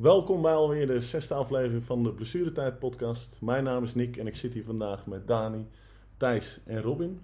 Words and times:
Welkom 0.00 0.42
bij 0.42 0.54
alweer 0.54 0.86
de 0.86 1.00
zesde 1.00 1.34
aflevering 1.34 1.84
van 1.84 2.02
de 2.02 2.12
Blessuretijd 2.12 2.78
podcast. 2.78 3.40
Mijn 3.40 3.64
naam 3.64 3.82
is 3.82 3.94
Nick 3.94 4.16
en 4.16 4.26
ik 4.26 4.36
zit 4.36 4.54
hier 4.54 4.64
vandaag 4.64 5.06
met 5.06 5.26
Dani, 5.26 5.66
Thijs 6.16 6.60
en 6.66 6.82
Robin. 6.82 7.20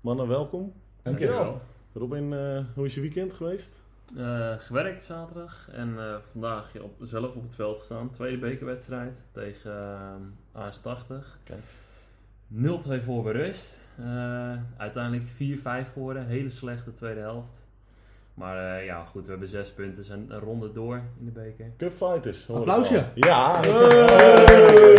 Mannen, 0.00 0.28
welkom. 0.28 0.72
Dankjewel. 1.02 1.60
Robin, 1.92 2.32
eh, 2.32 2.64
hoe 2.74 2.84
is 2.86 2.94
je 2.94 3.00
weekend 3.00 3.32
geweest? 3.32 3.82
Eh, 4.16 4.54
gewerkt 4.58 5.04
zaterdag 5.04 5.68
en 5.72 5.98
eh, 5.98 6.16
vandaag 6.30 6.80
op, 6.80 6.94
zelf 7.00 7.34
op 7.34 7.42
het 7.42 7.54
veld 7.54 7.78
gestaan. 7.78 8.10
Tweede 8.10 8.38
bekerwedstrijd 8.38 9.22
tegen 9.32 9.72
uh, 10.56 10.66
AS80. 10.66 11.24
Kijk. 11.44 11.62
0-2 12.48 13.04
voor 13.04 13.22
bij 13.22 13.32
rust. 13.32 13.80
Eh, 13.98 14.52
uiteindelijk 14.76 15.24
4-5 15.28 15.92
geworden. 15.92 16.26
Hele 16.26 16.50
slechte 16.50 16.92
tweede 16.92 17.20
helft. 17.20 17.66
Maar 18.38 18.76
eh, 18.76 18.84
ja, 18.84 19.04
goed, 19.04 19.24
we 19.24 19.30
hebben 19.30 19.48
zes 19.48 19.72
punten 19.72 20.04
en 20.12 20.26
een 20.28 20.40
ronde 20.40 20.72
door 20.72 20.96
in 20.96 21.24
de 21.24 21.30
beker. 21.30 21.66
Cup 21.76 21.92
Fighters. 21.96 22.46
hoor 22.46 22.56
ik 22.56 22.62
Applausje. 22.62 23.04
Ja. 23.14 23.60
Hey. 23.60 24.96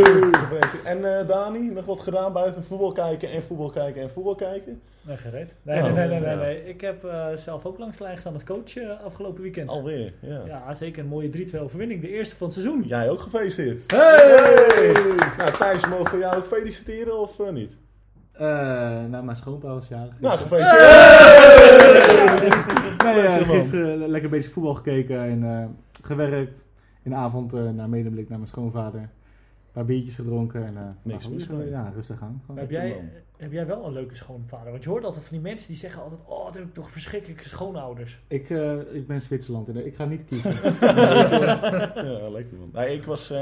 En 0.83 1.19
eh, 1.19 1.27
Dani, 1.27 1.69
nog 1.69 1.85
wat 1.85 2.01
gedaan 2.01 2.33
buiten 2.33 2.63
voetbal 2.63 2.91
kijken 2.91 3.31
en 3.31 3.43
voetbal 3.43 3.69
kijken 3.69 4.01
en 4.01 4.09
voetbal 4.09 4.35
kijken? 4.35 4.81
Nee, 5.01 5.17
gereed. 5.17 5.55
Nee, 5.61 5.75
Ja, 5.77 5.83
nee, 5.83 5.91
nee, 5.93 6.07
nee, 6.07 6.19
ja. 6.19 6.25
nee, 6.25 6.35
nee. 6.35 6.67
Ik 6.67 6.81
heb 6.81 7.03
eh, 7.03 7.27
zelf 7.35 7.65
ook 7.65 7.77
langs 7.77 7.97
de 7.97 8.03
lijn 8.03 8.15
gestaan 8.15 8.33
als 8.33 8.43
coach 8.43 8.99
afgelopen 9.05 9.41
weekend. 9.41 9.69
Alweer, 9.69 10.13
ja. 10.19 10.41
Ja, 10.45 10.73
zeker 10.73 11.03
een 11.03 11.09
mooie 11.09 11.47
3-2 11.51 11.59
overwinning. 11.59 12.01
De 12.01 12.09
eerste 12.09 12.35
van 12.35 12.47
het 12.47 12.55
seizoen. 12.55 12.83
Jij 12.87 13.09
ook 13.09 13.19
gefeliciteerd. 13.19 13.91
Hey! 13.91 14.91
Nou, 15.37 15.51
Thijs, 15.57 15.87
mogen 15.87 16.11
we 16.11 16.19
jou 16.19 16.35
ook 16.37 16.45
feliciteren 16.45 17.19
of 17.19 17.39
eh, 17.39 17.49
niet? 17.49 17.77
Eh, 18.31 18.47
nou, 19.09 19.23
mijn 19.23 19.37
schoonpa 19.37 19.67
was 19.67 19.87
jarig. 19.87 20.13
Nou, 20.19 20.37
gefeliciteerd. 20.37 20.87
Nee, 23.03 23.13
eh, 23.13 23.23
Lekker, 23.29 23.47
man. 23.47 23.55
gisteren 23.55 23.97
lekker 23.97 24.23
een 24.23 24.29
beetje 24.29 24.49
voetbal 24.49 24.73
gekeken 24.73 25.19
en 25.21 25.43
eh, 25.43 25.65
gewerkt. 26.03 26.65
In 27.03 27.11
de 27.11 27.17
avond 27.17 27.53
eh, 27.53 27.69
naar 27.69 27.89
medeblik 27.89 28.29
naar 28.29 28.37
mijn 28.37 28.49
schoonvader. 28.49 28.99
Een 29.01 29.09
paar 29.71 29.85
biertjes 29.85 30.15
gedronken 30.15 30.65
en 30.65 30.77
eh, 30.77 30.83
Niks 31.01 31.23
nou, 31.23 31.35
mis 31.35 31.45
gewoon. 31.45 31.69
Ja, 31.69 31.91
rustig 31.95 32.21
aan. 32.21 32.41
Gewoon. 32.45 32.59
Heb 32.59 32.69
jij, 32.71 33.09
heb 33.37 33.51
jij 33.51 33.65
wel 33.65 33.85
een 33.85 33.93
leuke 33.93 34.15
schoonvader? 34.15 34.71
Want 34.71 34.83
je 34.83 34.89
hoort 34.89 35.03
altijd 35.03 35.23
van 35.23 35.33
die 35.37 35.45
mensen 35.47 35.67
die 35.67 35.77
zeggen 35.77 36.01
altijd... 36.03 36.19
Oh, 36.25 36.45
dat 36.45 36.53
heb 36.53 36.63
ik 36.63 36.73
toch 36.73 36.89
verschrikkelijke 36.89 37.47
schoonouders. 37.47 38.19
Ik, 38.27 38.49
eh, 38.49 38.73
ik 38.93 39.07
ben 39.07 39.21
Zwitserland 39.21 39.67
en 39.69 39.85
ik 39.85 39.95
ga 39.95 40.05
niet 40.05 40.25
kiezen. 40.25 40.53
Ja, 42.09 42.29
lekker 42.29 42.57
man. 42.57 42.69
Nee, 42.73 42.93
ik 42.95 43.03
was 43.03 43.29
eh, 43.31 43.37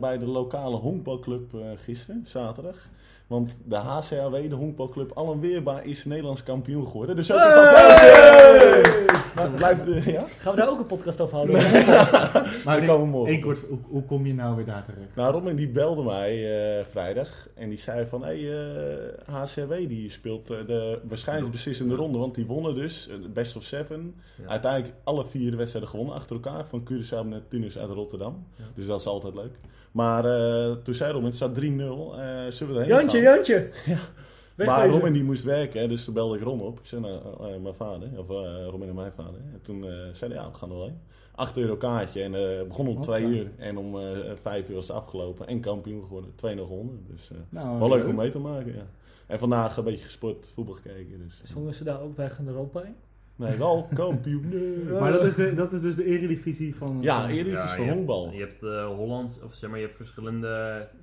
bij 0.00 0.18
de 0.18 0.26
lokale 0.26 0.76
honkbalclub 0.76 1.54
eh 1.54 1.60
gisteren, 1.76 2.22
zaterdag. 2.24 2.88
Want 3.26 3.58
de 3.64 3.76
HCAW, 3.76 4.48
de 4.48 4.54
honkbalclub 4.54 5.10
Allen 5.12 5.40
Weerbaar, 5.40 5.84
is 5.84 6.04
Nederlands 6.04 6.42
kampioen 6.42 6.86
geworden. 6.86 7.16
Dus 7.16 7.32
ook 7.32 7.38
een 7.38 7.44
Hey! 7.44 8.45
Maar 9.34 9.50
blijven 9.50 10.12
ja? 10.12 10.24
Gaan 10.38 10.54
we 10.54 10.60
daar 10.60 10.68
ook 10.70 10.78
een 10.78 10.86
podcast 10.86 11.20
over 11.20 11.34
houden? 11.34 11.54
maar 12.64 12.76
Dan 12.76 12.86
komen 12.86 13.00
we 13.06 13.10
morgen. 13.10 13.32
één 13.32 13.40
kort, 13.40 13.58
hoe, 13.68 13.78
hoe 13.88 14.02
kom 14.04 14.26
je 14.26 14.34
nou 14.34 14.56
weer 14.56 14.64
daar 14.64 14.84
terecht? 14.84 15.14
Nou, 15.16 15.32
Robin 15.32 15.56
die 15.56 15.68
belde 15.68 16.02
mij 16.02 16.32
eh, 16.78 16.84
vrijdag 16.84 17.48
en 17.54 17.68
die 17.68 17.78
zei 17.78 18.06
van... 18.06 18.24
Hé, 18.24 18.40
hey, 18.44 18.64
eh, 19.28 19.34
HCW 19.34 19.72
die 19.88 20.10
speelt 20.10 20.50
eh, 20.50 20.56
de 20.66 20.98
waarschijnlijk 21.08 21.50
beslissende 21.52 21.94
ronde, 21.94 22.18
want 22.18 22.34
die 22.34 22.46
wonnen 22.46 22.74
dus. 22.74 23.08
eh, 23.08 23.14
best 23.32 23.56
of 23.56 23.62
seven. 23.64 24.14
Ja. 24.42 24.48
Uiteindelijk 24.48 24.94
alle 25.04 25.24
vier 25.24 25.50
de 25.50 25.56
wedstrijden 25.56 25.90
gewonnen 25.90 26.14
achter 26.14 26.36
elkaar. 26.36 26.66
Van 26.66 26.88
Curaçao 26.92 27.26
naar 27.28 27.40
Tunis 27.48 27.78
uit 27.78 27.90
Rotterdam. 27.90 28.46
Ja. 28.56 28.64
Dus 28.74 28.86
dat 28.86 29.00
is 29.00 29.06
altijd 29.06 29.34
leuk. 29.34 29.52
Maar 29.92 30.24
eh, 30.24 30.72
toen 30.84 30.94
zei 30.94 31.12
Robin, 31.12 31.26
het 31.26 31.36
staat 31.36 31.58
3-0. 31.60 31.62
eh, 31.62 31.66
zullen 32.48 32.74
we 32.74 32.80
erheen 32.80 32.86
Jantje, 32.86 33.20
gaan? 33.20 33.32
Jantje! 33.34 33.68
Ja. 33.86 33.98
Maar 34.56 34.66
Wegwezen. 34.66 34.90
Robin 34.98 35.12
die 35.12 35.24
moest 35.24 35.44
werken, 35.44 35.80
hè, 35.80 35.88
dus 35.88 36.04
toen 36.04 36.14
belde 36.14 36.36
ik 36.36 36.42
Ron 36.42 36.60
op. 36.60 36.78
Ik 36.78 36.86
zei, 36.86 37.00
nou, 37.00 37.20
eh, 37.40 37.54
eh, 37.54 37.60
mijn 37.62 37.74
vader, 37.74 38.08
of 38.18 38.30
eh, 38.30 38.66
Robin 38.70 38.88
en 38.88 38.94
mijn 38.94 39.12
vader. 39.12 39.40
En 39.52 39.60
toen 39.62 39.84
eh, 39.84 39.90
zei 40.12 40.32
hij, 40.32 40.42
ja, 40.42 40.50
we 40.50 40.56
gaan 40.56 40.70
er 40.70 40.76
wel 40.76 40.84
heen. 40.86 40.98
8 41.34 41.56
euro 41.56 41.76
kaartje 41.76 42.22
en 42.22 42.34
eh 42.34 42.66
begon 42.68 42.88
om 42.88 42.94
Wat 42.94 43.02
2 43.02 43.20
fijn. 43.22 43.34
uur. 43.34 43.50
En 43.56 43.78
om 43.78 43.98
eh 44.00 44.18
5 44.40 44.68
uur 44.68 44.74
was 44.74 44.88
het 44.88 44.96
afgelopen 44.96 45.46
en 45.46 45.60
kampioen 45.60 46.02
geworden. 46.04 46.30
2-0 46.34 46.66
gewonnen. 46.66 47.04
Dus 47.08 47.30
Nou, 47.48 47.78
wel 47.78 47.88
leuk 47.88 48.06
om 48.06 48.14
mee 48.14 48.30
te 48.30 48.38
maken, 48.38 48.74
ja. 48.74 48.86
En 49.26 49.38
vandaag 49.38 49.76
een 49.76 49.84
beetje 49.84 50.04
gesport, 50.04 50.48
voetbal 50.54 50.74
gekeken. 50.74 51.18
Dus, 51.18 51.40
Zongen 51.44 51.74
ze 51.74 51.84
daar 51.84 52.00
ook 52.00 52.16
weg 52.16 52.38
in 52.38 52.46
Europa 52.46 52.82
in? 52.82 52.94
Nee, 53.36 53.56
wel 53.56 53.88
kampioen. 53.94 54.44
Maar 55.00 55.12
dat 55.12 55.24
is, 55.24 55.34
de, 55.34 55.54
dat 55.54 55.72
is 55.72 55.80
dus 55.80 55.94
de 55.96 56.04
eredivisie 56.04 56.74
van... 56.74 56.98
Ja, 57.00 57.20
van- 57.20 57.30
Eredivisie 57.30 57.56
Ja, 57.58 57.66
voor 57.66 57.76
je 57.76 57.82
hebt- 57.84 57.94
honkbal. 57.94 58.30
Je 58.32 58.38
hebt 58.40 58.62
eh 58.62 58.86
Hollands, 58.86 59.40
of 59.42 59.54
zeg 59.54 59.70
maar, 59.70 59.78
je 59.78 59.84
hebt 59.84 59.96
verschillende. 59.96 60.48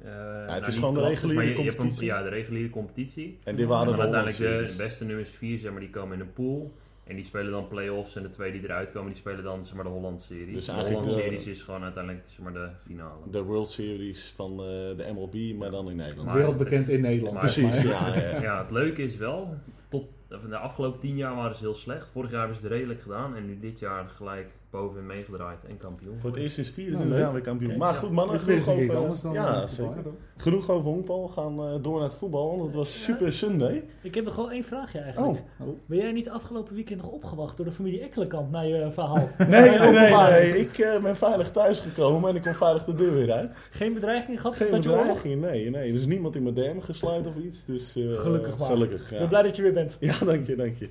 eh 0.03 0.11
nou, 0.47 0.65
is 0.67 0.75
gewoon 0.77 0.93
de 0.93 1.01
reguliere 1.01 1.33
maar 1.35 1.43
je- 1.43 1.49
je 1.49 1.55
hebt 1.57 1.67
een- 1.69 1.75
competitie. 1.75 2.05
ja, 2.05 2.23
de 2.23 2.29
reguliere 2.29 2.69
competitie. 2.69 3.39
En 3.43 3.55
dit 3.55 3.63
En 3.63 3.71
waren 3.71 3.97
dan 3.97 4.09
de 4.09 4.15
uiteindelijk 4.15 4.67
de, 4.67 4.73
beste 4.77 5.05
nummers 5.05 5.29
4, 5.29 5.57
zeg 5.59 5.71
maar, 5.71 5.79
die 5.79 5.89
komen 5.89 6.13
in 6.13 6.19
een 6.19 6.33
pool. 6.33 6.73
En 7.03 7.15
die 7.15 7.25
spelen 7.25 7.51
dan 7.51 7.67
play-offs. 7.67 8.15
En 8.15 8.23
de 8.23 8.29
twee 8.29 8.51
die 8.51 8.63
eruit 8.63 8.91
komen, 8.91 9.07
die 9.07 9.17
spelen 9.17 9.43
dan 9.43 9.65
zeg 9.65 9.75
maar, 9.75 9.83
de 9.83 9.89
Hollandse 9.89 10.27
series. 10.27 10.53
Dus 10.53 10.65
de 10.65 11.01
de- 11.03 11.09
series 11.09 11.45
is 11.47 11.61
gewoon 11.61 11.83
uiteindelijk 11.83 12.23
zeg 12.27 12.39
maar, 12.39 12.53
de 12.53 12.67
finale. 12.85 13.29
De 13.31 13.41
World 13.41 13.69
Series 13.69 14.33
van 14.35 14.51
eh, 14.51 14.57
de 14.97 15.05
MLB, 15.13 15.57
maar 15.57 15.71
dan 15.71 15.89
in 15.89 15.95
Nederland. 15.95 16.27
Maar- 16.27 16.37
Wereldbekend 16.37 16.89
in 16.89 17.01
Nederland. 17.01 17.33
maar- 17.33 17.41
Precies, 17.41 17.81
ja. 17.81 18.15
ja. 18.15 18.41
Ja, 18.41 18.61
het 18.61 18.71
leuke 18.71 19.03
is 19.03 19.17
wel, 19.17 19.53
tot, 19.93 20.05
of 20.31 20.49
de 20.49 20.57
afgelopen 20.57 20.99
tien 20.99 21.15
jaar 21.15 21.35
waren 21.35 21.55
ze 21.55 21.63
heel 21.63 21.73
slecht. 21.73 22.07
Vorig 22.11 22.29
jaar 22.31 22.39
hebben 22.39 22.57
ze 22.57 22.63
het 22.63 22.71
redelijk 22.71 23.01
gedaan. 23.01 23.35
En 23.35 23.45
nu 23.45 23.59
dit 23.59 23.79
jaar 23.79 24.07
gelijk 24.15 24.51
bovenin 24.69 25.05
meegedraaid 25.05 25.57
en 25.67 25.77
kampioen. 25.77 26.19
Voor 26.19 26.29
het 26.29 26.39
eerst 26.39 26.55
sinds 26.55 26.69
24 26.69 27.09
Nou, 27.11 27.21
jaar 27.23 27.33
weer 27.33 27.41
kampioen. 27.41 27.77
Maar 27.77 27.93
goed 27.93 28.11
mannen, 28.11 28.35
is 28.35 28.41
genoeg 28.41 28.67
over, 28.67 28.97
anders 28.97 29.21
dan... 29.21 29.33
ja, 29.33 29.61
eh, 29.61 29.67
zeker. 29.67 29.93
voetbal. 29.93 30.13
genoeg 30.37 30.69
over 30.69 30.89
honkbal. 30.91 31.21
We 31.25 31.31
gaan 31.31 31.59
eh, 31.59 31.73
door 31.81 31.93
naar 31.99 32.03
het 32.09 32.15
voetbal, 32.15 32.49
want 32.49 32.63
het 32.63 32.73
was 32.73 33.03
Super 33.03 33.33
Sunday. 33.33 33.83
Ik 34.01 34.15
heb 34.15 34.25
nog 34.25 34.35
wel 34.35 34.51
één 34.51 34.63
vraagje 34.63 34.99
eigenlijk. 34.99 35.33
Oh, 35.33 35.67
Oh. 35.67 35.75
Ben 35.85 35.97
jij 35.97 36.11
niet 36.11 36.29
afgelopen 36.29 36.75
weekend 36.75 37.01
nog 37.01 37.11
opgewacht 37.11 37.57
door 37.57 37.65
de 37.65 37.71
familie 37.71 37.99
Ekkelenkamp 37.99 38.51
naar 38.51 38.67
je 38.67 38.91
verhaal? 38.91 39.29
nee, 39.47 39.79
nee, 39.79 39.91
nee. 39.91 40.59
Ik 40.59 40.77
eh, 40.77 41.01
ben 41.01 41.15
veilig 41.15 41.51
thuisgekomen 41.51 42.29
en 42.29 42.35
ik 42.35 42.41
kom 42.41 42.53
veilig 42.53 42.85
de 42.85 42.95
deur 42.95 43.13
weer 43.13 43.31
uit. 43.31 43.51
Geen 43.71 43.93
bedreiging 43.93 44.41
gehad? 44.41 44.55
Geen 44.55 44.71
dat 44.71 44.83
je 44.83 44.89
oorlog? 44.89 45.05
bedreiging, 45.05 45.41
nee, 45.41 45.69
nee. 45.69 45.89
Er 45.89 45.95
is 45.95 46.05
niemand 46.05 46.35
in 46.35 46.43
mijn 46.43 46.55
DM 46.55 46.79
gesluit 46.79 47.27
of 47.27 47.35
iets, 47.37 47.65
dus... 47.65 47.95
eh, 47.95 48.11
Gelukkig 48.13 48.57
maar. 48.57 48.67
Gelukkig, 48.67 49.03
Ik 49.03 49.09
ja. 49.11 49.17
ben 49.17 49.27
blij 49.27 49.41
dat 49.41 49.55
je 49.55 49.61
weer 49.61 49.73
bent. 49.73 49.82
Ja, 49.99 50.17
dank 50.25 50.47
je, 50.47 50.55
dank 50.55 50.75
je. 50.75 50.89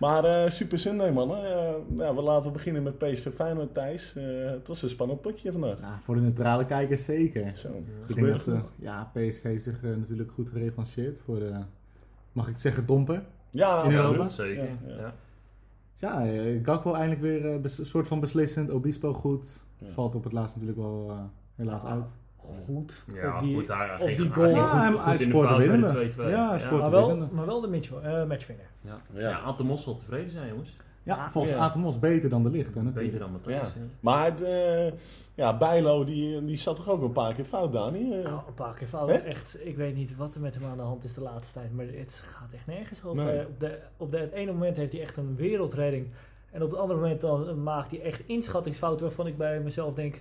Maar 0.00 0.24
eh, 0.24 0.50
Super 0.50 0.78
Sunday, 0.78 1.12
mannen. 1.12 1.44
Eh, 1.44 1.74
nou, 1.88 2.16
we 2.16 2.22
laten 2.22 2.52
beginnen 2.52 2.82
met 2.82 2.98
PSV 2.98 3.34
Feyenoord, 3.34 3.74
Thijs. 3.74 4.14
Eh, 4.16 4.24
het 4.50 4.68
was 4.68 4.82
een 4.82 4.88
spannend 4.88 5.20
potje 5.20 5.52
vandaag. 5.52 5.80
Nou, 5.80 5.94
voor 6.02 6.14
de 6.14 6.20
neutrale 6.20 6.66
kijkers 6.66 7.04
zeker. 7.04 7.52
Zo, 7.56 7.68
Ik 8.06 8.14
denk 8.14 8.44
dat, 8.44 8.68
ja, 8.76 9.10
PSV 9.12 9.42
heeft 9.42 9.64
zich 9.64 9.82
natuurlijk 9.82 10.30
goed 10.30 10.48
gerevancheerd 10.48 11.20
voor 11.24 11.38
de, 11.38 11.52
mag 12.32 12.48
ik 12.48 12.58
zeggen, 12.58 12.86
domper. 12.86 13.22
Ja, 13.50 13.82
in 13.82 13.90
Ja, 13.90 13.96
Europa? 13.96 14.24
zeker. 14.28 14.64
Ja, 14.64 14.70
Ja, 14.86 14.96
ja. 14.96 15.14
Ja, 15.96 16.26
eh, 16.26 16.64
Gakpo 16.64 16.92
eindelijk 16.94 17.20
weer 17.20 17.44
een 17.44 17.70
soort 17.70 18.06
van 18.06 18.20
beslissend. 18.20 18.70
Obispo 18.70 19.12
goed. 19.12 19.62
Ja. 19.78 19.92
Valt 19.92 20.14
op 20.14 20.24
het 20.24 20.32
laatst 20.32 20.54
natuurlijk 20.56 20.80
wel 20.80 21.06
eh, 21.10 21.18
helaas 21.54 21.82
Ja. 21.82 21.88
uit. 21.88 22.04
Goed. 22.66 23.04
Ja, 23.14 23.34
op 23.36 23.42
die, 23.42 23.54
goed. 23.56 23.68
Hij 23.68 23.90
op 23.94 24.06
ging- 24.06 24.16
die 24.18 24.32
goal. 24.32 24.46
ging 24.46 24.58
Ja, 24.58 24.64
goed, 24.64 24.78
hij- 24.80 24.90
goed 24.92 25.02
hij 25.04 25.12
in 25.12 25.18
de 25.18 25.24
scoorde 25.24 25.48
fout 25.48 25.58
bij 25.58 25.66
de 25.66 25.72
winnende. 25.72 25.94
2-2. 26.14 26.28
Ja, 26.28 26.48
hij 26.48 26.58
scoort 26.58 26.80
maar, 26.80 26.90
wel, 26.90 27.28
maar 27.32 27.46
wel 27.46 27.60
de 27.60 27.68
match, 27.68 27.92
eh, 28.02 28.24
matchwinner. 28.24 28.66
Ja. 28.80 28.96
Ja. 29.12 29.28
Ja. 29.28 29.38
Ante 29.38 29.64
Mos 29.64 29.82
zal 29.82 29.96
tevreden 29.96 30.30
zijn, 30.30 30.48
jongens. 30.48 30.76
Ja, 31.02 31.16
Ja, 31.16 31.30
volgens 31.30 31.52
ja. 31.54 31.58
Atemos 31.58 31.98
beter 31.98 32.28
dan 32.28 32.42
de 32.42 32.50
licht. 32.50 32.74
Hè, 32.74 32.82
natuurlijk. 32.82 33.04
Beter 33.04 33.18
dan 33.18 33.30
Matthijs. 33.32 33.56
Ja. 33.56 33.62
Ja. 33.80 33.86
Maar 34.00 34.24
het, 34.24 34.42
eh, 34.42 34.92
ja, 35.34 35.56
Bijlo, 35.56 36.04
die, 36.04 36.44
die 36.44 36.56
zat 36.56 36.76
toch 36.76 36.88
ook 36.88 37.02
een 37.02 37.12
paar 37.12 37.34
keer 37.34 37.44
fout, 37.44 37.72
Dani? 37.72 38.12
Eh, 38.12 38.24
Nou, 38.24 38.40
een 38.46 38.54
paar 38.54 38.74
keer 38.74 38.86
fout. 38.88 39.08
Hè? 39.08 39.14
Echt, 39.14 39.66
ik 39.66 39.76
weet 39.76 39.94
niet 39.94 40.16
wat 40.16 40.34
er 40.34 40.40
met 40.40 40.54
hem 40.54 40.64
aan 40.64 40.76
de 40.76 40.82
hand 40.82 41.04
is 41.04 41.14
de 41.14 41.20
laatste 41.20 41.58
tijd. 41.58 41.74
Maar 41.74 41.84
het 41.86 42.22
gaat 42.26 42.52
echt 42.52 42.66
nergens 42.66 43.04
over. 43.04 43.24
Nee. 43.24 43.46
Op, 43.46 43.60
de, 43.60 43.78
op 43.96 44.10
de, 44.10 44.18
het 44.18 44.32
ene 44.32 44.52
moment 44.52 44.76
heeft 44.76 44.92
hij 44.92 45.00
echt 45.00 45.16
een 45.16 45.36
wereldredding. 45.36 46.06
En 46.50 46.62
op 46.62 46.70
het 46.70 46.78
andere 46.80 47.00
moment 47.00 47.20
dan 47.20 47.62
maakt 47.62 47.90
hij 47.90 48.00
echt 48.02 48.22
inschattingsfouten 48.28 49.06
waarvan 49.06 49.26
ik 49.26 49.36
bij 49.36 49.60
mezelf 49.60 49.94
denk... 49.94 50.20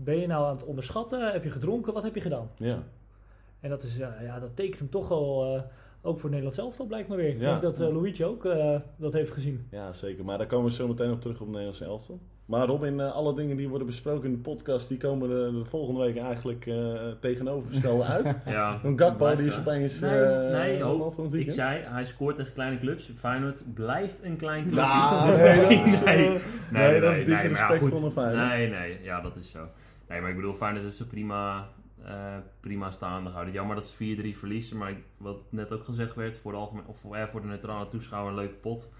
Ben 0.00 0.16
je 0.20 0.26
nou 0.26 0.44
aan 0.46 0.54
het 0.56 0.64
onderschatten? 0.64 1.32
Heb 1.32 1.44
je 1.44 1.50
gedronken? 1.50 1.92
Wat 1.92 2.02
heb 2.02 2.14
je 2.14 2.20
gedaan? 2.20 2.50
ja. 2.56 2.82
En 3.60 3.70
dat, 3.70 3.82
is, 3.82 3.98
eh, 4.00 4.08
ja, 4.22 4.40
dat 4.40 4.56
tekent 4.56 4.78
hem 4.78 4.90
toch 4.90 5.08
wel... 5.08 5.54
eh, 5.56 5.62
ook 6.02 6.18
voor 6.18 6.28
Nederland 6.28 6.54
zelf, 6.56 6.76
dat 6.76 6.88
blijkt 6.88 7.08
maar 7.08 7.16
weer. 7.16 7.28
Ik 7.28 7.40
Ja. 7.40 7.50
denk 7.50 7.62
dat 7.62 7.80
eh, 7.80 7.94
Luigi 7.94 8.24
ook 8.24 8.44
eh, 8.44 8.76
dat 8.96 9.12
heeft 9.12 9.30
gezien. 9.30 9.66
ja, 9.70 9.92
zeker. 9.92 10.24
Maar 10.24 10.38
daar 10.38 10.46
komen 10.46 10.70
we 10.70 10.76
zo 10.76 10.88
meteen 10.88 11.10
op 11.12 11.20
terug 11.20 11.34
op 11.36 11.40
het 11.40 11.48
Nederlandse 11.48 11.84
elftal. 11.84 12.18
Maar 12.44 12.66
Robin, 12.66 13.00
alle 13.00 13.34
dingen 13.34 13.56
die 13.56 13.68
worden 13.68 13.86
besproken 13.86 14.24
in 14.24 14.34
de 14.34 14.40
podcast, 14.40 14.88
die 14.88 14.98
komen 14.98 15.28
de, 15.28 15.58
de 15.58 15.64
volgende 15.64 16.00
week 16.00 16.16
eigenlijk 16.16 16.66
eh, 16.66 16.94
tegenovergestelde 17.20 18.04
uit. 18.04 18.36
Ja, 18.46 18.80
Een 18.84 18.98
Gakpo, 18.98 19.34
die 19.34 19.46
is 19.46 19.58
opeens 19.58 20.00
Nee, 20.00 20.20
eh, 20.22 20.50
nee, 20.50 20.70
helemaal 20.72 21.00
oh, 21.00 21.14
van 21.14 21.24
het 21.24 21.34
ik 21.34 21.50
zei, 21.52 21.80
hij 21.84 22.04
scoort 22.04 22.36
tegen 22.36 22.52
kleine 22.52 22.78
clubs. 22.78 23.10
Feyenoord 23.16 23.74
blijft 23.74 24.22
een 24.24 24.36
klein 24.36 24.62
club. 24.62 24.74
Nou, 24.74 25.30
nee, 25.36 25.60
dat 25.78 25.86
is, 25.86 26.04
nee, 26.04 26.38
nee, 26.70 27.00
dat 27.00 27.10
is 27.10 27.16
nee, 27.18 27.26
maar 27.26 27.36
ja, 27.36 27.42
disrespectvol 27.42 27.88
goed. 27.90 28.00
naar 28.00 28.10
Feyenoord. 28.10 28.48
Nee, 28.48 28.68
nee, 28.70 28.98
ja, 29.02 29.20
dat 29.20 29.36
is 29.36 29.50
zo. 29.50 29.58
Nee, 30.08 30.20
maar 30.20 30.30
ik 30.30 30.36
bedoel, 30.36 30.54
Feyenoord 30.54 30.84
heeft 30.84 30.96
ze 30.96 31.06
prima, 31.06 31.68
eh, 32.04 32.36
prima 32.60 32.90
staande 32.90 33.28
gehouden. 33.28 33.54
Jammer 33.54 33.76
dat 33.76 33.86
ze 33.86 33.94
4-3 33.94 34.38
verliezen, 34.38 34.76
maar 34.76 34.94
wat 35.16 35.40
net 35.48 35.72
ook 35.72 35.84
gezegd 35.84 36.14
werd, 36.14 36.38
voor 36.38 36.52
de, 36.52 36.58
algemeen, 36.58 36.86
of, 36.86 37.04
eh, 37.12 37.26
voor 37.26 37.40
de 37.40 37.46
neutrale 37.46 37.88
toeschouwer 37.88 38.32
een 38.32 38.38
leuke 38.38 38.54
pot. 38.54 38.90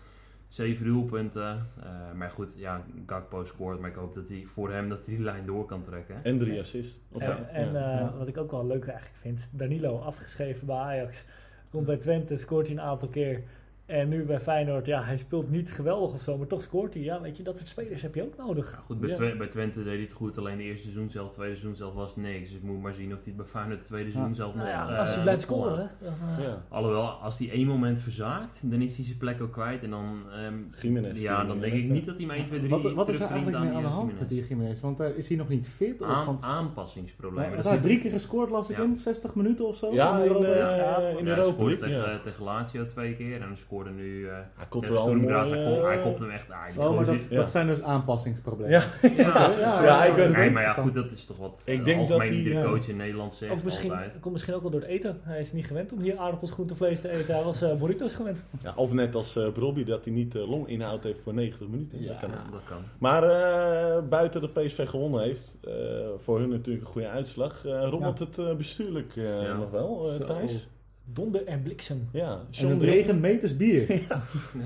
Zeven 0.49 0.85
doelpunten. 0.87 1.67
Eh, 1.83 2.13
maar 2.15 2.31
goed, 2.31 2.55
ja, 2.57 2.85
Gakpo 3.07 3.45
scoort, 3.45 3.81
maar 3.81 3.91
ik 3.91 3.97
hoop 3.97 4.15
dat 4.15 4.29
hij 4.29 4.45
voor 4.47 4.73
hem 4.73 4.89
dat 4.89 5.07
hij 5.07 5.15
die 5.15 5.25
lijn 5.25 5.47
door 5.47 5.67
kan 5.67 5.85
trekken. 5.85 6.25
En 6.25 6.39
drie 6.39 6.59
assists. 6.59 7.01
Of, 7.13 7.23
En, 7.23 7.29
ja, 7.29 7.47
en 7.49 7.67
eh, 7.67 7.73
Ja. 7.83 8.15
wat 8.19 8.29
ik 8.29 8.39
ook 8.39 8.51
wel 8.51 8.67
leuk 8.67 8.87
eigenlijk 8.87 9.19
vind, 9.21 9.49
Danilo 9.53 9.99
afgeschreven 9.99 10.67
bij 10.67 10.77
Ajax. 10.77 11.25
Komt 11.71 11.87
bij 11.87 11.97
Twente, 11.97 12.37
scoort 12.37 12.67
hij 12.67 12.77
een 12.77 12.83
aantal 12.83 13.09
keer. 13.09 13.43
En 13.89 14.09
nu 14.09 14.25
bij 14.25 14.41
Feyenoord, 14.41 14.87
ja, 14.87 15.03
hij 15.03 15.17
speelt 15.17 15.51
niet 15.51 15.73
geweldig 15.73 16.13
of 16.13 16.21
zo, 16.21 16.37
maar 16.39 16.47
toch 16.47 16.63
scoort 16.63 16.95
hij. 16.95 17.03
Ja, 17.03 17.21
weet 17.21 17.37
je, 17.37 17.43
dat 17.43 17.57
soort 17.57 17.69
spelers 17.69 18.03
heb 18.03 18.15
je 18.15 18.23
ook 18.23 18.37
nodig. 18.37 18.73
Ja, 18.73 18.79
goed, 18.79 19.01
bij, 19.01 19.09
Ja. 19.09 19.15
Twe- 19.15 19.37
bij 19.37 19.47
Twente 19.47 19.79
deed 19.83 19.93
hij 19.93 20.03
het 20.03 20.13
goed, 20.13 20.39
alleen 20.39 20.57
de 20.57 20.63
eerste 20.63 20.83
seizoen 20.83 21.11
zelf, 21.11 21.31
tweede 21.31 21.55
seizoen 21.55 21.77
zelf 21.77 21.95
was 21.95 22.15
het 22.15 22.25
niks. 22.25 22.49
Dus 22.49 22.59
ik 22.59 22.63
moet 22.63 22.83
maar 22.83 22.95
zien 22.95 23.13
of 23.13 23.17
hij 23.19 23.23
het 23.27 23.37
bij 23.37 23.47
Feyenoord 23.47 23.79
het 23.79 23.87
tweede 23.87 24.11
seizoen 24.11 24.35
zelf 24.35 24.55
Nou 24.55 24.67
nog... 24.67 24.77
ja, 24.77 24.93
eh, 24.95 24.99
als 25.01 25.15
hij 25.15 25.23
blijft 25.23 25.45
volhoudt. 25.45 25.91
scoren, 25.91 26.13
hè, 26.13 26.27
dan, 26.29 26.39
eh, 26.39 26.45
Ja. 26.45 26.63
Alhoewel, 26.69 27.07
als 27.09 27.39
hij 27.39 27.51
één 27.51 27.67
moment 27.67 28.01
verzaakt, 28.01 28.59
dan 28.63 28.81
is 28.83 28.97
hij 28.97 29.05
zijn 29.05 29.19
plek 29.19 29.41
ook 29.43 29.53
kwijt. 29.53 29.83
En 29.83 29.91
dan, 29.91 30.23
ehm, 30.33 30.55
Jiménez. 30.83 31.21
ja, 31.21 31.45
dan 31.45 31.61
denk 31.61 31.73
ik 31.73 31.89
niet 31.91 32.07
dat 32.07 32.17
hij 32.17 32.27
maar 32.27 32.37
1, 32.37 32.45
2, 32.45 32.59
3 32.59 32.71
Wat, 32.71 32.93
wat 32.93 33.09
is 33.09 33.15
er 33.15 33.21
eigenlijk 33.21 33.59
mee 33.59 33.69
aan 33.69 33.75
de 33.75 33.81
die, 33.81 33.89
hand 33.89 34.13
eh, 34.13 34.19
met 34.19 34.29
die 34.29 34.45
Jiménez? 34.49 34.81
Want 34.81 35.01
eh, 35.01 35.17
is 35.17 35.29
hij 35.29 35.37
nog 35.37 35.49
niet 35.49 35.69
fit? 35.77 36.01
Of, 36.03 36.09
Aan, 36.09 36.27
want, 36.27 36.43
aanpassingsproblemen. 36.43 37.59
hij 37.61 37.71
heeft 37.71 37.83
drie 37.83 37.99
keer 38.01 38.11
gescoord, 38.11 38.51
las 38.51 38.71
ik 38.71 38.77
Ja. 38.77 38.83
in 38.83 38.97
60 38.97 39.35
minuten 39.35 39.67
of 39.67 39.77
zo. 39.77 39.93
Ja, 39.93 40.19
in, 40.19 40.27
Europa. 40.27 40.47
eh, 40.47 40.77
Ja. 40.77 40.99
in 41.19 41.29
Europa 41.29 41.53
scoorde 41.53 41.79
League. 41.79 42.21
tegen, 42.23 42.45
Lazio 42.45 42.87
twee 42.87 43.17
keer 43.17 43.41
en 43.41 43.47
hij 43.47 43.57
scoorde 43.79 43.91
nu... 44.03 44.27
eh 44.29 44.33
Hij 44.57 44.67
komt 44.69 44.87
tegen 44.87 45.05
wel 45.05 45.15
mooie... 45.15 45.35
hij, 45.35 45.65
komt, 45.65 45.83
hij 45.83 45.97
eh, 45.97 46.03
komt 46.03 46.19
hem 46.19 46.31
echt... 46.31 46.47
Oh, 46.77 46.97
maar 46.97 47.05
dat, 47.05 47.21
zit- 47.21 47.31
Ja. 47.31 47.37
dat 47.37 47.51
zijn 47.51 47.67
dus 47.67 47.83
aanpassingsproblemen. 47.83 48.71
Ja, 48.73 48.83
Ja, 49.17 49.51
Ja, 49.59 49.85
ja, 49.85 50.05
ik 50.05 50.37
nee, 50.37 50.51
maar 50.51 50.63
ja, 50.63 50.73
goed, 50.73 50.95
dat 50.95 51.11
is 51.11 51.25
toch 51.25 51.37
wat 51.37 51.63
Ik 51.65 51.85
denk 51.85 52.09
dat 52.09 52.21
die, 52.21 52.31
iedere 52.31 52.55
ja. 52.59 52.65
coach 52.65 52.89
in 52.89 52.97
Nederland 52.97 53.35
zegt 53.35 53.53
ook 53.53 53.63
misschien, 53.63 53.91
altijd. 53.91 54.13
komt 54.21 54.33
misschien 54.33 54.55
ook 54.55 54.63
wel 54.63 54.71
door 54.71 54.81
het 54.81 54.89
eten. 54.91 55.21
Hij 55.23 55.41
is 55.41 55.53
niet 55.53 55.67
gewend 55.67 55.93
om 55.93 56.01
hier 56.01 56.19
aardappels, 56.19 56.51
groente, 56.51 56.75
vlees 56.75 57.01
te 57.01 57.11
eten. 57.11 57.35
Hij 57.35 57.45
was 57.45 57.63
eh 57.63 57.75
burritos 57.75 58.13
gewend. 58.15 58.45
Ja, 58.63 58.73
of 58.77 58.93
net 58.93 59.15
als 59.15 59.37
eh 59.37 59.47
Robbie 59.55 59.85
dat 59.85 60.05
hij 60.05 60.15
niet 60.15 60.35
eh, 60.35 60.49
longinhoud 60.51 61.05
heeft 61.05 61.21
voor 61.23 61.35
90 61.35 61.69
minuten. 61.69 62.03
Ja. 62.03 62.09
Dat 62.09 62.19
kan 62.21 62.31
dat 62.31 62.61
kan. 62.69 62.83
Maar 62.99 63.23
eh, 63.23 64.03
buiten 64.09 64.41
dat 64.41 64.53
PSV 64.53 64.89
gewonnen 64.89 65.23
heeft, 65.23 65.59
eh, 65.65 65.73
voor 66.17 66.39
hun 66.39 66.49
natuurlijk 66.49 66.85
een 66.87 66.93
goede 66.93 67.09
uitslag, 67.09 67.67
eh 67.67 67.87
rommelt 67.91 68.19
het 68.19 68.39
eh, 68.39 68.55
bestuurlijk 68.55 69.17
eh, 69.17 69.43
Ja. 69.43 69.57
nog 69.57 69.71
wel, 69.71 70.09
eh, 70.11 70.15
Zo. 70.17 70.25
Thijs? 70.25 70.69
Donder 71.13 71.45
en 71.47 71.63
bliksem. 71.63 72.09
Ja, 72.13 72.31
En 72.33 72.47
John 72.51 72.71
het 72.71 72.81
de 72.81 72.87
Jong- 72.87 72.97
regent 72.99 73.21
meters 73.21 73.57
bier. 73.57 73.93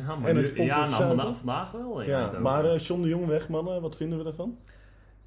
Ja, 0.06 0.16
maar 0.16 0.28
En 0.30 0.36
het 0.36 0.44
nu, 0.44 0.46
pompen 0.46 0.64
ja 0.64 0.88
nou, 0.88 1.04
vandaag, 1.06 1.36
vandaag 1.36 1.70
wel. 1.72 2.02
Ja, 2.02 2.38
maar 2.38 2.64
eh, 2.64 2.78
John 2.78 3.02
de 3.02 3.08
Jong 3.08 3.26
weg, 3.26 3.48
mannen, 3.48 3.80
wat 3.82 3.96
vinden 3.96 4.18
we 4.18 4.24
daarvan? 4.24 4.56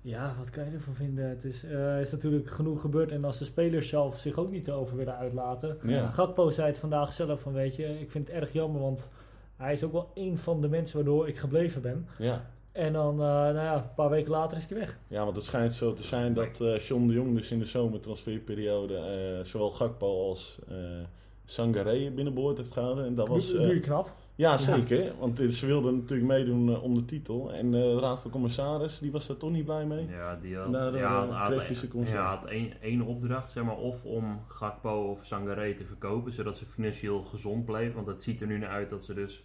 Ja, 0.01 0.35
wat 0.37 0.49
kan 0.49 0.65
je 0.65 0.71
ervan 0.71 0.95
vinden? 0.95 1.29
Het 1.29 1.43
is, 1.43 1.63
eh, 1.63 1.99
is 2.01 2.11
natuurlijk 2.11 2.49
genoeg 2.49 2.81
gebeurd. 2.81 3.11
En 3.11 3.25
als 3.25 3.37
de 3.37 3.45
spelers 3.45 3.89
zelf 3.89 4.19
zich 4.19 4.37
ook 4.37 4.51
niet 4.51 4.67
erover 4.67 4.97
willen 4.97 5.17
uitlaten. 5.17 5.77
Ja. 5.83 6.09
Gakpo 6.11 6.49
zei 6.49 6.67
het 6.67 6.77
vandaag 6.77 7.13
zelf 7.13 7.41
van, 7.41 7.53
weet 7.53 7.75
je, 7.75 7.99
ik 7.99 8.11
vind 8.11 8.27
het 8.27 8.35
erg 8.37 8.51
jammer. 8.53 8.81
Want 8.81 9.09
hij 9.55 9.73
is 9.73 9.83
ook 9.83 9.91
wel 9.91 10.11
een 10.13 10.37
van 10.37 10.61
de 10.61 10.67
mensen 10.69 10.95
waardoor 10.95 11.27
ik 11.27 11.37
gebleven 11.37 11.81
ben. 11.81 12.07
Ja. 12.17 12.45
En 12.75 12.93
dan, 12.93 13.13
eh, 13.13 13.25
nou 13.27 13.55
ja, 13.55 13.75
een 13.75 13.93
paar 13.95 14.09
weken 14.09 14.31
later 14.31 14.57
is 14.57 14.69
hij 14.69 14.77
weg. 14.77 14.97
ja, 15.07 15.23
want 15.23 15.35
het 15.35 15.45
schijnt 15.45 15.73
zo 15.73 15.93
te 15.93 16.03
zijn 16.03 16.33
dat 16.33 16.61
eh 16.61 16.79
John 16.79 17.07
de 17.07 17.13
Jong 17.13 17.35
dus 17.35 17.51
in 17.51 17.59
de 17.59 17.65
zomertransferperiode 17.65 18.97
eh, 18.97 19.45
zowel 19.45 19.69
Gakpo 19.69 20.27
als 20.27 20.59
eh 20.69 20.75
Sangaré 21.45 22.11
binnenboord 22.11 22.57
heeft 22.57 22.71
gehouden. 22.71 23.05
En 23.05 23.15
dat 23.15 23.27
was... 23.27 23.51
Je 23.51 23.79
knap. 23.79 24.11
Ja, 24.35 24.57
zeker. 24.57 25.13
Want 25.19 25.41
ze 25.49 25.65
wilden 25.65 25.95
natuurlijk 25.95 26.29
meedoen 26.29 26.79
om 26.81 26.95
de 26.95 27.05
titel. 27.05 27.53
En 27.53 27.65
eh, 27.65 27.81
de 27.81 27.99
Raad 27.99 28.19
van 28.19 28.31
Commissaris, 28.31 28.99
die 28.99 29.11
was 29.11 29.27
daar 29.27 29.37
toch 29.37 29.51
niet 29.51 29.65
blij 29.65 29.85
mee. 29.85 30.07
Ja, 30.07 30.35
die 30.41 30.57
had, 30.57 30.71
Daardoor, 30.71 30.99
ja, 30.99 31.27
had, 31.27 31.67
ja, 32.07 32.35
had 32.35 32.45
één, 32.45 32.81
één 32.81 33.01
opdracht, 33.01 33.51
zeg 33.51 33.63
maar, 33.63 33.77
of 33.77 34.05
om 34.05 34.41
Gakpo 34.47 35.11
of 35.11 35.25
Sangaré 35.25 35.73
te 35.73 35.85
verkopen, 35.85 36.33
zodat 36.33 36.57
ze 36.57 36.65
financieel 36.65 37.23
gezond 37.23 37.65
bleven. 37.65 37.95
Want 37.95 38.07
het 38.07 38.23
ziet 38.23 38.41
er 38.41 38.47
nu 38.47 38.57
naar 38.57 38.69
uit 38.69 38.89
dat 38.89 39.03
ze 39.05 39.13
dus 39.13 39.43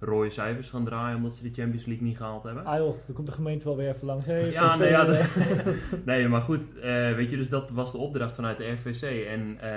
rode 0.00 0.30
cijfers 0.30 0.70
gaan 0.70 0.84
draaien, 0.84 1.16
omdat 1.16 1.36
ze 1.36 1.42
de 1.42 1.54
Champions 1.54 1.86
League 1.86 2.06
niet 2.06 2.16
gehaald 2.16 2.42
hebben. 2.42 2.64
Ah 2.64 2.78
joh, 2.78 2.94
dan 3.06 3.14
komt 3.14 3.26
de 3.26 3.32
gemeente 3.32 3.64
wel 3.64 3.76
weer 3.76 3.88
even 3.88 4.06
langs. 4.06 4.26
Hey, 4.26 4.50
Ja, 4.50 4.76
nee, 4.76 4.90
ja, 4.90 5.06
eh, 5.06 5.26
nee, 6.04 6.28
maar 6.28 6.40
goed, 6.40 6.78
eh, 6.78 7.12
weet 7.12 7.30
je, 7.30 7.36
dus 7.36 7.48
dat 7.48 7.70
was 7.70 7.92
de 7.92 7.98
opdracht 7.98 8.34
vanuit 8.34 8.58
de 8.58 8.70
RVC. 8.70 9.26
En 9.26 9.56
eh, 9.60 9.70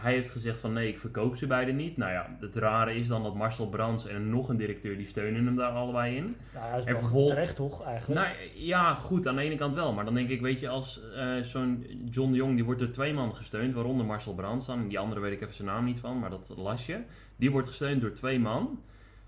hij 0.00 0.12
heeft 0.12 0.30
gezegd 0.30 0.58
van 0.58 0.72
nee, 0.72 0.88
ik 0.88 0.98
verkoop 0.98 1.36
ze 1.36 1.46
beide 1.46 1.72
niet. 1.72 1.96
Nou 1.96 2.12
ja, 2.12 2.36
het 2.40 2.56
rare 2.56 2.94
is 2.94 3.06
dan 3.06 3.22
dat 3.22 3.34
Marcel 3.34 3.68
Brands 3.68 4.06
en 4.06 4.30
nog 4.30 4.48
een 4.48 4.56
directeur, 4.56 4.96
die 4.96 5.06
steunen 5.06 5.44
hem 5.44 5.56
daar 5.56 5.70
allebei 5.70 6.16
in. 6.16 6.36
Nou, 6.54 6.70
hij 6.70 6.78
is 6.78 6.84
En 6.84 7.26
terecht 7.26 7.56
toch, 7.56 7.84
eigenlijk? 7.84 8.20
Nou 8.20 8.34
ja, 8.54 8.94
goed, 8.94 9.26
aan 9.26 9.36
de 9.36 9.42
ene 9.42 9.56
kant 9.56 9.74
wel. 9.74 9.92
Maar 9.92 10.04
dan 10.04 10.14
denk 10.14 10.28
ik, 10.28 10.40
weet 10.40 10.60
je, 10.60 10.68
als 10.68 11.00
eh, 11.14 11.40
zo'n 11.40 11.86
John 12.10 12.30
de 12.30 12.36
Jong, 12.36 12.54
die 12.54 12.64
wordt 12.64 12.80
door 12.80 12.90
twee 12.90 13.12
man 13.12 13.36
gesteund, 13.36 13.74
waaronder 13.74 14.06
Marcel 14.06 14.34
Brands 14.34 14.66
dan. 14.66 14.78
En 14.78 14.88
die 14.88 14.98
andere 14.98 15.20
weet 15.20 15.32
ik 15.32 15.40
even 15.40 15.54
zijn 15.54 15.68
naam 15.68 15.84
niet 15.84 15.98
van, 15.98 16.18
maar 16.18 16.30
dat 16.30 16.52
las 16.56 16.86
je. 16.86 16.98
Die 17.36 17.50
wordt 17.50 17.68
gesteund 17.68 18.00
door 18.00 18.12
twee 18.12 18.38
man. 18.38 18.78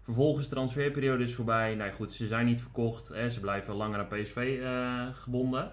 Vervolgens 0.07 0.49
de 0.49 0.55
transferperiode 0.55 1.23
is 1.25 1.35
voorbij. 1.35 1.75
Nou 1.75 1.93
goed, 1.93 2.13
ze 2.13 2.27
zijn 2.27 2.47
niet 2.47 2.61
verkocht. 2.61 3.09
Hè, 3.09 3.31
ze 3.31 3.41
blijven 3.41 3.75
langer 3.75 3.99
aan 3.99 4.09
PSV 4.09 4.59
eh, 4.63 5.03
gebonden. 5.13 5.71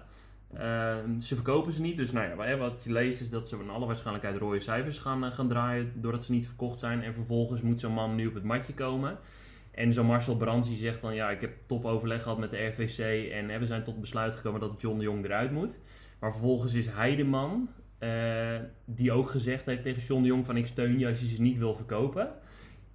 Eh, 0.52 0.96
ze 1.20 1.34
verkopen 1.34 1.72
ze 1.72 1.80
niet. 1.80 1.96
Dus 1.96 2.12
nou 2.12 2.28
ja, 2.28 2.34
wa- 2.36 2.56
wat 2.56 2.82
je 2.84 2.92
leest 2.92 3.20
is 3.20 3.30
dat 3.30 3.48
ze 3.48 3.56
van 3.56 3.70
alle 3.70 3.86
waarschijnlijkheid 3.86 4.36
rode 4.36 4.60
cijfers 4.60 4.98
gaan, 4.98 5.24
eh, 5.24 5.32
gaan 5.32 5.48
draaien. 5.48 5.92
Doordat 5.94 6.24
ze 6.24 6.32
niet 6.32 6.46
verkocht 6.46 6.78
zijn. 6.78 7.02
En 7.02 7.14
vervolgens 7.14 7.60
moet 7.60 7.80
zo'n 7.80 7.92
man 7.92 8.14
nu 8.14 8.26
op 8.26 8.34
het 8.34 8.42
matje 8.44 8.74
komen. 8.74 9.18
En 9.70 9.92
zo'n 9.92 10.06
Marcel 10.06 10.36
Brands 10.36 10.68
die 10.68 10.76
zegt 10.78 11.00
dan... 11.00 11.14
Ja, 11.14 11.30
ik 11.30 11.40
heb 11.40 11.52
topoverleg 11.66 12.22
gehad 12.22 12.38
met 12.38 12.50
de 12.50 12.66
RVC. 12.66 13.30
En 13.32 13.58
we 13.60 13.66
zijn 13.66 13.84
tot 13.84 14.00
besluit 14.00 14.34
gekomen 14.34 14.60
dat 14.60 14.80
John 14.80 14.98
de 14.98 15.04
Jong 15.04 15.24
eruit 15.24 15.50
moet. 15.52 15.78
Maar 16.18 16.32
vervolgens 16.32 16.74
is 16.74 16.86
hij 16.86 17.16
de 17.16 17.24
man... 17.24 17.68
eh, 17.98 18.10
die 18.84 19.12
ook 19.12 19.30
gezegd 19.30 19.66
heeft 19.66 19.82
tegen 19.82 20.02
John 20.02 20.22
de 20.22 20.28
Jong 20.28 20.46
van... 20.46 20.56
Ik 20.56 20.66
steun 20.66 20.98
je 20.98 21.06
als 21.08 21.20
je 21.20 21.26
ze 21.26 21.42
niet 21.42 21.58
wil 21.58 21.74
verkopen. 21.74 22.28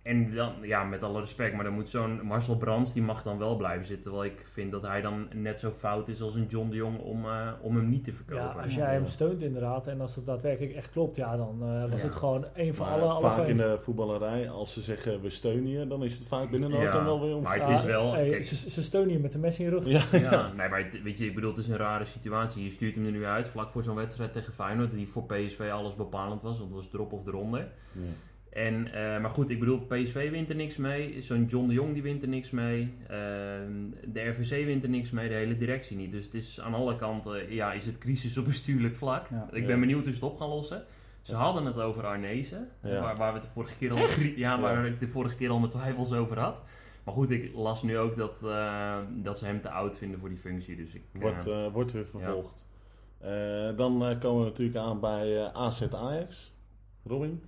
En 0.01 0.34
dan, 0.36 0.54
ja, 0.62 0.84
met 0.84 1.04
alle 1.04 1.19
respect, 1.19 1.56
maar 1.56 1.63
dan 1.63 1.74
moet 1.74 1.90
zo'n 1.90 2.22
Marcel 2.24 2.57
Brands, 2.57 2.94
die 2.94 3.04
mag 3.04 3.24
dan 3.24 3.38
wel 3.38 3.56
blijven 3.56 3.86
zitten. 3.86 4.04
Terwijl 4.12 4.31
ik 4.31 4.42
vind 4.46 4.72
dat 4.72 4.81
hij 4.81 5.01
dan 5.01 5.28
net 5.34 5.60
zo 5.60 5.72
fout 5.72 6.07
is 6.07 6.22
als 6.22 6.36
een 6.36 6.46
John 6.46 6.69
de 6.69 6.75
Jong 6.75 7.00
om, 7.00 7.25
eh, 7.25 7.51
om 7.62 7.75
hem 7.75 7.90
niet 7.90 8.04
te 8.04 8.12
ja, 8.12 8.16
verkopen. 8.18 8.63
als 8.63 8.75
jij 8.75 8.94
hem 8.94 9.06
steunt 9.06 9.42
inderdaad 9.42 9.88
en 9.88 10.01
als 10.01 10.16
het 10.16 10.25
daadwerkelijk 10.25 10.74
echt 10.74 10.92
klopt, 10.92 11.16
ja, 11.16 11.38
dan 11.38 11.57
eh, 11.63 11.81
was 11.92 12.00
Ja. 12.01 12.06
het 12.07 12.16
gewoon 12.16 12.46
een 12.54 12.74
van 12.75 12.86
Maar 12.86 12.96
alle, 12.96 13.06
alle 13.12 13.22
vaak 13.22 13.36
vijf. 13.36 13.48
in 13.50 13.57
de 13.57 13.78
voetballerij, 13.80 14.50
als 14.50 14.74
ze 14.74 14.81
zeggen 14.81 15.22
we 15.22 15.30
steunen 15.30 15.68
je, 15.69 15.88
dan 15.88 16.04
is 16.04 16.18
het 16.18 16.28
vaak 16.28 16.50
binnen 16.50 16.69
Ja, 16.69 17.04
wel 17.04 17.22
weer 17.22 17.36
om. 17.36 17.44
maar 17.44 17.60
het 17.60 17.68
Ja, 17.69 17.74
is 17.74 17.84
wel- 17.84 18.13
hey, 18.13 18.30
kijk- 18.30 18.44
ze, 18.44 18.56
ze 18.69 18.81
steunen 18.81 19.13
je 19.13 19.19
met 19.19 19.31
de 19.31 19.40
mes 19.40 19.60
in 19.60 19.66
je 19.66 19.72
rug. 19.72 19.86
Ja, 20.12 20.19
Ja, 20.19 20.51
nee, 20.57 20.69
maar 20.69 20.84
het- 20.84 21.01
weet 21.04 21.18
je, 21.18 21.25
ik 21.25 21.36
bedoel, 21.36 21.50
het 21.50 21.60
is 21.60 21.68
een 21.68 21.78
rare 21.78 22.06
situatie. 22.06 22.63
Je 22.63 22.69
stuurt 22.69 22.96
hem 22.96 23.06
er 23.06 23.12
nu 23.12 23.25
uit, 23.25 23.48
vlak 23.48 23.72
voor 23.72 23.84
zo'n 23.84 23.96
wedstrijd 23.96 24.34
tegen 24.34 24.54
Feyenoord, 24.54 24.92
die 24.92 25.07
voor 25.07 25.24
PSV 25.25 25.69
alles 25.72 25.96
bepalend 25.96 26.42
was, 26.42 26.57
want 26.57 26.69
het 26.69 26.80
was 26.80 26.94
erop 26.94 27.13
of 27.13 27.28
eronder. 27.28 27.68
Ja. 27.94 28.01
En, 28.50 28.94
eh, 28.94 29.22
maar 29.22 29.30
goed, 29.30 29.50
ik 29.50 29.60
bedoel, 29.60 29.80
PSV 29.80 30.30
wint 30.30 30.50
er 30.50 30.56
niks 30.56 30.78
mee. 30.78 31.22
Zo'n 31.22 31.46
John 31.46 31.68
de 31.68 31.74
Jong 31.74 31.94
die 31.94 32.01
wint 32.01 32.22
er 32.22 32.28
niks 32.28 32.50
mee. 32.50 32.94
Ehm, 33.07 33.72
de 34.06 34.22
RVC 34.30 34.66
wint 34.66 34.84
er 34.84 34.90
niks 34.90 35.12
mee, 35.12 35.28
de 35.30 35.34
hele 35.34 35.57
directie 35.57 35.98
niet. 35.98 36.12
Dus 36.12 36.25
het 36.25 36.34
is 36.34 36.60
aan 36.60 36.74
alle 36.74 36.96
kanten, 36.96 37.54
ja, 37.54 37.74
is 37.74 37.86
het 37.86 37.98
crisis 37.98 38.38
op 38.38 38.46
bestuurlijk 38.46 38.96
vlak. 38.96 39.28
Ja. 39.30 39.48
Ik 39.51 39.62
Ja. 39.62 39.68
ben 39.68 39.80
benieuwd 39.80 40.04
hoe 40.04 40.13
ze 40.13 40.19
het 40.19 40.31
op 40.31 40.38
gaan 40.38 40.50
lossen. 40.50 40.84
Ze 41.22 41.36
hadden 41.36 41.66
het 41.66 41.80
over 41.80 42.06
Arnezen, 42.06 42.68
Ja. 42.84 43.01
waar, 43.01 43.16
waar 43.16 43.34
we 43.34 43.40
het 43.40 43.48
de 43.48 43.54
vorige 43.54 43.75
keer 43.75 43.92
al, 43.92 43.98
ja, 44.36 44.60
waar 44.60 44.86
ik 44.86 45.00
de 45.00 45.07
vorige 45.07 45.36
keer 45.36 45.50
al 45.50 45.60
mijn 45.60 45.72
twijfels 45.72 46.12
over 46.13 46.40
had. 46.40 46.57
Maar 47.04 47.13
goed, 47.13 47.30
ik 47.30 47.51
las 47.56 47.84
nu 47.84 47.98
ook 47.98 48.18
dat, 48.18 48.38
eh, 48.44 48.98
dat 49.16 49.38
ze 49.38 49.46
hem 49.46 49.62
te 49.62 49.69
oud 49.69 49.98
vinden 49.98 50.19
voor 50.19 50.30
die 50.30 50.38
functie. 50.38 50.75
Dus 50.75 50.94
ik, 50.94 51.01
eh, 51.13 51.22
Wordt, 51.22 51.48
eh, 51.48 51.68
wordt 51.74 51.92
weer 51.92 52.07
vervolgd. 52.07 52.68
Eh, 53.18 53.29
dan 53.75 54.18
komen 54.20 54.39
we 54.44 54.50
natuurlijk 54.50 54.77
aan 54.77 55.00
bij 55.00 55.51
AZ 55.53 55.82
Ajax. 55.94 56.53
Robin, 57.06 57.44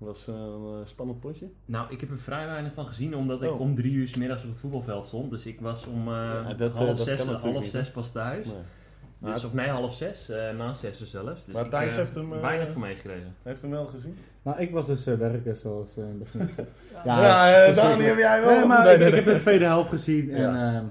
was 0.00 0.28
eh, 0.28 0.34
een 0.34 0.80
eh, 0.80 0.86
spannend 0.86 1.20
potje. 1.20 1.46
nou, 1.64 1.86
ik 1.90 2.00
heb 2.00 2.10
er 2.10 2.18
vrij 2.18 2.46
weinig 2.46 2.72
van 2.72 2.86
gezien, 2.86 3.16
omdat 3.16 3.42
ik 3.42 3.50
Oh. 3.50 3.60
om 3.60 3.74
drie 3.74 3.92
uur 3.92 4.08
's 4.08 4.16
middags 4.16 4.42
op 4.42 4.48
het 4.48 4.58
voetbalveld 4.58 5.06
stond. 5.06 5.30
Dus 5.30 5.46
ik 5.46 5.60
was 5.60 5.86
om 5.86 6.08
eh, 6.08 6.14
Ja, 6.48 6.54
dat, 6.54 6.72
half, 6.72 7.00
zes, 7.00 7.20
half 7.26 7.60
niet, 7.60 7.70
zes 7.70 7.90
pas 7.90 8.12
thuis. 8.12 8.46
Nee. 8.46 9.32
Dus, 9.32 9.44
of 9.44 9.52
nee, 9.52 9.68
half 9.68 9.94
zes, 9.94 10.28
eh, 10.28 10.56
na 10.56 10.72
zes 10.72 11.04
zelfs. 11.10 11.44
Dus 11.44 11.54
Maar 11.54 11.64
ik, 11.64 11.70
Thijs 11.70 11.94
heeft 11.96 12.14
hem, 12.14 12.40
weinig 12.40 12.72
van 12.72 12.80
meegekregen. 12.80 13.34
Heeft 13.42 13.62
hem 13.62 13.70
wel 13.70 13.86
gezien? 13.86 14.16
Nou, 14.42 14.58
ik 14.60 14.70
was 14.70 14.86
dus 14.86 15.04
werken 15.04 15.56
zoals 15.56 15.96
eh 15.96 16.04
Besnieuwd 16.18 16.50
zei. 16.56 16.66
Ja. 17.04 17.20
Ja. 17.66 17.72
Dani, 17.72 18.02
heb 18.04 18.18
jij 18.18 18.40
wel? 18.40 18.56
Nee, 18.58 18.66
maar 18.66 18.84
Nee, 18.84 18.92
ik, 18.94 18.98
nee, 19.00 19.08
ik 19.08 19.14
heb 19.14 19.24
de 19.34 19.40
tweede 19.40 19.64
helft 19.64 19.88
gezien 19.90 20.30
en 20.30 20.40
Ja. 20.42 20.74
ehm, 20.74 20.84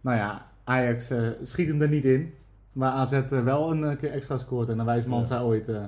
nou 0.00 0.16
ja, 0.16 0.46
Ajax 0.64 1.10
eh, 1.10 1.28
schiet 1.42 1.68
hem 1.68 1.82
er 1.82 1.88
niet 1.88 2.04
in. 2.04 2.34
Maar 2.72 2.90
AZ 2.92 3.20
wel 3.28 3.70
een 3.72 3.96
keer 3.96 4.10
extra 4.10 4.38
scoort. 4.38 4.68
En 4.68 4.78
een 4.78 4.84
wijs 4.86 5.04
man 5.04 5.20
Ja. 5.20 5.24
zei 5.26 5.42
ooit, 5.44 5.68
eh, 5.68 5.82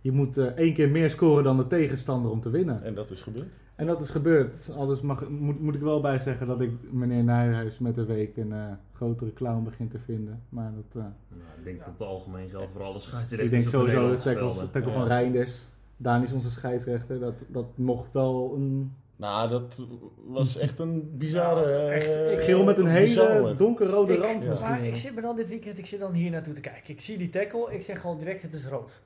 je 0.00 0.12
moet 0.12 0.36
eh, 0.38 0.44
één 0.44 0.74
keer 0.74 0.88
meer 0.90 1.10
scoren 1.10 1.44
dan 1.44 1.56
de 1.56 1.66
tegenstander 1.66 2.30
om 2.30 2.40
te 2.40 2.50
winnen. 2.50 2.82
En 2.84 2.94
dat 2.94 3.10
is 3.10 3.20
gebeurd. 3.20 3.56
En 3.74 3.86
dat 3.86 4.00
is 4.00 4.10
gebeurd. 4.10 4.70
Anders 4.76 5.00
mag, 5.00 5.28
moet, 5.28 5.60
moet 5.60 5.74
ik 5.74 5.80
wel 5.80 6.00
bij 6.00 6.18
zeggen 6.18 6.46
dat 6.46 6.60
ik 6.60 6.70
meneer 6.90 7.24
Nijhuis 7.24 7.78
met 7.78 7.94
de 7.94 8.04
week 8.04 8.36
een 8.36 8.52
eh, 8.52 8.64
grotere 8.92 9.32
clown 9.32 9.64
begin 9.64 9.88
te 9.88 9.98
vinden. 9.98 10.42
Maar 10.48 10.72
dat, 10.74 11.02
eh, 11.02 11.08
Nou, 11.28 11.42
ik 11.58 11.64
denk 11.64 11.78
dat 11.78 11.88
het 11.98 12.00
algemeen 12.08 12.48
geldt 12.48 12.70
voor 12.70 12.82
alle 12.82 13.00
scheidsrechters. 13.00 13.42
ik 13.42 13.50
denk 13.50 13.64
de 13.64 13.70
sowieso 13.70 14.10
de 14.16 14.22
Nederlandse 14.24 14.70
tackle, 14.70 14.92
van 14.92 15.06
Reinders. 15.06 15.52
Daan 15.96 16.22
is 16.22 16.32
onze 16.32 16.50
scheidsrechter. 16.50 17.18
Dat, 17.20 17.34
dat 17.46 17.66
mocht 17.74 18.12
wel 18.12 18.52
een 18.56 18.92
Nou, 19.16 19.48
dat 19.50 19.86
was 20.26 20.56
echt 20.58 20.78
een 20.78 21.10
bizarre... 21.18 21.68
Ja, 21.70 21.90
echt, 21.90 22.38
ik- 22.38 22.44
geel 22.44 22.64
met 22.64 22.78
een 22.78 22.86
hele 22.86 23.54
donkerrode 23.56 24.12
Ik- 24.12 24.22
rand 24.22 24.44
ja. 24.44 24.68
Maar 24.68 24.84
ik 24.84 24.96
zit 24.96 25.14
me 25.14 25.20
dan 25.20 25.36
dit 25.36 25.48
weekend, 25.48 25.78
ik 25.78 25.86
zit 25.86 26.00
dan 26.00 26.12
hier 26.12 26.30
naartoe 26.30 26.54
te 26.54 26.60
kijken. 26.60 26.92
Ik 26.92 27.00
zie 27.00 27.18
die 27.18 27.30
tackle, 27.30 27.74
ik 27.74 27.82
zeg 27.82 28.00
gewoon 28.00 28.18
direct, 28.18 28.42
het 28.42 28.54
is 28.54 28.66
rood. 28.66 29.02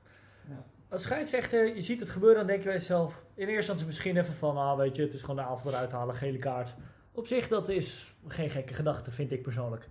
Als 0.91 1.01
scheidsrechter, 1.01 1.75
je 1.75 1.81
ziet 1.81 1.99
het 1.99 2.09
gebeuren, 2.09 2.37
dan 2.37 2.47
denk 2.47 2.59
je 2.59 2.65
bij 2.65 2.77
jezelf... 2.77 3.13
In 3.33 3.41
eerste 3.47 3.55
instantie 3.55 3.85
misschien 3.85 4.17
even 4.17 4.33
van, 4.33 4.57
ah 4.57 4.77
weet 4.77 4.95
je, 4.95 5.01
het 5.01 5.13
is 5.13 5.21
gewoon 5.21 5.35
de 5.35 5.41
avond 5.41 5.73
eruit 5.73 5.91
halen, 5.91 6.15
gele 6.15 6.37
kaart. 6.37 6.75
Op 7.11 7.27
zich, 7.27 7.47
dat 7.47 7.69
is 7.69 8.13
geen 8.27 8.49
gekke 8.49 8.73
gedachte, 8.73 9.11
vind 9.11 9.31
ik 9.31 9.41
persoonlijk. 9.41 9.87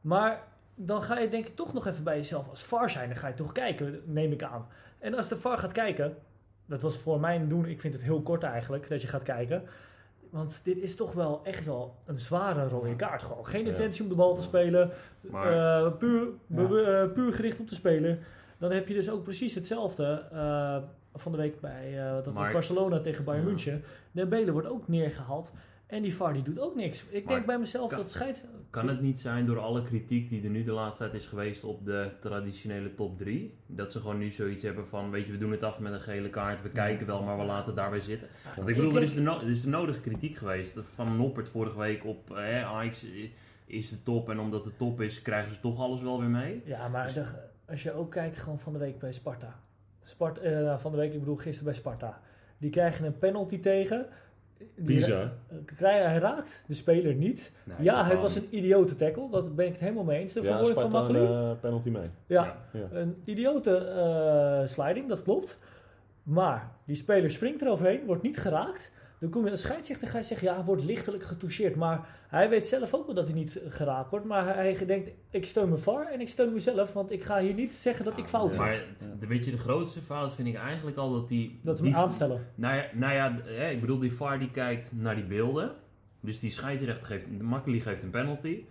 Maar 0.00 0.42
dan 0.74 1.02
ga 1.02 1.18
je 1.18 1.28
denk 1.28 1.46
ik 1.46 1.56
toch 1.56 1.72
nog 1.72 1.86
even 1.86 2.04
bij 2.04 2.16
jezelf 2.16 2.48
als 2.48 2.62
VAR 2.62 2.90
zijn. 2.90 3.08
Dan 3.08 3.18
ga 3.18 3.28
je 3.28 3.34
toch 3.34 3.52
kijken, 3.52 4.02
neem 4.04 4.32
ik 4.32 4.42
aan. 4.42 4.66
En 4.98 5.14
als 5.14 5.28
de 5.28 5.36
VAR 5.36 5.58
gaat 5.58 5.72
kijken, 5.72 6.16
dat 6.66 6.82
was 6.82 6.96
voor 6.98 7.20
mijn 7.20 7.48
doen, 7.48 7.64
ik 7.66 7.80
vind 7.80 7.94
het 7.94 8.02
heel 8.02 8.22
kort 8.22 8.42
eigenlijk, 8.42 8.88
dat 8.88 9.00
je 9.02 9.08
gaat 9.08 9.22
kijken. 9.22 9.62
Want 10.30 10.60
dit 10.64 10.76
is 10.78 10.96
toch 10.96 11.12
wel 11.12 11.40
echt 11.44 11.64
wel 11.66 11.94
een 12.06 12.18
zware 12.18 12.68
rode 12.68 12.96
kaart. 12.96 13.22
Gewoon 13.22 13.46
geen 13.46 13.66
intentie 13.66 14.02
om 14.02 14.08
de 14.08 14.14
bal 14.14 14.34
te 14.34 14.42
spelen. 14.42 14.90
Maar- 15.20 15.84
eh, 15.86 15.92
puur, 15.96 16.28
Ja. 16.46 16.62
eh, 17.02 17.12
puur 17.12 17.32
gericht 17.32 17.58
op 17.60 17.66
te 17.68 17.74
spelen. 17.74 18.18
Dan 18.58 18.70
heb 18.72 18.88
je 18.88 18.94
dus 18.94 19.10
ook 19.10 19.22
precies 19.22 19.54
hetzelfde 19.54 20.22
eh, 20.32 20.76
van 21.14 21.32
de 21.32 21.38
week 21.38 21.60
bij 21.60 21.98
eh, 22.06 22.24
dat 22.24 22.34
was 22.34 22.52
Barcelona 22.52 23.00
tegen 23.00 23.24
Bayern 23.24 23.44
Ja. 23.44 23.50
München. 23.50 23.82
Dembele 24.12 24.52
wordt 24.52 24.68
ook 24.68 24.88
neergehaald. 24.88 25.52
En 25.86 26.02
die 26.02 26.14
VAR 26.14 26.32
die 26.32 26.42
doet 26.42 26.60
ook 26.60 26.74
niks. 26.74 27.06
Ik 27.10 27.24
Maar 27.24 27.34
denk 27.34 27.46
bij 27.46 27.58
mezelf 27.58 27.88
kan- 27.90 27.98
dat 27.98 28.10
scheids... 28.10 28.44
Kan 28.70 28.88
het 28.88 29.00
niet 29.00 29.20
zijn 29.20 29.46
door 29.46 29.58
alle 29.58 29.82
kritiek 29.82 30.28
die 30.28 30.42
er 30.44 30.50
nu 30.50 30.64
de 30.64 30.72
laatste 30.72 31.02
tijd 31.02 31.14
is 31.22 31.26
geweest 31.26 31.64
op 31.64 31.84
de 31.84 32.10
traditionele 32.20 32.94
top 32.94 33.18
3? 33.18 33.54
Dat 33.66 33.92
ze 33.92 34.00
gewoon 34.00 34.18
nu 34.18 34.30
zoiets 34.30 34.62
hebben 34.62 34.86
van, 34.86 35.10
weet 35.10 35.26
je, 35.26 35.32
we 35.32 35.38
doen 35.38 35.50
het 35.50 35.62
af 35.62 35.78
met 35.78 35.92
een 35.92 36.00
gele 36.00 36.28
kaart, 36.30 36.62
we 36.62 36.68
kijken 36.70 37.06
wel, 37.06 37.22
maar 37.22 37.38
we 37.38 37.44
laten 37.44 37.66
het 37.66 37.76
daarbij 37.76 38.00
zitten. 38.00 38.28
Want 38.56 38.68
ik 38.68 38.74
bedoel, 38.74 38.96
er 38.96 39.02
is 39.02 39.14
de, 39.14 39.20
no- 39.20 39.40
er 39.40 39.50
is 39.50 39.62
de 39.62 39.68
nodige 39.68 40.00
kritiek 40.00 40.36
geweest 40.36 40.78
van 40.94 41.16
Noppert 41.16 41.48
vorige 41.48 41.78
week 41.78 42.04
op, 42.04 42.36
eh, 42.36 42.64
Ajax 42.64 43.06
is 43.66 43.88
de 43.90 44.02
top 44.02 44.30
en 44.30 44.38
omdat 44.38 44.64
de 44.64 44.76
top 44.76 45.00
is, 45.00 45.22
krijgen 45.22 45.54
ze 45.54 45.60
toch 45.60 45.78
alles 45.80 46.02
wel 46.02 46.20
weer 46.20 46.28
mee. 46.30 46.62
Ja, 46.64 46.88
maar 46.88 47.12
de- 47.12 47.46
als 47.68 47.82
je 47.82 47.92
ook 47.92 48.10
kijkt 48.10 48.38
gewoon 48.38 48.58
van 48.58 48.72
de 48.72 48.78
week 48.78 48.98
bij 48.98 49.12
Sparta. 49.12 49.54
Spart, 50.02 50.38
eh, 50.38 50.78
van 50.78 50.90
de 50.90 50.96
week, 50.98 51.12
ik 51.12 51.18
bedoel 51.18 51.36
gisteren 51.36 51.64
bij 51.64 51.74
Sparta. 51.74 52.20
Die 52.58 52.70
krijgen 52.70 53.04
een 53.06 53.18
penalty 53.18 53.60
tegen. 53.60 54.06
Die 54.58 54.66
Bizar. 54.96 55.22
eh, 55.22 55.56
krijgen- 55.76 56.10
hij 56.10 56.18
raakt 56.18 56.64
de 56.66 56.74
speler 56.74 57.14
niet. 57.14 57.52
Nee, 57.64 57.76
ja, 57.80 58.04
het 58.06 58.20
was 58.20 58.34
niet. 58.34 58.44
een 58.52 58.58
idiote 58.58 58.96
tackle. 58.96 59.30
Dat 59.30 59.56
ben 59.56 59.66
ik 59.66 59.72
het 59.72 59.80
helemaal 59.80 60.04
mee 60.04 60.20
eens. 60.20 60.32
De 60.32 60.42
Ja, 60.42 60.56
van 60.58 60.66
Sparta 60.66 60.98
een 61.08 61.16
eh, 61.16 61.50
penalty 61.60 61.90
mee. 61.90 62.10
Ja, 62.26 62.56
Ja. 62.72 62.88
een 62.92 63.22
idiote 63.24 63.76
eh, 63.76 64.66
sliding, 64.66 65.08
dat 65.08 65.22
klopt. 65.22 65.58
Maar 66.22 66.72
die 66.84 66.96
speler 66.96 67.30
springt 67.30 67.62
eroverheen, 67.62 68.04
wordt 68.06 68.22
niet 68.22 68.38
geraakt. 68.38 68.92
Dan 69.20 69.30
kom 69.30 69.44
je 69.44 69.50
als 69.50 69.60
scheidsrechter 69.60 70.08
ga 70.08 70.18
je 70.18 70.24
zeggen, 70.24 70.48
ja, 70.48 70.64
wordt 70.64 70.84
lichtelijk 70.84 71.22
getoucheerd. 71.22 71.74
Maar 71.74 72.06
hij 72.28 72.48
weet 72.48 72.68
zelf 72.68 72.94
ook 72.94 73.06
wel 73.06 73.14
dat 73.14 73.26
hij 73.26 73.34
niet 73.34 73.60
geraakt 73.68 74.10
wordt. 74.10 74.26
Maar 74.26 74.54
hij 74.54 74.86
denkt, 74.86 75.10
ik 75.30 75.46
steun 75.46 75.68
mijn 75.68 75.80
VAR 75.80 76.06
en 76.06 76.20
ik 76.20 76.28
steun 76.28 76.52
mezelf. 76.52 76.92
Want 76.92 77.10
ik 77.12 77.24
ga 77.24 77.40
hier 77.40 77.54
niet 77.54 77.74
zeggen 77.74 78.04
dat 78.04 78.18
ik 78.18 78.26
fout 78.26 78.58
Maar 78.58 78.72
zit. 78.72 79.20
de, 79.20 79.26
weet 79.26 79.44
je, 79.44 79.50
de 79.50 79.58
grootste 79.58 80.02
fout 80.02 80.34
vind 80.34 80.48
ik 80.48 80.54
eigenlijk 80.56 80.96
al 80.96 81.12
dat 81.12 81.28
die... 81.28 81.58
Dat 81.62 81.78
hem 81.78 81.94
aanstellen. 81.94 82.46
Nou 82.54 82.76
ja, 82.76 82.84
nou 82.92 83.14
ja 83.14 83.38
hè, 83.44 83.70
ik 83.70 83.80
bedoel, 83.80 83.98
die 83.98 84.12
VAR 84.12 84.38
die 84.38 84.50
kijkt 84.50 84.90
naar 84.92 85.14
die 85.14 85.24
beelden. 85.24 85.72
Dus 86.20 86.40
die 86.40 86.50
scheidsrechter 86.50 87.06
geeft, 87.06 87.40
Makkeli 87.40 87.80
geeft 87.80 88.02
een 88.02 88.10
penalty. 88.10 88.64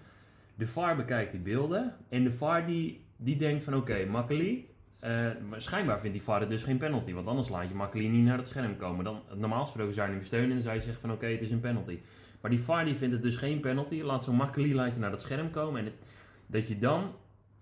De 0.55 0.67
VAR 0.67 0.95
bekijkt 0.95 1.31
die 1.31 1.41
beelden. 1.41 1.95
En 2.09 2.23
de 2.23 2.31
VAR 2.31 2.65
die, 2.65 3.05
die 3.15 3.37
denkt 3.37 3.63
van 3.63 3.75
oké, 3.75 4.05
Makkeli... 4.05 4.69
eh, 4.99 5.25
maar 5.49 5.61
schijnbaar 5.61 5.99
vindt 5.99 6.15
die 6.15 6.25
VAR 6.25 6.39
het 6.39 6.49
dus 6.49 6.63
geen 6.63 6.77
penalty. 6.77 7.13
Want 7.13 7.27
anders 7.27 7.49
laat 7.49 7.67
je 7.69 7.75
Makkeli 7.75 8.07
niet 8.07 8.25
naar 8.25 8.37
het 8.37 8.47
scherm 8.47 8.77
komen. 8.77 9.03
Dan, 9.05 9.21
normaal 9.35 9.61
gesproken 9.63 9.93
zou 9.93 10.07
je 10.07 10.13
hem 10.13 10.23
steunen 10.23 10.49
en 10.49 10.55
dan 10.55 10.63
zou 10.63 10.75
je 10.75 10.81
zeggen 10.81 11.01
van 11.01 11.11
oké, 11.11 11.25
het 11.25 11.41
is 11.41 11.51
een 11.51 11.59
penalty. 11.59 11.97
Maar 12.47 12.55
die 12.55 12.65
VAR 12.65 12.85
die 12.85 12.95
vindt 12.95 13.13
het 13.13 13.23
dus 13.23 13.37
geen 13.37 13.59
penalty. 13.59 14.01
Laat 14.01 14.23
zo'n 14.23 14.35
Makkeli 14.35 14.75
laat 14.75 14.93
je 14.93 14.99
naar 14.99 15.11
het 15.11 15.21
scherm 15.21 15.51
komen. 15.51 15.79
En 15.79 15.85
het- 15.85 15.93
dat 16.47 16.67
je 16.67 16.79
dan... 16.79 17.03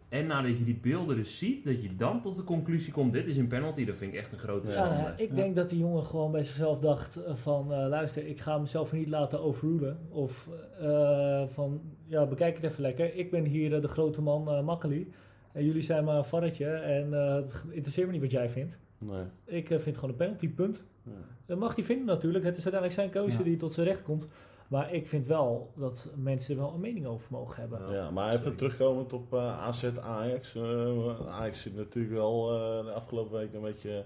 En 0.09 0.27
nadat 0.27 0.57
je 0.57 0.63
die 0.63 0.75
beelden 0.81 1.15
dus 1.15 1.37
ziet, 1.37 1.65
dat 1.65 1.81
je 1.83 1.95
dan 1.95 2.21
tot 2.21 2.35
de 2.35 2.43
conclusie 2.43 2.93
komt, 2.93 3.13
dit 3.13 3.25
is 3.27 3.37
een 3.37 3.47
penalty, 3.47 3.85
dat 3.85 3.95
vind 3.97 4.13
ik 4.13 4.19
echt 4.19 4.31
een 4.31 4.37
grote 4.37 4.67
Ja, 4.67 4.73
Ja, 4.73 4.79
schande. 4.79 4.95
nou 5.01 5.07
ja, 5.07 5.17
ik 5.23 5.35
denk 5.35 5.55
dat 5.55 5.69
die 5.69 5.79
jongen 5.79 6.03
gewoon 6.03 6.31
bij 6.31 6.43
zichzelf 6.43 6.79
dacht 6.79 7.15
eh, 7.23 7.35
van... 7.35 7.73
eh, 7.73 7.87
luister, 7.87 8.27
ik 8.27 8.39
ga 8.39 8.57
mezelf 8.57 8.91
niet 8.93 9.09
laten 9.09 9.41
overrulen. 9.41 9.99
Of 10.09 10.49
eh, 10.79 11.43
van, 11.47 11.81
ja, 12.05 12.25
bekijk 12.25 12.55
het 12.55 12.65
even 12.71 12.81
lekker. 12.81 13.15
Ik 13.15 13.31
ben 13.31 13.45
hier 13.45 13.81
de 13.81 13.87
grote 13.87 14.21
man 14.21 14.49
eh 14.49 14.63
Makkeli. 14.63 15.11
En 15.51 15.65
jullie 15.65 15.81
zijn 15.81 16.03
maar 16.03 16.17
een 16.17 16.23
varretje. 16.25 16.65
En 16.67 17.13
eh, 17.13 17.35
het 17.35 17.63
interesseert 17.69 18.05
me 18.07 18.11
niet 18.13 18.21
wat 18.21 18.31
jij 18.31 18.49
vindt. 18.49 18.79
Nee. 18.97 19.23
Ik 19.45 19.67
vind 19.67 19.95
gewoon 19.95 20.09
een 20.09 20.15
penalty, 20.15 20.49
punt. 20.49 20.83
Ja. 21.03 21.11
Dat 21.45 21.57
mag 21.59 21.75
hij 21.75 21.83
vinden 21.83 22.05
natuurlijk. 22.05 22.43
Het 22.45 22.57
is 22.57 22.63
uiteindelijk 22.63 23.01
zijn 23.01 23.23
keuze 23.23 23.37
Ja. 23.37 23.43
die 23.43 23.57
tot 23.57 23.73
zijn 23.73 23.87
recht 23.87 24.03
komt. 24.03 24.27
Maar 24.67 24.93
ik 24.93 25.07
vind 25.07 25.27
wel 25.27 25.71
dat 25.75 26.09
mensen 26.15 26.55
er 26.55 26.61
wel 26.61 26.71
een 26.73 26.79
mening 26.79 27.05
over 27.05 27.27
mogen 27.31 27.61
hebben. 27.61 27.91
Ja. 27.93 28.09
Maar 28.09 28.33
even 28.33 28.55
terugkomend 28.55 29.13
op 29.13 29.33
eh, 29.33 29.59
AZ 29.67 29.85
Ajax. 30.01 30.55
Eh, 30.55 31.27
Ajax 31.29 31.61
zit 31.61 31.75
natuurlijk 31.75 32.13
wel 32.13 32.51
eh, 32.53 32.85
de 32.85 32.91
afgelopen 32.91 33.37
week 33.39 33.53
een 33.53 33.61
beetje 33.61 34.03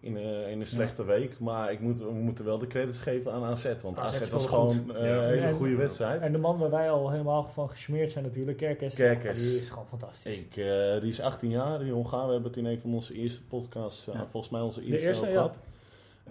in, 0.00 0.16
in 0.50 0.60
een 0.60 0.66
slechte 0.66 1.04
week. 1.04 1.38
Maar 1.38 1.72
ik 1.72 1.80
moet, 1.80 1.98
we 1.98 2.10
moeten 2.10 2.44
wel 2.44 2.58
de 2.58 2.66
credits 2.66 3.00
geven 3.00 3.32
aan 3.32 3.42
AZ. 3.44 3.74
Want 3.82 3.98
AZ 3.98 4.20
AZ, 4.20 4.30
was 4.30 4.46
gewoon 4.46 4.84
Ja. 4.86 4.94
een 4.94 5.24
hele 5.28 5.40
En- 5.46 5.54
goede 5.54 5.76
wedstrijd. 5.76 6.20
En 6.20 6.32
de 6.32 6.38
man 6.38 6.58
waar 6.58 6.70
wij 6.70 6.90
al 6.90 7.10
helemaal 7.10 7.44
van 7.48 7.70
gesmeerd 7.70 8.12
zijn 8.12 8.24
natuurlijk, 8.24 8.58
Kerkes. 8.58 8.94
Kerkers. 8.94 9.40
Die 9.40 9.58
is 9.58 9.68
gewoon 9.68 9.86
fantastisch. 9.86 10.38
Ik, 10.38 10.54
die 11.00 11.10
is 11.10 11.20
18 11.20 11.50
jaar, 11.50 11.78
die 11.78 11.92
Hongaar. 11.92 12.26
We 12.26 12.32
hebben 12.32 12.50
het 12.50 12.58
in 12.58 12.66
een 12.66 12.80
van 12.80 12.94
onze 12.94 13.14
eerste 13.14 13.42
podcasts, 13.44 14.04
Ja. 14.04 14.26
volgens 14.30 14.52
mij 14.52 14.60
onze 14.60 14.80
De 14.80 14.86
eerste, 14.86 15.06
eerste, 15.06 15.22
over 15.22 15.34
ja. 15.34 15.40
gehad. 15.40 15.58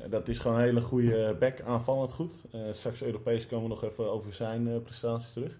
Eh, 0.01 0.09
dat 0.09 0.27
is 0.27 0.39
gewoon 0.39 0.57
een 0.57 0.63
hele 0.63 0.81
goede 0.81 1.35
back, 1.39 1.61
aanvallend 1.61 2.11
goed. 2.11 2.45
Eh, 2.51 2.59
straks 2.71 3.03
Europees 3.03 3.47
komen 3.47 3.63
we 3.63 3.69
nog 3.69 3.83
even 3.83 4.11
over 4.11 4.33
zijn 4.33 4.67
eh, 4.67 4.77
prestaties 4.83 5.33
terug. 5.33 5.57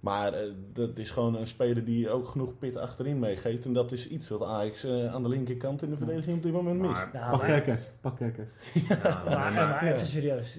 Maar 0.00 0.32
eh, 0.32 0.50
dat 0.72 0.98
is 0.98 1.10
gewoon 1.10 1.34
een 1.36 1.46
speler 1.46 1.84
die 1.84 2.10
ook 2.10 2.26
genoeg 2.28 2.58
pit 2.58 2.76
achterin 2.76 3.18
meegeeft. 3.18 3.64
En 3.64 3.72
dat 3.72 3.92
is 3.92 4.08
iets 4.08 4.28
wat 4.28 4.42
Ajax 4.42 4.86
aan 4.86 5.22
de 5.22 5.28
linkerkant 5.28 5.82
in 5.82 5.90
de 5.90 5.96
verdediging 5.96 6.36
op 6.36 6.42
dit 6.42 6.52
moment 6.52 6.80
mist. 6.80 6.92
Maar, 7.12 7.22
Ja, 7.22 7.30
Pak 7.30 7.40
kerkers, 7.40 7.90
pak 8.00 8.16
kerkers. 8.16 8.52
ja, 8.88 9.22
Maar, 9.28 9.52
maar- 9.52 9.82
even 9.92 10.06
serieus, 10.06 10.58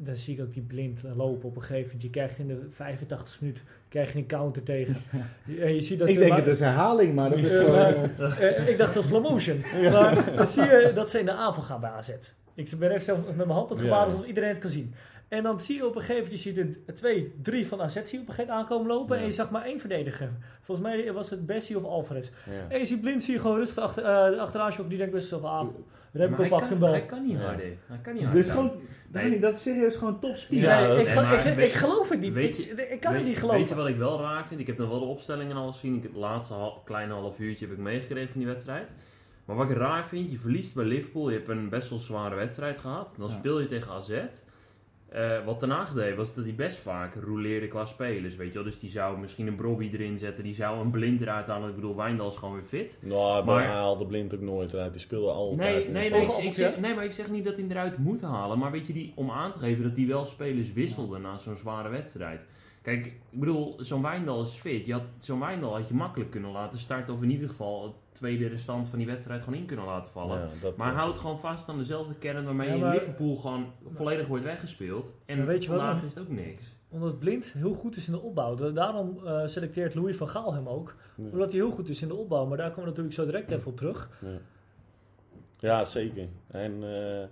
dan 0.00 0.16
zie 0.16 0.34
ik 0.34 0.40
ook 0.40 0.52
die 0.52 0.62
blind 0.62 1.02
lopen 1.16 1.48
op 1.48 1.56
een 1.56 1.62
gegeven 1.62 1.82
moment. 1.84 2.02
Je 2.02 2.10
krijgt 2.10 2.38
in 2.38 2.46
de 2.46 2.66
85 2.70 3.40
minuut 3.40 3.62
krijg 3.88 4.12
je 4.12 4.18
een 4.18 4.26
counter 4.26 4.62
tegen. 4.62 4.96
En 5.60 5.74
je 5.74 5.80
ziet 5.80 5.98
dat 5.98 6.08
Ik 6.08 6.18
denk 6.18 6.36
het 6.36 6.46
is 6.46 6.60
herhaling, 6.60 7.14
maar 7.14 7.30
dat 7.30 7.38
is 7.38 7.50
gewoon... 7.56 8.10
eh, 8.18 8.58
Eh, 8.58 8.68
ik 8.68 8.78
dacht 8.78 8.92
zo 8.92 9.02
slow 9.02 9.22
motion. 9.22 9.60
Maar 9.92 10.36
dan 10.36 10.46
zie 10.46 10.62
je 10.62 10.90
dat 10.94 11.10
ze 11.10 11.18
in 11.18 11.24
de 11.26 11.32
aanval 11.32 11.62
gaan 11.62 11.80
bij 11.80 11.90
AZ. 11.90 12.10
Ik 12.54 12.70
ben 12.78 12.90
even 12.90 13.04
zo 13.04 13.16
met 13.26 13.36
mijn 13.36 13.48
hand 13.50 13.70
het 13.70 13.78
gebaar 13.78 13.98
Ja. 13.98 14.04
alsof 14.12 14.26
iedereen 14.26 14.48
het 14.48 14.58
kan 14.58 14.70
zien. 14.70 14.94
En 15.28 15.42
dan 15.42 15.60
zie 15.60 15.76
je 15.76 15.86
op 15.86 15.94
een 15.94 16.00
gegeven 16.00 16.22
moment, 16.22 16.42
je 16.42 16.50
ziet 16.52 16.78
er 16.86 16.94
twee, 16.94 17.32
drie 17.42 17.66
van 17.66 17.80
AZ 17.80 17.92
zie 17.92 18.02
je 18.02 18.02
op 18.02 18.12
een 18.12 18.18
gegeven 18.34 18.46
moment 18.46 18.50
aankomen 18.70 18.86
lopen. 18.96 19.14
Ja. 19.16 19.20
En 19.22 19.28
je 19.28 19.34
zag 19.34 19.50
maar 19.50 19.64
één 19.64 19.80
verdediger. 19.80 20.30
Volgens 20.62 20.86
mij 20.88 21.12
was 21.12 21.30
het 21.30 21.46
Bessie 21.46 21.76
of 21.78 21.84
Alvarez. 21.84 22.28
Ja. 22.46 22.52
En 22.68 22.78
je 22.78 22.84
ziet 22.84 23.00
blind, 23.00 23.22
zie 23.22 23.34
je 23.34 23.40
gewoon 23.40 23.56
rustig 23.56 23.82
achter, 23.82 24.04
eh, 24.04 24.38
achteraan 24.40 24.70
shoppen. 24.70 24.88
Die 24.88 24.98
denkt 24.98 25.12
best 25.12 25.30
wel 25.30 25.40
van, 25.40 25.50
ah, 25.50 25.68
Remco 26.12 26.40
hij 26.40 26.48
pakt 26.48 26.60
kan- 26.62 26.70
hem 26.70 26.80
wel. 26.80 26.90
Hij 26.90 27.06
kan 27.06 27.22
niet 27.26 27.38
Ja. 27.38 27.44
harder. 27.44 27.72
Hij 27.86 27.98
kan 28.02 28.12
niet 28.12 28.22
Het 28.22 28.32
harder. 28.32 28.38
is 28.46 28.50
gewoon... 28.50 28.72
Nee. 29.12 29.40
Dat 29.40 29.54
is 29.54 29.62
serieus 29.62 29.96
gewoon 29.96 30.20
topspeed. 30.20 30.58
Ja, 30.60 30.80
nee, 30.86 31.00
ik, 31.00 31.06
ik, 31.08 31.54
weet- 31.54 31.68
ik 31.68 31.72
geloof 31.72 32.08
het 32.08 32.20
niet. 32.20 32.32
weet 32.32 32.58
ik, 32.58 32.64
je- 32.64 32.88
ik 32.88 33.00
kan 33.00 33.12
weet, 33.12 33.20
het 33.20 33.28
niet 33.30 33.40
Weet 33.40 33.50
geloven. 33.50 33.68
je 33.68 33.74
wat 33.74 33.86
ik 33.88 33.96
wel 33.96 34.20
raar 34.20 34.46
vind? 34.46 34.60
Ik 34.60 34.66
heb 34.66 34.76
dan 34.76 34.88
wel 34.88 34.98
de 34.98 35.04
opstellingen 35.06 35.50
en 35.50 35.62
alles 35.62 35.74
gezien. 35.74 35.96
Ik 35.96 36.02
heb 36.02 36.10
het 36.12 36.20
laatste 36.20 36.54
hal- 36.54 36.82
kleine 36.84 37.12
half 37.12 37.38
uurtje 37.38 37.66
heb 37.66 37.74
ik 37.74 37.80
meegekregen 37.82 38.30
van 38.30 38.40
die 38.40 38.48
wedstrijd. 38.50 38.86
Maar 39.44 39.56
wat 39.56 39.70
ik 39.70 39.76
raar 39.76 40.06
vind, 40.06 40.30
je 40.30 40.38
verliest 40.38 40.74
bij 40.74 40.84
Liverpool. 40.84 41.30
Je 41.30 41.36
hebt 41.36 41.48
een 41.48 41.68
best 41.68 41.90
wel 41.90 41.98
zware 41.98 42.34
wedstrijd 42.34 42.78
gehad. 42.78 43.14
Dan 43.18 43.28
speel 43.30 43.60
je 43.60 43.66
tegen 43.68 43.92
AZ. 43.92 44.10
Eh, 45.08 45.44
wat 45.44 45.60
daarna 45.60 45.86
deed 45.94 46.16
was 46.16 46.34
dat 46.34 46.44
hij 46.44 46.54
best 46.54 46.76
vaak 46.76 47.14
roleerde 47.14 47.68
qua 47.68 47.84
spelers. 47.84 48.36
Weet 48.36 48.48
je 48.48 48.54
wel? 48.54 48.62
Dus 48.64 48.78
die 48.78 48.90
zou 48.90 49.18
misschien 49.18 49.46
een 49.46 49.56
Brobby 49.56 49.90
erin 49.92 50.18
zetten. 50.18 50.44
Die 50.44 50.54
zou 50.54 50.80
een 50.80 50.90
blind 50.90 51.20
eruit 51.20 51.46
halen. 51.46 51.68
Ik 51.68 51.74
bedoel, 51.74 51.96
Wijndal 51.96 52.28
is 52.28 52.36
gewoon 52.36 52.54
weer 52.54 52.62
fit. 52.62 52.98
Nou, 53.00 53.44
maar 53.44 53.54
Maar- 53.54 53.64
hij 53.64 53.72
haalde 53.72 54.06
blind 54.06 54.34
ook 54.34 54.40
nooit 54.40 54.74
uit. 54.74 54.92
Die 54.92 55.00
speelde 55.00 55.30
altijd. 55.30 55.58
Nee, 55.74 55.84
in 55.84 55.92
nee, 55.92 56.10
nee, 56.10 56.24
veld. 56.24 56.38
ik, 56.38 56.44
ik 56.44 56.54
zeg, 56.54 56.78
nee, 56.80 56.94
maar 56.94 57.04
ik 57.04 57.12
zeg 57.12 57.30
niet 57.30 57.44
dat 57.44 57.52
hij 57.54 57.62
hem 57.62 57.70
eruit 57.72 57.98
moet 57.98 58.20
halen. 58.20 58.58
Maar 58.58 58.70
weet 58.70 58.86
je, 58.86 58.92
die, 58.92 59.12
om 59.14 59.30
aan 59.30 59.52
te 59.52 59.58
geven 59.58 59.82
dat 59.82 59.96
hij 59.96 60.06
wel 60.06 60.24
spelers 60.24 60.72
wisselde 60.72 61.18
na 61.18 61.38
zo'n 61.38 61.56
zware 61.56 61.88
wedstrijd. 61.88 62.40
Kijk, 62.82 63.06
ik 63.06 63.20
bedoel, 63.30 63.74
zo'n 63.78 64.02
Wijndal 64.02 64.42
is 64.42 64.50
fit. 64.54 64.86
Je 64.86 64.92
had, 64.92 65.02
zo'n 65.20 65.40
Wijndal 65.40 65.76
had 65.76 65.88
je 65.88 65.94
makkelijk 65.94 66.30
kunnen 66.30 66.50
laten 66.50 66.78
starten. 66.78 67.14
Of 67.14 67.22
in 67.22 67.30
ieder 67.30 67.48
geval 67.48 67.82
het 67.84 67.92
tweede 68.12 68.46
restant 68.48 68.88
van 68.88 68.98
die 68.98 69.06
wedstrijd 69.06 69.42
gewoon 69.42 69.58
in 69.58 69.66
kunnen 69.66 69.84
laten 69.86 70.12
vallen. 70.12 70.38
Ja, 70.38 70.48
dat, 70.60 70.76
Maar 70.76 70.92
eh, 70.92 70.98
houd 70.98 71.18
gewoon 71.18 71.40
vast 71.40 71.68
aan 71.68 71.78
dezelfde 71.78 72.14
kern 72.14 72.44
waarmee 72.44 72.68
Ja, 72.68 72.74
in 72.74 72.80
maar- 72.80 72.94
Liverpool 72.94 73.36
gewoon 73.36 73.66
volledig 73.90 74.26
wordt 74.26 74.44
weggespeeld. 74.44 75.12
En 75.26 75.46
weet 75.46 75.62
je 75.64 75.68
wat 75.68 75.78
vandaag 75.78 75.96
dan? 75.98 76.06
is 76.08 76.14
het 76.14 76.22
ook 76.22 76.30
niks. 76.30 76.76
Omdat 76.90 77.18
Blind 77.18 77.52
heel 77.52 77.74
goed 77.74 77.96
is 77.96 78.06
in 78.06 78.12
de 78.12 78.20
opbouw. 78.20 78.54
Da- 78.54 78.70
Daarom 78.70 79.26
eh, 79.26 79.46
selecteert 79.46 79.94
Louis 79.94 80.16
van 80.16 80.28
Gaal 80.28 80.54
hem 80.54 80.68
ook. 80.68 80.96
Ja. 81.16 81.24
Omdat 81.32 81.50
hij 81.52 81.60
heel 81.60 81.70
goed 81.70 81.88
is 81.88 82.02
in 82.02 82.08
de 82.08 82.14
opbouw. 82.14 82.46
Maar 82.46 82.56
daar 82.56 82.68
komen 82.68 82.82
we 82.82 82.88
natuurlijk 82.88 83.14
zo 83.14 83.24
direct 83.24 83.50
even 83.50 83.70
op 83.70 83.76
terug. 83.76 84.08
Ja, 84.22 84.38
ja 85.58 85.84
zeker. 85.84 86.28
En, 86.46 86.72
eh, 86.82 87.26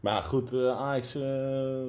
maar 0.00 0.22
goed, 0.22 0.52
eh, 0.52 0.80
Ajax 0.80 1.14
eh, 1.14 1.22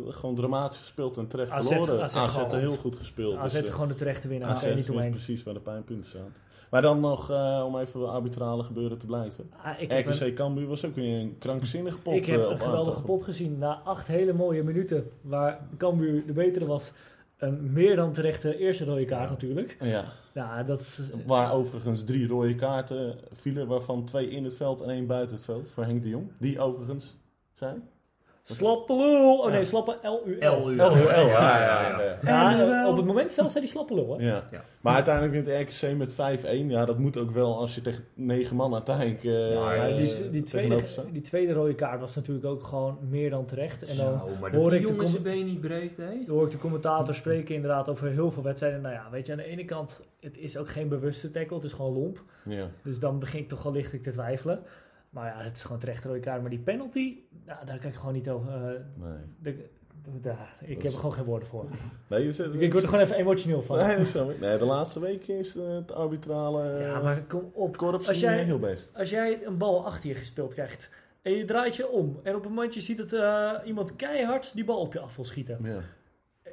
gewoon 0.07 0.35
dramatisch 0.35 0.77
gespeeld 0.77 1.17
en 1.17 1.27
terecht 1.27 1.51
AZ 1.51 1.67
verloren. 1.67 2.01
AZ 2.03 2.15
AZ, 2.15 2.33
gewoon 2.33 2.59
heel 2.59 2.75
goed. 2.75 2.95
gespeeld. 2.95 3.37
AZ 3.37 3.53
dus, 3.53 3.63
eh, 3.63 3.71
gewoon 3.73 3.87
de 3.87 3.93
terechte 3.93 4.27
winnaar. 4.27 4.49
AZ 4.49 4.73
niet 4.75 4.89
omheen. 4.89 5.11
precies 5.11 5.43
waar 5.43 5.53
de 5.53 5.59
pijnpunten 5.59 6.09
zaten. 6.09 6.33
Maar 6.69 6.81
dan 6.81 6.99
nog, 6.99 7.31
om 7.65 7.77
even 7.77 8.09
arbitrale 8.09 8.63
gebeuren 8.63 8.97
te 8.97 9.05
blijven. 9.05 9.51
Ah, 9.63 9.81
ik 9.81 10.07
een- 10.07 10.33
Cambuur 10.33 10.67
was 10.67 10.85
ook 10.85 10.95
weer 10.95 11.19
een 11.19 11.37
krankzinnige 11.39 11.99
pot 11.99 12.13
Ik 12.13 12.25
heb 12.25 12.45
een 12.45 12.59
geweldige 12.59 13.01
pot 13.01 13.23
gezien. 13.23 13.57
Na 13.57 13.81
acht 13.83 14.07
hele 14.07 14.33
mooie 14.33 14.63
minuten, 14.63 15.11
waar 15.21 15.59
Cambuur 15.77 16.25
de 16.25 16.33
betere 16.33 16.65
was. 16.65 16.91
Een 17.37 17.73
meer 17.73 17.95
dan 17.95 18.13
terechte 18.13 18.57
eerste 18.57 18.85
rode 18.85 19.05
kaart 19.05 19.23
Ja. 19.23 19.29
natuurlijk. 19.29 19.77
Ja, 19.81 20.05
Ja, 20.33 20.63
dat 20.63 20.79
is... 20.79 21.01
waar 21.25 21.51
overigens 21.53 22.03
drie 22.03 22.27
rode 22.27 22.55
kaarten 22.55 23.15
vielen, 23.33 23.67
waarvan 23.67 24.05
twee 24.05 24.29
in 24.29 24.43
het 24.43 24.55
veld 24.55 24.81
en 24.81 24.89
één 24.89 25.07
buiten 25.07 25.35
het 25.35 25.45
veld 25.45 25.69
voor 25.69 25.83
Henk 25.83 26.03
de 26.03 26.09
Jong. 26.09 26.31
Die 26.39 26.59
overigens 26.59 27.17
zei. 27.53 27.73
Slappe 28.55 28.95
lul. 28.95 29.39
Oh 29.39 29.51
nee, 29.51 29.65
slappe 29.65 29.97
L-U-L. 30.01 30.65
LU. 30.65 30.75
LOL, 30.75 30.97
ja, 30.97 31.15
ja, 31.15 31.61
ja, 31.61 31.99
ja. 31.99 31.99
ja. 31.99 32.17
Ja, 32.51 32.57
LUL. 32.57 32.73
eh, 32.73 32.87
op 32.89 32.95
het 32.97 33.05
moment 33.05 33.33
zelf 33.33 33.51
zei 33.51 33.63
die 33.63 33.73
slappe 33.73 33.93
lul, 33.93 34.17
hè? 34.17 34.25
Ja. 34.25 34.43
Ja. 34.51 34.63
Maar 34.81 34.93
uiteindelijk 34.93 35.45
wint 35.45 35.69
RKC 35.81 35.97
met 35.97 36.13
5-1. 36.13 36.15
Ja, 36.67 36.85
dat 36.85 36.97
moet 36.97 37.17
ook 37.17 37.31
wel 37.31 37.57
als 37.57 37.75
je 37.75 37.81
tegen 37.81 38.03
negen 38.13 38.55
man 38.55 38.73
uiteindelijk 38.73 39.23
eh 39.23 39.51
Ja, 39.53 39.87
die, 39.87 40.29
die, 40.29 40.43
tweede, 40.43 40.83
die 41.11 41.53
rode 41.53 41.75
kaart 41.75 41.99
was 41.99 42.15
natuurlijk 42.15 42.45
ook 42.45 42.63
gewoon 42.63 42.97
meer 43.09 43.29
dan 43.29 43.45
terecht. 43.45 43.83
En 43.83 43.97
dan 43.97 44.19
Zo, 44.19 44.29
maar 44.41 44.55
hoor 44.55 44.73
ik 44.73 44.87
de 44.87 44.93
jongen 44.93 45.23
been 45.23 45.45
niet 45.45 45.61
breekt, 45.61 45.97
hè? 45.97 46.05
hoor 46.27 46.45
ik 46.45 46.51
de 46.51 46.57
commentator 46.57 47.15
spreken 47.15 47.55
inderdaad 47.55 47.87
over 47.89 48.07
heel 48.07 48.31
veel 48.31 48.43
wedstrijden. 48.43 48.81
Nou 48.81 48.93
ja, 48.93 49.07
weet 49.11 49.25
je, 49.25 49.31
aan 49.31 49.37
de 49.37 49.43
ene 49.43 49.65
kant, 49.65 50.01
het 50.19 50.37
is 50.37 50.57
ook 50.57 50.69
geen 50.69 50.87
bewuste 50.87 51.31
tackle, 51.31 51.55
het 51.55 51.65
is 51.65 51.73
gewoon 51.73 51.93
lomp. 51.93 52.23
Ja. 52.45 52.67
Dus 52.83 52.99
dan 52.99 53.19
begin 53.19 53.39
ik 53.39 53.47
toch 53.47 53.63
wel 53.63 53.71
lichtelijk 53.73 54.03
te 54.03 54.11
twijfelen. 54.11 54.59
Maar 55.09 55.25
ja, 55.37 55.43
het 55.43 55.55
is 55.55 55.63
gewoon 55.63 55.79
terecht 55.79 56.03
rode 56.05 56.19
kaart. 56.19 56.41
Maar 56.41 56.49
die 56.49 56.59
penalty, 56.59 57.17
nou, 57.45 57.65
daar 57.65 57.79
kan 57.79 57.89
ik 57.89 57.95
gewoon 57.95 58.13
niet 58.13 58.29
over... 58.29 58.51
eh, 58.53 58.61
Nee. 58.97 59.13
de- 59.41 59.69
de- 60.03 60.19
de- 60.21 60.33
ik 60.65 60.81
heb 60.81 60.91
er 60.91 60.97
gewoon 60.97 61.13
geen 61.13 61.23
woorden 61.25 61.47
voor. 61.47 61.65
Nee, 62.07 62.23
dus, 62.23 62.39
Ik, 62.39 62.53
ik 62.53 62.71
word 62.71 62.83
er 62.83 62.89
gewoon 62.89 63.03
even 63.03 63.15
emotioneel 63.15 63.61
van. 63.61 63.77
Nee, 63.77 64.11
dat. 64.13 64.39
Nee, 64.39 64.57
de 64.57 64.65
laatste 64.65 64.99
week 64.99 65.27
is 65.27 65.55
eh, 65.55 65.67
het 65.73 65.91
arbitrale 65.91 66.71
eh, 66.73 66.81
Ja, 66.81 66.99
maar 67.01 67.21
kom 67.23 67.51
op. 67.53 67.77
korps 67.77 68.07
als 68.07 68.19
jij- 68.19 68.43
heel 68.43 68.59
best. 68.59 68.91
Als 68.95 69.09
jij 69.09 69.45
een 69.45 69.57
bal 69.57 69.85
achter 69.85 70.09
je 70.09 70.15
gespeeld 70.15 70.53
krijgt 70.53 70.89
en 71.21 71.31
je 71.31 71.45
draait 71.45 71.75
je 71.75 71.89
om 71.89 72.19
en 72.23 72.35
op 72.35 72.45
een 72.45 72.51
moment 72.53 72.73
je 72.73 72.81
ziet 72.81 72.97
dat 72.97 73.13
eh, 73.13 73.53
iemand 73.65 73.95
keihard 73.95 74.51
die 74.53 74.65
bal 74.65 74.79
op 74.79 74.93
je 74.93 74.99
af 74.99 75.15
wil 75.15 75.25
schieten. 75.25 75.59
Ja. 75.63 75.79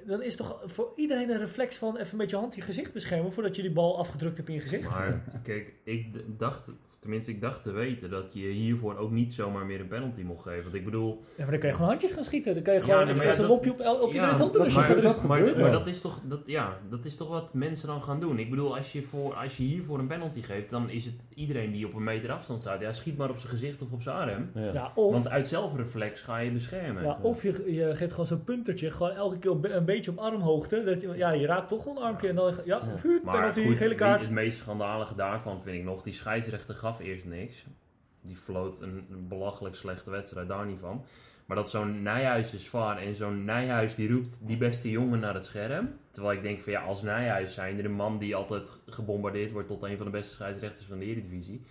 Dan 0.06 0.22
is 0.22 0.36
toch 0.36 0.62
voor 0.64 0.92
iedereen 0.96 1.30
een 1.30 1.38
reflex 1.38 1.76
van 1.76 1.96
even 1.96 2.16
met 2.16 2.30
je 2.30 2.36
hand 2.36 2.54
je 2.54 2.60
gezicht 2.60 2.92
beschermen 2.92 3.32
voordat 3.32 3.56
je 3.56 3.62
die 3.62 3.72
bal 3.72 3.98
afgedrukt 3.98 4.36
hebt 4.36 4.48
in 4.48 4.54
je 4.54 4.60
gezicht. 4.60 4.90
Maar 4.90 5.22
kijk, 5.42 5.74
ik 5.84 6.14
dacht, 6.38 6.68
tenminste 6.98 7.30
ik 7.30 7.40
dacht 7.40 7.62
te 7.62 7.70
weten 7.72 8.10
dat 8.10 8.32
je 8.32 8.46
hiervoor 8.48 8.96
ook 8.96 9.10
niet 9.10 9.34
zomaar 9.34 9.66
meer 9.66 9.80
een 9.80 9.88
penalty 9.88 10.22
mocht 10.22 10.42
geven. 10.42 10.62
Want 10.62 10.74
ik 10.74 10.84
bedoel... 10.84 11.24
Ja, 11.36 11.42
maar 11.42 11.50
dan 11.50 11.60
kan 11.60 11.68
je 11.68 11.74
gewoon 11.74 11.90
handjes 11.90 12.12
gaan 12.12 12.24
schieten. 12.24 12.54
Dan 12.54 12.62
kan 12.62 12.74
je 12.74 12.80
Ja, 12.80 12.86
gewoon 12.86 13.16
nee, 13.18 13.38
een 13.38 13.46
lopje 13.46 13.70
op, 13.70 13.80
op 13.80 13.86
Ja, 13.86 14.06
iedereen's 14.12 14.38
hand 14.38 14.52
doen 14.52 14.62
als 14.64 14.72
je 14.74 14.80
maar, 14.80 15.02
dat 15.02 15.56
maar, 15.56 15.70
dat, 15.70 15.86
is 15.86 16.00
toch, 16.00 16.20
dat, 16.24 16.40
ja, 16.46 16.78
dat 16.90 17.04
is 17.04 17.16
toch 17.16 17.28
wat 17.28 17.54
mensen 17.54 17.88
dan 17.88 18.02
gaan 18.02 18.20
doen. 18.20 18.38
Ik 18.38 18.50
bedoel, 18.50 18.76
als 18.76 18.92
je, 18.92 19.02
voor, 19.02 19.34
als 19.34 19.56
je 19.56 19.62
hiervoor 19.62 19.98
een 19.98 20.06
penalty 20.06 20.42
geeft, 20.42 20.70
dan 20.70 20.90
is 20.90 21.04
het 21.04 21.14
iedereen 21.34 21.72
die 21.72 21.86
op 21.86 21.94
een 21.94 22.04
meter 22.04 22.30
afstand 22.32 22.60
staat. 22.60 22.80
Ja, 22.80 22.92
schiet 22.92 23.16
maar 23.16 23.30
op 23.30 23.38
zijn 23.38 23.52
gezicht 23.52 23.82
of 23.82 23.92
op 23.92 24.02
zijn 24.02 24.16
arm. 24.16 24.50
Ja. 24.54 24.72
Ja, 24.72 24.92
of, 24.94 25.12
Want 25.12 25.28
uit 25.28 25.48
zelfreflex 25.48 26.22
ga 26.22 26.38
je 26.38 26.50
beschermen. 26.50 27.02
ja, 27.02 27.18
of 27.22 27.42
je, 27.42 27.72
je 27.74 27.94
geeft 27.94 28.10
gewoon 28.10 28.26
zo'n 28.26 28.44
puntertje, 28.44 28.90
gewoon 28.90 29.12
elke 29.12 29.38
keer 29.38 29.74
een 29.74 29.84
beetje 29.84 30.10
op 30.10 30.18
armhoogte. 30.18 30.84
Dat 30.84 31.00
je, 31.00 31.12
ja, 31.16 31.30
je 31.30 31.46
raakt 31.46 31.68
toch 31.68 31.84
wel 31.84 31.96
een 31.96 32.02
armpje 32.02 32.28
en 32.28 32.34
dan, 32.34 32.54
ja, 32.64 32.80
Ja. 33.04 33.20
penalty, 33.32 33.66
goed, 33.66 33.78
gele 33.78 33.94
kaart. 33.94 34.22
Het 34.22 34.32
meest 34.32 34.58
schandalige 34.58 35.14
daarvan 35.14 35.62
vind 35.62 35.76
ik 35.76 35.84
nog, 35.84 36.02
die 36.02 36.12
scheidsrechter 36.14 36.74
gaf 36.86 37.00
eerst 37.00 37.24
niks. 37.24 37.64
Die 38.20 38.36
floot 38.36 38.80
een, 38.80 39.26
belachelijk 39.28 39.74
slechte 39.74 40.10
wedstrijd, 40.10 40.48
daar 40.48 40.66
niet 40.66 40.80
van. 40.80 41.04
Maar 41.46 41.56
dat 41.56 41.70
zo'n 41.70 42.02
Nijhuis 42.02 42.54
is 42.54 42.68
VAR 42.68 42.98
en 42.98 43.14
zo'n 43.14 43.44
Nijhuis 43.44 43.94
die 43.94 44.12
roept 44.12 44.38
die 44.40 44.56
beste 44.56 44.90
jongen 44.90 45.20
naar 45.20 45.34
het 45.34 45.44
scherm. 45.44 45.88
Terwijl 46.10 46.36
ik 46.36 46.42
denk 46.42 46.60
van 46.60 46.72
ja, 46.72 46.82
als 46.82 47.02
Nijhuis 47.02 47.54
zijn 47.54 47.78
er 47.78 47.84
een 47.84 47.92
man 47.92 48.18
die 48.18 48.36
altijd 48.36 48.70
gebombardeerd 48.86 49.52
wordt 49.52 49.68
tot 49.68 49.82
een 49.82 49.96
van 49.96 50.06
de 50.06 50.12
beste 50.12 50.34
scheidsrechters 50.34 50.86
van 50.86 50.98
de 50.98 51.04
Eredivisie. 51.04 51.62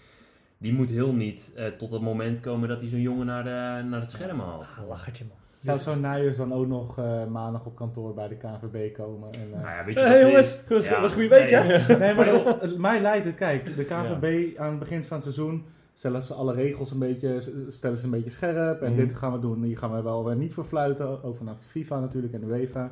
Die 0.58 0.74
moet 0.74 0.90
heel 0.90 1.14
niet 1.14 1.52
eh, 1.56 1.68
tot 1.68 1.92
het 1.92 2.02
moment 2.02 2.40
komen 2.40 2.70
dat 2.70 2.80
hij 2.80 2.90
zo'n 2.90 3.02
jongen 3.02 3.26
naar, 3.26 3.44
de, 3.44 3.88
naar 3.88 4.02
het 4.02 4.12
scherm 4.12 4.40
haalt. 4.40 4.62
Ah, 4.62 4.88
lachertje 4.88 5.26
man. 5.26 5.45
Zou 5.66 5.80
zo'n 5.80 6.00
Nijers 6.02 6.38
dan 6.38 6.54
ook 6.54 6.68
nog 6.68 6.98
eh, 7.00 7.26
maandag 7.26 7.66
op 7.66 7.76
kantoor 7.76 8.14
bij 8.14 8.28
de 8.28 8.36
KVB 8.36 8.94
komen? 8.96 9.32
En, 9.34 9.40
eh, 9.54 9.62
Nou 9.62 9.76
ja, 9.76 9.86
weet 9.86 9.94
je 10.00 10.06
het 10.06 10.22
jongens, 10.28 10.58
dat 10.60 10.68
was 10.70 10.86
Ja, 10.86 10.92
dat 10.92 11.00
was 11.02 11.10
een 11.10 11.16
goede 11.18 11.30
week 11.36 11.52
nee, 11.52 11.62
hè? 11.62 11.98
Nee, 12.06 12.14
maar 12.16 12.28
joh, 12.36 12.62
het- 12.62 12.78
mij 12.78 13.02
lijkt 13.02 13.26
het, 13.26 13.36
kijk, 13.36 13.76
de 13.76 13.84
KVB 13.86 14.58
aan 14.58 14.70
het 14.70 14.80
begin 14.80 15.04
van 15.04 15.16
het 15.18 15.24
seizoen 15.24 15.66
stellen 15.96 16.22
ze 16.22 16.34
alle 16.34 16.54
regels 16.54 16.92
een 16.92 17.00
beetje, 17.00 17.42
stellen 17.70 17.98
ze 17.98 18.04
een 18.06 18.10
beetje 18.12 18.30
scherp. 18.30 18.82
En 18.82 18.92
Mhm. 18.94 19.00
dit 19.08 19.16
gaan 19.16 19.32
we 19.32 19.40
doen, 19.40 19.64
hier 19.64 19.78
gaan 19.78 19.94
we 19.96 20.02
wel 20.02 20.26
weer 20.26 20.36
niet 20.36 20.54
voor 20.54 20.66
fluiten, 20.66 21.24
ook 21.24 21.38
vanaf 21.38 21.58
de 21.58 21.68
FIFA 21.68 22.00
natuurlijk 22.00 22.34
en 22.34 22.40
de 22.40 22.46
UEFA. 22.46 22.92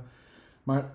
Maar 0.64 0.92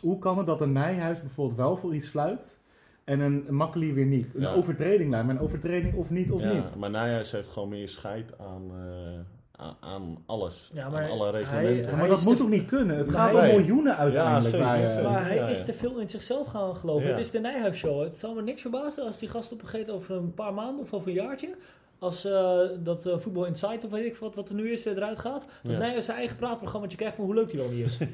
hoe 0.00 0.18
kan 0.18 0.38
het 0.38 0.46
dat 0.46 0.60
een 0.60 0.72
Nijhuis 0.72 1.20
bijvoorbeeld 1.20 1.56
wel 1.58 1.76
voor 1.76 1.94
iets 1.94 2.08
fluit 2.08 2.58
en 3.04 3.20
een 3.20 3.44
Makkeli 3.48 3.92
weer 3.92 4.06
niet? 4.06 4.34
Een 4.34 4.40
Ja. 4.40 4.52
overtreding 4.52 5.10
lijkt 5.10 5.26
me, 5.26 5.32
een 5.32 5.40
overtreding 5.40 5.94
of 5.94 6.10
niet 6.10 6.30
of 6.30 6.40
ja, 6.42 6.52
niet. 6.52 6.74
Maar 6.76 6.90
Nijhuis 6.90 7.32
heeft 7.32 7.48
gewoon 7.48 7.68
meer 7.68 7.88
scheid 7.88 8.38
aan, 8.38 8.62
eh, 8.70 9.18
aan, 9.60 9.76
aan 9.80 10.22
alles. 10.26 10.70
Ja, 10.74 10.88
maar 10.88 11.02
aan 11.02 11.10
alle 11.10 11.30
reglementen. 11.30 11.96
Maar 11.96 12.08
dat 12.08 12.22
moet 12.24 12.36
toch 12.36 12.48
niet 12.48 12.66
kunnen? 12.66 12.96
Het 12.96 13.10
gaat 13.10 13.34
om 13.34 13.40
miljoenen 13.40 13.96
uiteindelijk. 13.96 14.54
zeker, 14.56 14.88
zeker. 14.88 15.02
Maar 15.10 15.24
hij 15.26 15.34
Ja, 15.34 15.46
is 15.48 15.64
te 15.64 15.72
veel 15.72 15.98
in 15.98 16.10
zichzelf 16.10 16.46
gaan 16.46 16.76
geloven. 16.76 17.04
Ja. 17.06 17.10
Het 17.10 17.20
is 17.20 17.30
de 17.30 17.40
Nijhuis 17.40 17.76
show. 17.76 18.02
Het 18.02 18.18
zal 18.18 18.34
me 18.34 18.42
niks 18.42 18.60
verbazen 18.60 19.06
als 19.06 19.18
die 19.18 19.28
gast 19.28 19.52
op 19.52 19.60
een 19.60 19.66
gegeven 19.68 19.86
moment 19.92 20.04
over 20.10 20.16
een 20.24 20.34
paar 20.34 20.54
maanden 20.54 20.80
of 20.84 20.92
over 20.92 21.08
een 21.08 21.14
jaartje. 21.14 21.54
Als 21.98 22.24
eh, 22.24 22.58
dat 22.78 23.06
eh, 23.06 23.18
Voetbal 23.18 23.44
Insight 23.44 23.84
of 23.84 23.90
weet 23.90 24.04
ik 24.06 24.16
wat, 24.16 24.34
wat 24.34 24.48
er 24.48 24.54
nu 24.54 24.72
is 24.72 24.86
eh, 24.86 24.96
eruit 24.96 25.18
gaat. 25.18 25.44
Dat 25.62 25.72
Ja. 25.72 25.78
Nijhuis 25.78 26.04
zijn 26.04 26.16
eigen 26.16 26.36
praatprogrammaatje 26.36 26.96
krijgt 26.96 27.16
van 27.16 27.24
hoe 27.24 27.34
leuk 27.34 27.52
hij 27.52 27.60
wel 27.60 27.70
niet 27.70 27.84
is. 27.84 27.98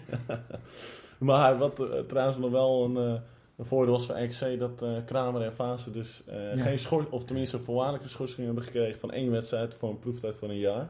Maar 1.18 1.58
wat 1.58 1.80
eh, 1.80 1.98
trouwens 2.06 2.38
nog 2.38 2.50
wel 2.50 2.84
een, 2.84 2.96
eh, 2.96 3.20
een 3.56 3.64
voordeel 3.66 3.92
was 3.94 4.06
van 4.06 4.22
RKC 4.24 4.58
dat 4.58 4.82
eh, 4.82 4.88
Kramer 5.06 5.42
en 5.42 5.52
Fase 5.52 5.90
dus 5.90 6.22
eh, 6.26 6.56
Ja. 6.56 6.62
geen 6.62 6.78
schors, 6.78 7.06
of 7.10 7.24
tenminste 7.24 7.56
een 7.56 7.62
voorwaardelijke 7.62 8.08
schorsing 8.08 8.46
hebben 8.46 8.64
gekregen 8.64 9.00
van 9.00 9.10
één 9.12 9.30
wedstrijd 9.30 9.74
voor 9.74 9.88
een 9.88 9.98
proeftijd 9.98 10.36
van 10.36 10.50
een 10.50 10.58
jaar. 10.58 10.86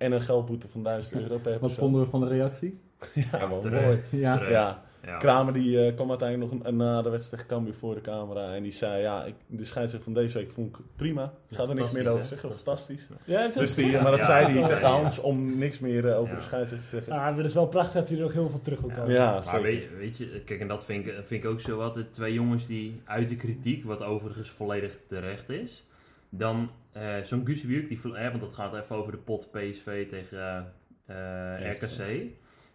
En 0.00 0.12
een 0.12 0.20
geldboete 0.20 0.68
van 0.68 0.82
1000 0.82 1.20
euro 1.20 1.38
per 1.38 1.50
Wat 1.50 1.60
persoon. 1.60 1.78
vonden 1.78 2.00
we 2.00 2.08
van 2.08 2.20
de 2.20 2.28
reactie? 2.28 2.80
Ja, 3.14 3.58
terecht. 3.60 4.10
mooi. 4.10 4.22
Ja. 4.22 4.48
Ja, 4.48 4.82
Ja. 5.04 5.16
Kramer 5.16 5.52
die 5.52 5.84
eh, 5.86 5.94
kwam 5.94 6.08
uiteindelijk 6.08 6.52
nog 6.52 6.64
een, 6.64 6.76
na 6.76 7.02
de 7.02 7.10
wedstrijd 7.10 7.42
tegen 7.42 7.56
Cambuur 7.56 7.74
voor 7.78 7.94
de 7.94 8.00
camera 8.00 8.54
en 8.54 8.62
die 8.62 8.72
zei 8.72 9.02
ja, 9.02 9.24
ik, 9.24 9.34
de 9.46 9.64
scheidsrechter 9.64 10.12
van 10.12 10.22
deze 10.22 10.38
week 10.38 10.50
vond 10.50 10.76
ik 10.76 10.82
prima. 10.96 11.32
Ik 11.48 11.56
ga 11.56 11.68
er 11.68 11.74
niks 11.74 11.90
meer 11.90 12.08
over 12.08 12.26
zeggen, 12.26 12.52
fantastisch. 12.54 13.06
ja, 13.24 13.48
Dus 13.48 13.74
die, 13.74 13.92
goed. 13.92 14.02
maar 14.02 14.10
dat 14.10 14.20
Ja, 14.20 14.26
zei 14.26 14.44
hij 14.44 14.54
ja, 14.54 14.66
tegen 14.66 14.80
ja. 14.88 14.88
Hans 14.90 15.18
om 15.18 15.58
niks 15.58 15.78
meer 15.78 16.08
eh, 16.08 16.18
over 16.18 16.32
Ja. 16.32 16.38
de 16.38 16.44
scheidsrechter 16.44 16.88
te 16.90 16.94
zeggen. 16.96 17.12
Ja, 17.12 17.18
maar 17.18 17.36
het 17.36 17.46
is 17.46 17.54
wel 17.54 17.66
prachtig 17.66 17.92
dat 17.94 18.08
hij 18.08 18.16
er 18.16 18.22
nog 18.22 18.32
heel 18.32 18.48
veel 18.48 18.60
terug 18.60 18.80
wil 18.80 18.90
komen. 18.90 19.12
Ja, 19.12 19.42
Maar 19.46 19.62
weet, 19.62 19.96
weet 19.98 20.16
je, 20.18 20.42
kijk, 20.44 20.60
en 20.60 20.68
dat 20.68 20.84
vind 20.84 21.06
ik, 21.06 21.14
vind 21.24 21.44
ik 21.44 21.50
ook 21.50 21.60
zo 21.60 21.76
wat. 21.76 21.94
De 21.94 22.10
twee 22.10 22.32
jongens 22.32 22.66
die 22.66 23.00
uit 23.04 23.28
de 23.28 23.36
kritiek, 23.36 23.84
wat 23.84 24.02
overigens 24.02 24.50
volledig 24.50 24.98
terecht 25.08 25.48
is. 25.50 25.84
Dan 26.30 26.70
eh, 26.92 27.20
zo'n 27.22 27.46
Guus 27.46 27.62
die, 27.62 28.00
eh, 28.02 28.28
want 28.28 28.40
dat 28.40 28.54
gaat 28.54 28.74
even 28.74 28.96
over 28.96 29.12
de 29.12 29.18
pot 29.18 29.50
PSV 29.50 30.08
tegen 30.08 30.72
eh, 31.06 31.72
RKC. 31.72 32.22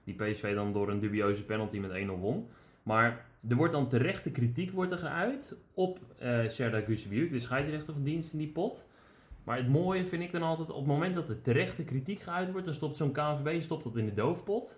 Die 0.04 0.16
PSV 0.16 0.54
dan 0.56 0.74
door 0.74 0.90
een 0.90 1.00
dubieuze 1.00 1.46
penalty 1.46 1.78
met 1.78 1.92
1-0 1.92 2.20
won. 2.20 2.48
Maar 2.84 3.26
er 3.50 3.56
wordt 3.56 3.74
dan 3.74 3.90
terechte 3.90 4.32
kritiek 4.32 4.72
wordt 4.72 4.92
er 4.92 4.98
geuit 4.98 5.56
op 5.74 6.00
eh 6.20 6.48
Serdar 6.48 6.82
Guseviuk, 6.82 7.32
de 7.32 7.40
scheidsrechter 7.40 7.94
van 7.94 8.04
dienst 8.04 8.34
in 8.34 8.40
die 8.40 8.48
pot. 8.48 8.86
Maar 9.44 9.58
het 9.58 9.68
mooie 9.68 10.06
vind 10.06 10.24
ik 10.24 10.32
dan 10.32 10.42
altijd, 10.42 10.70
op 10.70 10.76
het 10.76 10.86
moment 10.86 11.16
dat 11.16 11.30
er 11.30 11.42
terechte 11.42 11.84
kritiek 11.84 12.22
geuit 12.22 12.52
wordt, 12.52 12.66
dan 12.66 12.76
stopt 12.76 12.98
zo'n 12.98 13.12
KNVB 13.12 13.62
stopt 13.62 13.84
dat 13.84 13.98
in 13.98 14.06
de 14.06 14.14
doofpot. 14.14 14.78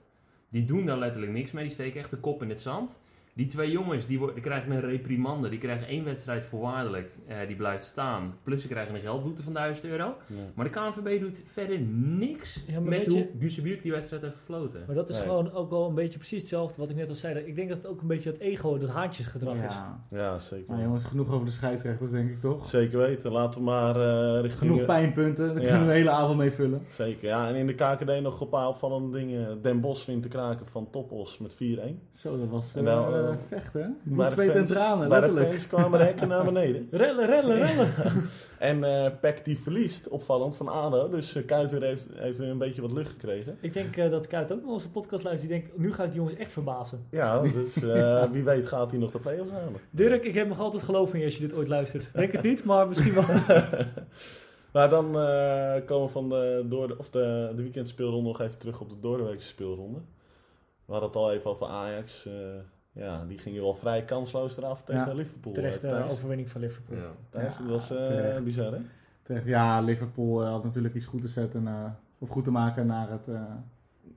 Die 0.50 0.66
doen 0.66 0.86
daar 0.86 0.98
letterlijk 0.98 1.32
niks 1.32 1.52
mee, 1.52 1.64
die 1.64 1.74
steken 1.74 2.00
echt 2.00 2.10
de 2.10 2.18
kop 2.18 2.42
in 2.42 2.50
het 2.50 2.62
zand. 2.62 3.00
Die 3.38 3.46
twee 3.48 3.72
jongens, 3.72 4.08
die, 4.08 4.18
worden- 4.18 4.36
die 4.36 4.44
krijgen 4.44 4.72
een 4.72 4.80
reprimande, 4.82 5.50
die 5.50 5.60
krijgen 5.60 5.88
één 5.88 6.04
wedstrijd 6.04 6.44
voorwaardelijk, 6.44 7.10
eh, 7.28 7.38
die 7.48 7.56
blijft 7.56 7.86
staan. 7.86 8.34
Plus 8.44 8.62
ze 8.62 8.68
krijgen 8.68 8.96
een 8.96 9.02
geldboete 9.02 9.44
van 9.44 9.54
1000 9.54 9.86
euro. 9.88 10.04
Ja. 10.28 10.36
Maar 10.54 10.66
de 10.66 10.72
KNVB 10.72 11.20
doet 11.20 11.42
verder 11.52 11.80
niks 11.80 12.64
Ja, 12.68 12.80
met 12.80 13.06
hoe 13.08 13.18
je- 13.18 13.30
Guseviuk 13.40 13.82
die 13.82 13.92
wedstrijd 13.92 14.22
heeft 14.22 14.36
gefloten. 14.36 14.84
Maar 14.86 14.96
dat 14.96 15.10
is 15.10 15.16
Nee. 15.18 15.26
gewoon 15.26 15.52
ook 15.52 15.70
wel 15.70 15.88
een 15.90 15.96
beetje 15.96 16.18
precies 16.18 16.40
hetzelfde 16.40 16.82
wat 16.82 16.90
ik 16.90 16.96
net 16.96 17.10
al 17.10 17.16
zei. 17.16 17.40
Ik 17.40 17.56
denk 17.56 17.70
dat 17.70 17.78
het 17.78 17.88
ook 17.88 18.02
een 18.02 18.08
beetje 18.08 18.30
het 18.32 18.40
ego, 18.40 18.78
dat 18.78 18.90
haantjesgedrag 18.90 19.56
is. 19.64 19.74
Ja. 19.74 20.02
Ja, 20.12 20.40
zeker. 20.40 20.74
Maar 20.76 20.84
jongens, 20.84 21.04
genoeg 21.06 21.32
over 21.32 21.46
de 21.46 21.52
scheidsrechters 21.52 22.12
denk 22.12 22.30
ik 22.30 22.42
toch? 22.42 22.66
Zeker 22.68 22.98
weten. 22.98 23.32
Laten 23.32 23.60
we 23.60 23.66
maar 23.66 23.96
eh 23.96 24.42
richting... 24.42 24.72
Genoeg 24.72 24.86
pijnpunten, 24.86 25.48
daar 25.48 25.62
Ja. 25.64 25.70
kunnen 25.70 25.82
we 25.88 25.92
de 25.94 25.98
hele 25.98 26.10
avond 26.10 26.38
mee 26.38 26.52
vullen. 26.52 26.82
Zeker, 26.90 27.28
ja. 27.28 27.48
En 27.48 27.56
in 27.56 27.68
de 27.68 27.74
KKD 27.76 28.22
nog 28.22 28.42
een 28.42 28.50
paar 28.50 28.68
opvallende 28.68 29.18
dingen. 29.18 29.62
Den 29.62 29.80
Bos 29.82 30.06
wint 30.06 30.24
de 30.24 30.30
kraken 30.30 30.66
van 30.66 30.90
Topos 30.90 31.38
met 31.38 31.54
4-1. 31.56 32.02
Zo, 32.12 32.38
dat 32.38 32.48
was 32.50 32.76
En 32.76 32.88
eh 32.88 33.27
eh, 33.32 33.38
vechten. 33.48 33.98
Bloed, 34.04 34.26
de 34.26 34.32
zweet 34.32 34.56
en 34.56 34.64
tranen, 34.64 35.10
de 35.10 35.16
letterlijk. 35.16 35.48
fans 35.48 35.68
kwamen 35.68 36.00
de 36.00 36.06
hekken 36.06 36.28
naar 36.28 36.46
beneden. 36.46 36.88
Rellen, 36.92 37.26
rellen, 37.26 37.58
rellen. 37.58 37.90
En 38.58 38.84
eh 38.84 39.12
Peck 39.22 39.46
die 39.46 39.60
verliest, 39.60 40.08
opvallend, 40.08 40.56
van 40.56 40.68
ADO. 40.68 41.10
Dus 41.10 41.36
eh, 41.36 41.46
Kuiter 41.46 41.82
heeft, 41.82 42.08
weer 42.38 42.50
een 42.50 42.58
beetje 42.58 42.82
wat 42.82 42.92
lucht 42.92 43.10
gekregen. 43.10 43.58
ik 43.62 43.74
denk 43.74 43.96
dat 43.96 44.28
Kuit 44.28 44.52
ook 44.52 44.62
naar 44.62 44.72
onze 44.72 44.90
podcast 44.90 45.24
luistert. 45.24 45.50
Die 45.52 45.60
denkt, 45.60 45.78
nu 45.78 45.94
ga 45.94 46.04
ik 46.04 46.10
die 46.10 46.20
jongens 46.20 46.38
echt 46.38 46.52
verbazen. 46.52 47.06
Ja, 47.12 47.42
dus 47.42 47.76
wie 48.32 48.44
weet 48.44 48.68
gaat 48.68 48.92
hij 48.92 49.00
nog 49.00 49.12
de 49.12 49.20
play-offs 49.20 49.52
halen. 49.52 49.80
Dirk, 49.90 50.24
ik 50.24 50.34
heb 50.34 50.48
nog 50.48 50.60
altijd 50.60 50.84
geloof 50.84 51.14
in 51.14 51.20
je 51.20 51.26
als 51.26 51.38
je 51.38 51.48
dit 51.48 51.54
ooit 51.54 51.68
luistert. 51.68 52.10
Denk 52.14 52.32
het 52.32 52.44
niet, 52.44 52.64
maar 52.64 52.88
misschien 52.88 53.14
wel. 53.14 53.26
Maar 54.72 54.90
dan 54.90 55.12
komen 55.86 56.06
we 56.06 56.12
van 56.12 56.30
de, 56.30 56.66
door 56.70 56.88
de, 56.88 56.98
of 56.98 57.10
de, 57.10 57.52
de 57.56 57.62
weekendspeelronde 57.62 58.28
nog 58.28 58.42
even 58.42 58.58
terug 58.58 58.82
op 58.82 58.90
de 58.90 59.00
doordeweekse 59.00 59.48
speelronde. 59.48 60.00
We 60.86 60.92
hadden 60.94 61.10
het 61.10 61.18
al 61.18 61.32
even 61.32 61.50
over 61.50 61.68
Ajax. 61.68 62.28
Ja, 62.98 63.26
die 63.28 63.38
gingen 63.38 63.62
wel 63.62 63.74
vrij 63.74 64.04
kansloos 64.04 64.58
eraf 64.58 64.84
tegen 64.84 65.06
Ja, 65.08 65.14
Liverpool. 65.14 65.54
Terecht 65.54 65.84
eh, 65.84 65.92
eh, 65.92 65.98
Thijs. 65.98 66.12
overwinning 66.12 66.50
van 66.50 66.62
Liverpool. 66.62 66.98
Ja. 66.98 67.12
Thijs, 67.30 67.58
Ja, 67.58 67.62
dat 67.64 67.72
was 67.72 67.92
eh, 67.92 67.98
terecht. 68.08 68.44
bizar, 68.44 68.72
hè? 68.72 68.80
Terecht, 69.24 69.46
Ja, 69.46 69.82
Liverpool 69.82 70.44
eh, 70.44 70.50
had 70.50 70.64
natuurlijk 70.64 70.94
iets 70.96 71.06
goed 71.06 71.22
te 71.22 71.28
zetten, 71.28 71.68
eh, 71.68 71.74
of 72.20 72.30
goed 72.30 72.44
te 72.44 72.52
maken 72.52 72.86
naar, 72.88 73.10
het, 73.10 73.28
eh, 73.28 73.42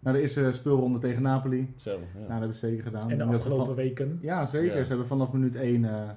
naar 0.01 0.13
de 0.13 0.21
eerste 0.21 0.53
speelronde 0.53 0.99
tegen 0.99 1.23
Napoli. 1.23 1.75
Zo, 1.77 1.91
ja. 1.91 1.97
Nou, 2.15 2.27
dat 2.29 2.39
hebben 2.39 2.55
ze 2.55 2.67
zeker 2.67 2.85
gedaan. 2.85 3.11
En 3.11 3.19
de 3.19 3.25
afgelopen 3.25 3.67
van- 3.67 3.75
weken. 3.75 4.19
Ja, 4.23 4.47
zeker. 4.47 4.77
Ja. 4.77 4.83
Ze 4.83 4.89
hebben 4.89 5.07
vanaf 5.07 5.33
minuut 5.33 5.55
1 5.57 5.85
eh, 5.85 6.11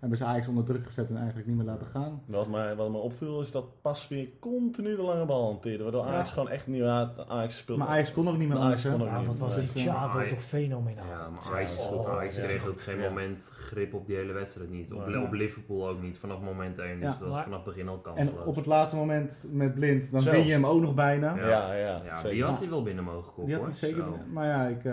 Hebben 0.00 0.18
ze 0.18 0.24
Ajax 0.24 0.46
onder 0.48 0.64
druk 0.64 0.86
gezet 0.86 1.08
en 1.08 1.16
eigenlijk 1.16 1.46
niet 1.46 1.56
meer 1.56 1.64
laten 1.66 1.86
gaan. 1.86 2.22
Wat 2.26 2.48
mij, 2.48 2.76
wat 2.76 2.90
me 2.90 2.96
opviel 2.98 3.40
is 3.40 3.50
dat 3.50 3.82
Pas 3.82 4.08
weer 4.08 4.28
continu 4.40 4.96
de 4.96 5.02
lange 5.02 5.24
bal 5.24 5.44
hanteerde. 5.44 5.82
Waardoor 5.82 6.02
Ajax 6.04 6.28
Ja. 6.28 6.34
gewoon 6.34 6.48
echt 6.50 6.66
niet 6.66 6.82
uit 6.82 7.28
Ajax 7.28 7.56
speelde. 7.56 7.82
Maar 7.82 7.90
Ajax 7.92 8.12
kon 8.12 8.28
ook 8.28 8.36
niet 8.36 8.48
meer 8.48 8.58
Ajax 8.58 8.64
anders. 8.64 8.82
hè? 8.84 8.90
kon 8.90 9.00
ook 9.02 9.08
Ja, 9.08 9.18
niet. 9.18 9.26
wat 9.26 9.38
was 9.38 9.54
die 9.56 9.72
Thiago 9.72 10.26
toch 10.28 10.42
fenomenaal. 10.42 11.04
Ja, 11.06 11.28
maar 11.30 11.40
Ja, 11.44 11.50
Ajax, 11.56 11.78
oh, 11.88 12.08
Ajax 12.18 12.36
ja. 12.36 12.42
kreeg 12.42 12.68
ook 12.68 12.80
geen 12.80 12.98
moment 13.00 13.42
grip 13.52 13.94
op 13.94 14.06
die 14.06 14.16
hele 14.16 14.32
wedstrijd 14.32 14.70
niet. 14.70 14.92
Op, 14.92 15.08
Ja. 15.08 15.22
op 15.22 15.32
Liverpool 15.32 15.88
ook 15.88 16.02
niet, 16.02 16.18
vanaf 16.18 16.40
moment 16.40 16.78
1. 16.78 17.00
Dus 17.00 17.12
Ja. 17.12 17.18
dat 17.20 17.28
was 17.28 17.42
vanaf 17.42 17.64
het 17.64 17.74
begin 17.74 17.88
al 17.88 17.94
En 17.94 18.02
kansloos. 18.02 18.44
op 18.46 18.56
het 18.56 18.66
laatste 18.66 18.96
moment 18.96 19.44
met 19.50 19.74
Blind, 19.74 20.10
dan 20.12 20.22
win 20.22 20.46
je 20.46 20.52
hem 20.52 20.66
ook 20.66 20.80
nog 20.80 20.94
bijna. 20.94 21.34
Ja. 21.36 21.46
Ja, 21.48 21.72
ja, 21.72 22.00
ja, 22.04 22.16
zeker. 22.16 22.30
die 22.30 22.44
had 22.44 22.58
hij 22.58 22.68
wel 22.68 22.82
binnen 22.82 23.04
mogen 23.04 23.22
Die 23.22 23.32
koppen 23.34 23.52
had 23.54 23.60
hoor. 23.60 23.68
hij 23.68 23.74
zeker. 23.88 24.04
Maar 24.32 24.46
ja, 24.46 24.66
ik. 24.66 24.84
eh, 24.84 24.92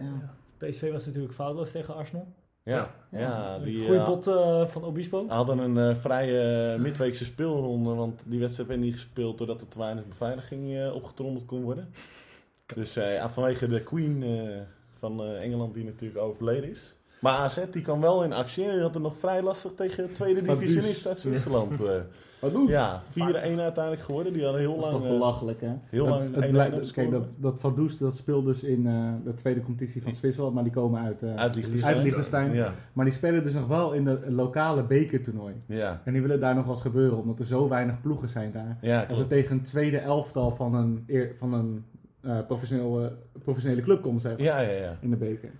Ja. 0.00 0.34
PSV 0.58 0.92
was 0.92 1.06
natuurlijk 1.06 1.34
foutloos 1.34 1.70
tegen 1.70 1.94
Arsenal. 1.94 2.26
Ja, 2.64 2.94
ja, 3.10 3.58
die 3.58 3.84
Goeie 3.84 4.00
eh, 4.00 4.06
bot 4.06 4.26
eh, 4.26 4.66
van 4.66 4.84
Obispo. 4.84 5.28
hadden 5.28 5.58
een 5.58 5.78
eh, 5.90 5.96
vrije 6.00 6.78
midweekse 6.78 7.24
speelronde. 7.24 7.94
Want 7.94 8.22
die 8.26 8.40
wedstrijd 8.40 8.68
werd 8.68 8.80
niet 8.80 8.94
gespeeld 8.94 9.38
doordat 9.38 9.60
er 9.60 9.68
te 9.68 9.78
weinig 9.78 10.06
beveiliging 10.08 10.76
eh, 10.76 10.94
opgetrommeld 10.94 11.46
kon 11.46 11.62
worden. 11.62 11.88
Dus 12.74 12.96
eh, 12.96 13.14
ja, 13.14 13.30
vanwege 13.30 13.68
de 13.68 13.82
Queen 13.82 14.22
eh, 14.22 14.60
van 14.98 15.22
eh, 15.22 15.42
Engeland 15.42 15.74
die 15.74 15.84
natuurlijk 15.84 16.20
overleden 16.20 16.70
is. 16.70 16.94
Maar 17.20 17.36
AZ 17.36 17.64
die 17.70 17.82
kwam 17.82 18.00
wel 18.00 18.24
in 18.24 18.32
actie 18.32 18.64
en 18.64 18.72
die 18.72 18.80
had 18.80 18.94
het 18.94 19.02
nog 19.02 19.18
vrij 19.18 19.42
lastig 19.42 19.72
tegen 19.74 20.06
de 20.06 20.12
tweede 20.12 20.42
divisionist 20.42 21.06
uit 21.06 21.20
Zwitserland. 21.20 21.76
ja, 22.66 23.02
4-1 23.10 23.14
uiteindelijk 23.60 24.00
geworden. 24.02 24.32
Die 24.32 24.42
hadden 24.42 24.60
heel 24.60 24.74
Dat 24.76 24.84
is 24.84 24.90
lang... 24.90 24.96
toch 25.02 25.04
eh, 25.12 25.18
belachelijk, 25.18 25.60
hè? 25.60 25.72
heel 25.90 26.04
Dat- 26.06 26.18
lang 26.18 26.34
het 26.34 26.44
1-1 26.44 26.48
blijkt-. 26.50 26.90
Kijk, 26.92 27.10
dat, 27.10 27.22
dat 27.36 27.60
Van 27.60 27.74
Doest 27.74 27.98
dat 27.98 28.16
speelt 28.16 28.44
dus 28.44 28.64
in 28.64 28.86
eh, 28.86 29.12
de 29.24 29.34
tweede 29.34 29.60
competitie 29.62 30.02
van 30.02 30.12
Zwitserland, 30.12 30.54
maar 30.54 30.64
die 30.64 30.72
komen 30.72 31.00
uit, 31.02 31.22
eh, 31.22 31.34
uit 31.34 31.54
Liechtenstein. 31.54 31.94
uit 31.94 32.02
Liechtenstein. 32.04 32.52
Ja, 32.54 32.72
Maar 32.92 33.04
die 33.04 33.14
spelen 33.14 33.42
dus 33.42 33.52
nog 33.54 33.66
wel 33.66 33.92
in 33.92 34.04
de 34.04 34.18
lokale 34.28 34.82
bekertoernooi. 34.82 35.54
ja, 35.66 36.00
En 36.04 36.12
die 36.12 36.22
willen 36.22 36.40
daar 36.40 36.54
nog 36.54 36.66
wat 36.66 36.80
gebeuren, 36.80 37.18
omdat 37.18 37.38
er 37.38 37.44
zo 37.46 37.68
weinig 37.68 38.00
ploegen 38.00 38.28
zijn 38.28 38.52
daar. 38.52 38.78
ja 38.80 39.06
Als 39.08 39.18
het 39.18 39.28
tegen 39.28 39.52
een 39.56 39.62
tweede 39.62 39.98
elftal 39.98 40.50
van 40.50 40.74
een, 40.74 41.06
van 41.38 41.52
een 41.54 41.84
eh, 42.20 42.38
professioneel, 42.46 43.00
eh, 43.04 43.06
professionele 43.42 43.82
club 43.82 44.02
komt, 44.02 44.22
zeg 44.22 44.32
maar, 44.32 44.42
Ja, 44.46 44.60
ja, 44.60 44.70
ja. 44.72 44.96
in 45.00 45.10
de 45.10 45.16
beker. 45.16 45.50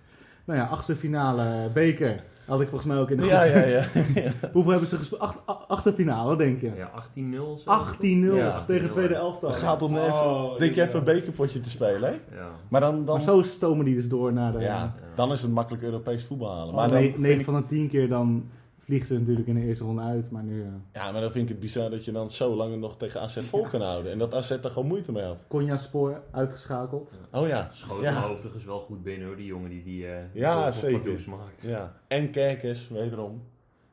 Nou 0.45 0.59
ja, 0.59 0.65
achtste 0.65 0.95
finale 0.95 1.69
beker. 1.73 2.23
Had 2.45 2.61
ik 2.61 2.67
volgens 2.67 2.89
mij 2.91 2.99
ook 2.99 3.09
in 3.09 3.17
de 3.17 3.25
Ja, 3.25 3.39
groep- 3.41 3.53
ja, 3.65 3.65
ja. 4.21 4.31
Hoeveel 4.51 4.71
hebben 4.71 4.89
ze 4.89 4.97
gespeeld? 4.97 5.21
Acht, 5.67 5.91
finale, 5.95 6.35
denk 6.37 6.61
je? 6.61 6.71
Ja, 6.75 6.89
18-0 6.91 7.59
zo. 7.63 7.69
18-0 7.69 8.35
Ja, 8.35 8.63
tegen 8.65 8.81
18-0. 8.81 8.83
het 8.83 8.91
tweede 8.91 9.13
elftal. 9.15 9.49
Dat 9.49 9.57
gaat 9.59 9.79
toch 9.79 9.89
nergens. 9.91 10.19
Oh, 10.19 10.57
denk 10.59 10.75
je 10.75 10.81
even 10.81 10.97
een 10.99 11.03
bekerpotje 11.03 11.59
te 11.59 11.69
spelen, 11.69 12.09
hè? 12.09 12.35
Ja. 12.37 12.47
Maar 12.69 12.81
dan, 12.81 13.05
dan, 13.05 13.15
Maar 13.15 13.23
zo 13.23 13.41
stomen 13.41 13.85
die 13.85 13.95
dus 13.95 14.07
door 14.09 14.33
naar 14.33 14.51
de... 14.51 14.59
ja, 14.59 14.95
dan 15.15 15.31
is 15.31 15.41
het 15.41 15.51
makkelijk 15.51 15.83
Europees 15.83 16.25
voetbal 16.25 16.55
halen. 16.55 16.75
Maar 16.75 16.89
Maar 16.89 17.01
dan, 17.01 17.09
vind 17.09 17.17
9 17.17 17.39
ik, 17.39 17.45
van 17.45 17.55
de 17.55 17.65
10 17.65 17.89
keer 17.89 18.09
dan 18.09 18.49
vliegen 18.85 19.07
ze 19.07 19.19
natuurlijk 19.19 19.47
in 19.47 19.55
de 19.55 19.61
eerste 19.65 19.83
ronde 19.83 20.01
uit. 20.01 20.31
Maar 20.31 20.43
nu... 20.43 20.61
eh 20.61 20.67
ja, 20.93 21.11
maar 21.11 21.21
dan 21.21 21.31
vind 21.31 21.43
ik 21.43 21.49
het 21.49 21.59
bizar 21.59 21.89
dat 21.89 22.05
je 22.05 22.11
dan 22.11 22.29
zo 22.29 22.55
lang 22.55 22.79
nog 22.79 22.97
tegen 22.97 23.21
AZ 23.21 23.37
vol 23.37 23.61
kan 23.67 23.81
houden. 23.81 24.11
En 24.11 24.17
dat 24.17 24.33
AZ 24.33 24.51
er 24.51 24.69
gewoon 24.69 24.87
moeite 24.87 25.11
mee 25.11 25.23
had. 25.23 25.43
Konja 25.47 25.77
Spoor 25.77 26.21
uitgeschakeld. 26.31 27.11
Oh 27.31 27.47
ja. 27.47 27.69
Schoot 27.71 28.01
Ja. 28.01 28.25
overigens 28.25 28.65
wel 28.65 28.79
goed 28.79 29.03
binnen 29.03 29.27
hoor, 29.27 29.35
die 29.35 29.45
jongen 29.45 29.69
die 29.69 29.83
die 29.83 30.07
eh 30.07 30.33
Ja, 30.33 30.71
zeker. 30.71 31.23
Maakt. 31.29 31.61
ja. 31.61 31.93
En 32.07 32.31
Kerkers, 32.31 32.87
wederom. 32.89 33.43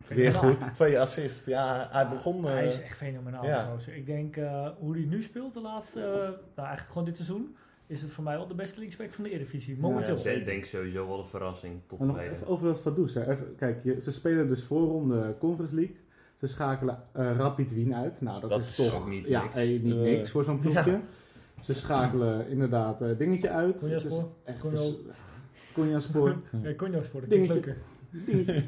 Weer 0.09 0.33
goed. 0.33 0.75
Twee 0.75 1.01
assists. 1.01 1.45
Ja, 1.45 1.89
hij 1.91 2.09
begon... 2.09 2.45
eh, 2.47 2.53
Hij 2.53 2.65
is 2.67 2.83
echt 2.83 2.97
fenomenaal. 2.97 3.45
Ik 3.95 4.07
denk, 4.07 4.37
eh, 4.37 4.69
hoe 4.79 4.93
hij 4.97 5.05
nu 5.05 5.23
speelt 5.23 5.55
de 5.55 5.61
laatste, 5.61 6.01
eh, 6.01 6.07
nou 6.15 6.29
eigenlijk 6.69 6.89
gewoon 6.89 7.05
dit 7.05 7.17
seizoen, 7.17 7.57
is 7.87 8.03
het 8.03 8.11
voor 8.11 8.25
mij 8.25 8.37
wel 8.37 8.47
de 8.47 8.55
beste 8.55 8.81
linksback 8.81 9.13
van 9.13 9.25
de 9.25 9.31
Eredivisie. 9.31 9.77
Momenteel. 9.79 10.19
Ja, 10.19 10.31
ik 10.31 10.45
denk 10.45 10.65
sowieso 10.65 11.07
wel 11.09 11.19
een 11.19 11.27
verrassing 11.27 11.81
tot 11.87 11.99
Maar 11.99 12.09
nog 12.09 12.19
even 12.19 12.47
over 12.47 12.67
dat 12.67 12.81
Vaduz. 12.81 13.17
kijk, 13.57 13.85
je, 13.85 14.01
ze 14.03 14.13
spelen 14.13 14.49
dus 14.49 14.63
voorronde 14.65 15.35
Conference 15.39 15.75
League. 15.75 15.97
Ze 16.39 16.47
schakelen 16.47 17.03
eh, 17.13 17.37
Rapid 17.37 17.73
Wien 17.75 17.95
uit. 17.95 18.21
Nou, 18.21 18.41
dat, 18.41 18.51
Dat 18.51 18.61
is 18.61 18.79
is 18.79 18.87
toch 18.91 19.01
ook 19.01 19.09
niet 19.09 19.27
ja, 19.27 19.43
niks. 19.43 19.55
eh, 19.55 19.83
niet 19.83 19.93
Eh, 19.95 20.01
niks 20.01 20.31
voor 20.31 20.45
zo'n 20.45 20.59
ploegje. 20.61 21.01
Ze 21.61 21.75
schakelen 21.75 22.49
inderdaad 22.49 23.03
eh, 23.03 23.09
dingetje 23.19 23.51
uit. 23.51 23.83
Is. 23.83 24.05
Ja, 24.47 24.53
Konjo 25.73 27.03
Sport, 27.03 27.31
dat 27.31 27.49
leuker. 27.49 27.77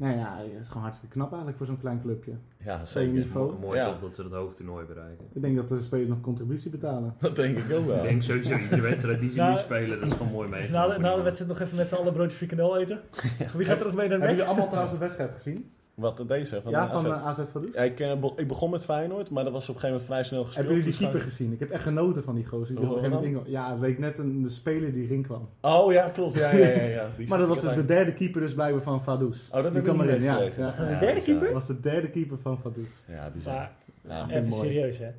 nou 0.00 0.16
ja, 0.16 0.36
het 0.52 0.60
is 0.60 0.68
gewoon 0.68 0.82
hartstikke 0.82 1.14
knap 1.14 1.28
eigenlijk 1.28 1.56
voor 1.58 1.66
zo'n 1.66 1.80
klein 1.80 2.00
clubje. 2.00 2.32
Ja, 2.64 2.84
zeker. 2.84 3.12
niveau. 3.12 3.58
Mooi 3.60 3.78
Ja. 3.78 3.86
toch 3.86 4.00
dat 4.00 4.14
ze 4.14 4.22
het 4.22 4.32
hoofdtoernooi 4.32 4.86
bereiken. 4.86 5.26
Ik 5.32 5.42
denk 5.42 5.56
dat 5.56 5.68
de 5.68 5.80
spelers 5.80 6.08
nog 6.08 6.20
contributie 6.20 6.70
betalen. 6.70 7.14
Dat 7.18 7.36
denk 7.36 7.56
ik 7.56 7.72
ook 7.76 7.86
wel. 7.86 7.96
Ik 7.96 8.02
denk 8.02 8.22
sowieso, 8.22 8.56
iedere 8.56 8.80
wedstrijd 8.80 9.20
die 9.20 9.30
ze 9.30 9.36
Nou, 9.36 9.52
nu 9.52 9.58
spelen, 9.58 10.00
dat 10.00 10.08
is 10.08 10.16
gewoon 10.16 10.32
mooi 10.32 10.48
mee. 10.48 10.70
Na 10.70 10.88
de, 10.88 10.98
na 10.98 11.16
de 11.16 11.22
wedstrijd 11.22 11.50
nog 11.50 11.60
even 11.60 11.76
met 11.76 11.88
z'n 11.88 11.94
allen 11.94 12.12
broodje 12.12 12.36
frikandel 12.36 12.78
eten. 12.78 13.00
Wie 13.56 13.66
gaat 13.66 13.80
er 13.80 13.86
nog 13.86 13.94
mee 13.94 14.08
naar 14.08 14.18
de 14.18 14.24
Hebben 14.24 14.28
jullie 14.28 14.44
allemaal 14.44 14.66
trouwens 14.66 14.92
de 14.92 14.98
wedstrijd 14.98 15.30
gezien? 15.32 15.70
Wat 16.00 16.24
deze 16.28 16.62
van 16.62 16.70
ja, 16.70 16.84
de 16.86 16.90
van 17.00 17.12
AZ. 17.12 17.20
eh, 17.20 17.26
AZ 17.26 17.50
Vaduz? 17.50 17.74
Ja, 17.74 17.80
ik, 17.82 18.00
eh, 18.00 18.22
ik 18.36 18.48
begon 18.48 18.70
met 18.70 18.84
Feyenoord, 18.84 19.30
maar 19.30 19.44
dat 19.44 19.52
was 19.52 19.68
op 19.68 19.74
een 19.74 19.80
gegeven 19.80 19.88
moment 19.90 20.06
vrij 20.06 20.22
snel 20.24 20.44
gespeeld. 20.44 20.66
Hebben 20.66 20.82
jullie 20.84 20.98
die 20.98 21.00
dus 21.00 21.10
keeper 21.10 21.30
gezien? 21.30 21.52
Ik 21.52 21.58
heb 21.58 21.70
echt 21.70 21.82
genoten 21.82 22.22
van 22.24 22.34
die 22.34 22.46
gozer. 22.46 22.76
Die 22.76 22.90
op 22.90 23.02
een 23.02 23.12
gegeven. 23.12 23.42
Ja, 23.46 23.70
het 23.70 23.80
leek 23.80 23.98
net 23.98 24.18
een 24.18 24.42
de 24.42 24.48
speler 24.48 24.92
die 24.92 25.04
erin 25.04 25.22
kwam. 25.22 25.48
Oh 25.60 25.92
ja, 25.92 26.08
klopt. 26.08 26.34
Ja, 26.34 26.50
ja, 26.54 26.66
ja. 26.66 26.82
ja. 26.82 27.08
Die 27.16 27.28
Maar 27.28 27.38
dat 27.38 27.48
was 27.48 27.60
dus 27.60 27.74
de 27.74 27.84
derde 27.84 28.14
keeper 28.14 28.40
dus 28.40 28.54
blijkbaar 28.54 28.82
van 28.82 29.02
Vaduz. 29.02 29.46
Oh, 29.48 29.52
dat 29.52 29.62
die 29.62 29.72
heb 29.72 29.74
ik 29.76 29.82
kwam 29.82 29.96
niet 29.96 30.08
erin, 30.08 30.22
ja. 30.22 30.38
ja. 30.40 30.64
Was 30.64 30.76
dat 30.76 30.88
de 30.88 30.98
derde 30.98 31.20
keeper? 31.20 31.44
Dat 31.44 31.52
was 31.52 31.66
de 31.66 31.80
derde 31.80 32.10
keeper 32.10 32.38
van 32.38 32.58
Vaduz. 32.58 32.88
Ja, 33.08 33.30
bizar. 33.34 33.54
Maar 33.54 33.72
Ja, 34.02 34.28
even 34.30 34.48
mooi. 34.48 34.62
serieus 34.66 34.98
hè. 34.98 35.10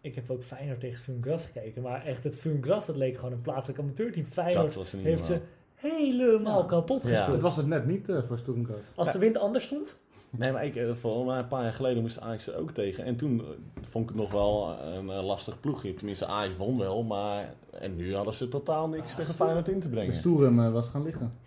Ik 0.00 0.14
heb 0.14 0.30
ook 0.30 0.42
Feyenoord 0.42 0.80
tegen 0.80 0.98
Sturm 0.98 1.22
Gras 1.22 1.46
gekeken. 1.46 1.82
Maar 1.82 2.04
echt, 2.04 2.24
het 2.24 2.34
Sturm 2.34 2.62
Gras, 2.62 2.86
dat 2.86 2.96
leek 2.96 3.16
gewoon 3.16 3.32
een 3.32 3.40
plaatselijk 3.40 3.78
amateurteam. 3.80 4.24
dat 4.24 4.32
Feyenoord 4.34 4.74
was 4.74 4.92
niet 4.92 5.04
heeft 5.04 5.24
ze. 5.24 5.38
Helemaal 5.90 6.60
Ja. 6.60 6.66
kapot 6.66 7.02
Ja. 7.02 7.08
gespeeld. 7.08 7.32
Dat 7.32 7.40
was 7.40 7.56
het 7.56 7.66
net 7.66 7.86
niet 7.86 8.08
eh, 8.08 8.18
voor 8.28 8.38
Stoemkast. 8.38 8.84
Als 8.94 9.12
de 9.12 9.18
wind 9.18 9.38
anders 9.38 9.64
stond, 9.64 9.96
Nee, 10.36 10.52
maar 10.52 10.64
ik, 10.64 10.76
eh, 10.76 11.24
mij 11.26 11.38
een 11.38 11.48
paar 11.48 11.62
jaar 11.62 11.72
geleden 11.72 12.02
moest 12.02 12.20
Ajax 12.20 12.46
er 12.46 12.56
ook 12.58 12.70
tegen. 12.70 13.04
En 13.04 13.16
toen 13.16 13.40
eh, 13.40 13.46
vond 13.90 14.04
ik 14.10 14.14
het 14.14 14.18
nog 14.22 14.32
wel 14.32 14.76
een 14.96 15.10
eh, 15.10 15.24
lastig 15.24 15.60
ploegje. 15.60 15.94
Tenminste, 15.94 16.26
Ajax 16.26 16.56
won 16.56 16.78
wel, 16.78 17.02
maar... 17.02 17.54
En 17.70 17.96
nu 17.96 18.14
hadden 18.14 18.34
ze 18.34 18.48
totaal 18.48 18.88
niks 18.88 19.10
Ah, 19.10 19.16
tegen 19.16 19.34
Feyenoord 19.34 19.68
in 19.68 19.80
te 19.80 19.88
De 19.88 19.94
brengen. 19.94 20.14
Stoerem 20.14 20.64
eh, 20.64 20.72
was 20.72 20.88
gaan 20.88 21.02
liggen. 21.02 21.32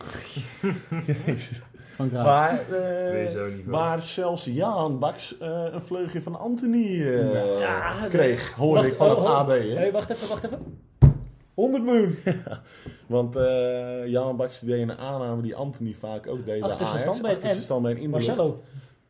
Van 1.98 2.10
Graaf. 2.10 2.26
Maar, 2.26 2.60
eh, 2.60 3.06
sowieso 3.08 3.56
niet 3.56 3.66
waar 3.66 4.02
zelfs 4.02 4.46
Jaan 4.46 5.00
Baks 5.00 5.38
eh, 5.38 5.66
een 5.72 5.82
vleugje 5.82 6.22
van 6.22 6.40
Anthony 6.40 7.02
eh, 7.02 7.60
Ja, 7.60 7.94
kreeg, 8.10 8.52
hoorde 8.54 8.76
Wacht, 8.80 8.92
ik 8.92 8.96
van 8.96 9.10
oh, 9.10 9.16
het 9.16 9.24
oh. 9.24 9.38
AD. 9.38 9.48
Hè? 9.48 9.74
Nee, 9.74 9.92
wacht 9.92 10.10
even, 10.10 10.28
wacht 10.28 10.44
even. 10.44 10.80
100 11.58 11.84
miljoen. 11.84 12.16
Want 13.08 13.36
eh 13.36 14.08
Jan 14.08 14.36
Baks 14.38 14.60
deed 14.60 14.82
een 14.82 14.98
aanname 14.98 15.42
die 15.42 15.56
Anthony 15.56 15.94
vaak 15.94 16.28
ook 16.28 16.46
deed 16.46 16.62
Achter 16.62 16.78
bij 16.78 16.88
Ajax. 16.88 17.02
standbeen 17.02 17.32
Achter 17.32 17.42
zijn 17.48 17.56
en 17.58 17.64
standbeen 17.64 17.98
in 17.98 18.12
de 18.12 18.18
lucht. 18.18 18.28
Marcelo, 18.28 18.62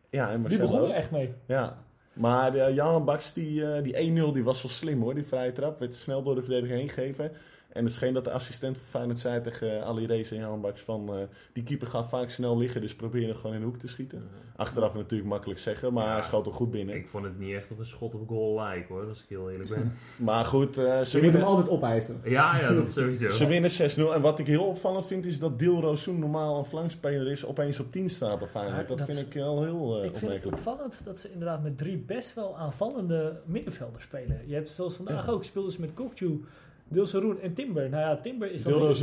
Ja, 0.10 0.26
en 0.30 0.32
die 0.34 0.40
Marcelo. 0.42 0.66
begon 0.72 0.90
er 0.90 0.96
echt 0.96 1.12
mee. 1.12 1.34
Ja. 1.48 1.78
Maar 2.14 2.52
de 2.52 2.72
Jan 2.74 3.06
Baks, 3.06 3.34
die, 3.34 3.66
eh, 3.72 3.84
die 3.84 3.98
1-0, 3.98 4.32
die 4.34 4.44
was 4.44 4.62
wel 4.62 4.72
slim 4.72 5.02
hoor. 5.02 5.14
Die 5.16 5.24
vrije 5.26 5.52
trap 5.52 5.80
werd 5.80 5.96
snel 5.96 6.24
door 6.24 6.36
de 6.36 6.42
verdediger 6.42 6.76
heen 6.76 6.90
gegeven. 6.90 7.32
En 7.78 7.84
het 7.84 7.94
scheen 7.94 8.14
dat 8.14 8.24
de 8.24 8.32
assistent 8.32 8.78
van 8.78 8.86
Feyenoord 8.88 9.20
zei 9.20 9.42
tegen 9.42 9.84
Ali 9.86 10.06
Reza 10.06 10.36
en 10.36 10.42
Jan 10.42 10.62
Baks 10.62 10.82
van... 10.82 11.10
eh, 11.10 11.16
die 11.54 11.64
keeper 11.64 11.88
gaat 11.88 12.08
vaak 12.10 12.30
snel 12.30 12.58
liggen, 12.58 12.82
dus 12.82 12.96
probeer 12.96 13.28
hem 13.28 13.36
gewoon 13.36 13.54
in 13.54 13.60
de 13.62 13.66
hoek 13.66 13.78
te 13.78 13.88
schieten. 13.88 14.24
Achteraf 14.56 14.94
natuurlijk 14.94 15.30
makkelijk 15.30 15.60
zeggen, 15.60 15.94
maar 15.94 16.06
Ja. 16.06 16.14
hij 16.14 16.22
schoot 16.22 16.46
er 16.46 16.54
goed 16.54 16.72
binnen. 16.72 16.96
Ik 16.96 17.08
vond 17.08 17.24
het 17.24 17.40
niet 17.40 17.54
echt 17.56 17.72
op 17.72 17.80
een 17.80 17.86
schot 17.86 18.14
op 18.14 18.28
goal 18.28 18.56
lijken 18.56 18.96
hoor, 18.96 19.08
als 19.10 19.20
ik 19.22 19.26
heel 19.30 19.50
eerlijk 19.52 19.70
ben. 19.70 19.94
Maar 20.18 20.46
goed, 20.46 20.78
eh, 20.78 20.84
ze 20.84 20.90
Je 20.90 20.96
moet 21.02 21.14
hem 21.14 21.22
winnen... 21.22 21.44
altijd 21.44 21.70
opeisen. 21.70 22.22
Ja, 22.24 22.60
ja, 22.60 22.74
dat 22.74 22.92
sowieso. 22.92 23.30
Ze 23.30 23.48
winnen 23.48 23.72
6-0. 23.72 24.14
En 24.14 24.22
wat 24.22 24.40
ik 24.40 24.48
heel 24.48 24.64
opvallend 24.66 25.06
vind, 25.06 25.26
is 25.26 25.40
dat 25.40 25.60
Dilro 25.60 25.96
Soen 25.96 26.20
normaal 26.20 26.58
een 26.58 26.66
flankspeler 26.66 27.32
is, 27.32 27.46
opeens 27.46 27.80
op 27.80 27.92
10 27.92 28.10
staat 28.10 28.40
bij 28.40 28.48
Feyenoord. 28.48 28.88
Dat, 28.88 28.98
dat 28.98 29.08
vind 29.08 29.20
ik 29.28 29.34
wel 29.34 29.64
heel 29.64 30.00
eh, 30.00 30.06
Ik 30.06 30.18
vind 30.18 30.32
het 30.32 30.46
opvallend 30.46 31.02
dat 31.06 31.20
ze 31.20 31.32
inderdaad 31.32 31.64
met 31.64 31.78
drie 31.78 31.98
best 31.98 32.34
wel 32.36 32.58
aanvallende 32.58 33.40
middenvelders 33.46 34.04
spelen. 34.04 34.42
Je 34.46 34.54
hebt 34.54 34.70
zoals 34.70 34.94
vandaag 34.94 35.26
Ja. 35.26 35.32
ook, 35.32 35.44
speelden 35.44 35.72
ze 35.72 35.82
met 35.82 35.94
Kokju, 35.94 36.44
Dilseroen 36.90 37.42
en 37.42 37.54
Timber. 37.54 37.90
Nou 37.90 38.02
ja, 38.02 38.20
Timber 38.24 38.52
is 38.52 38.64
dan... 38.64 38.96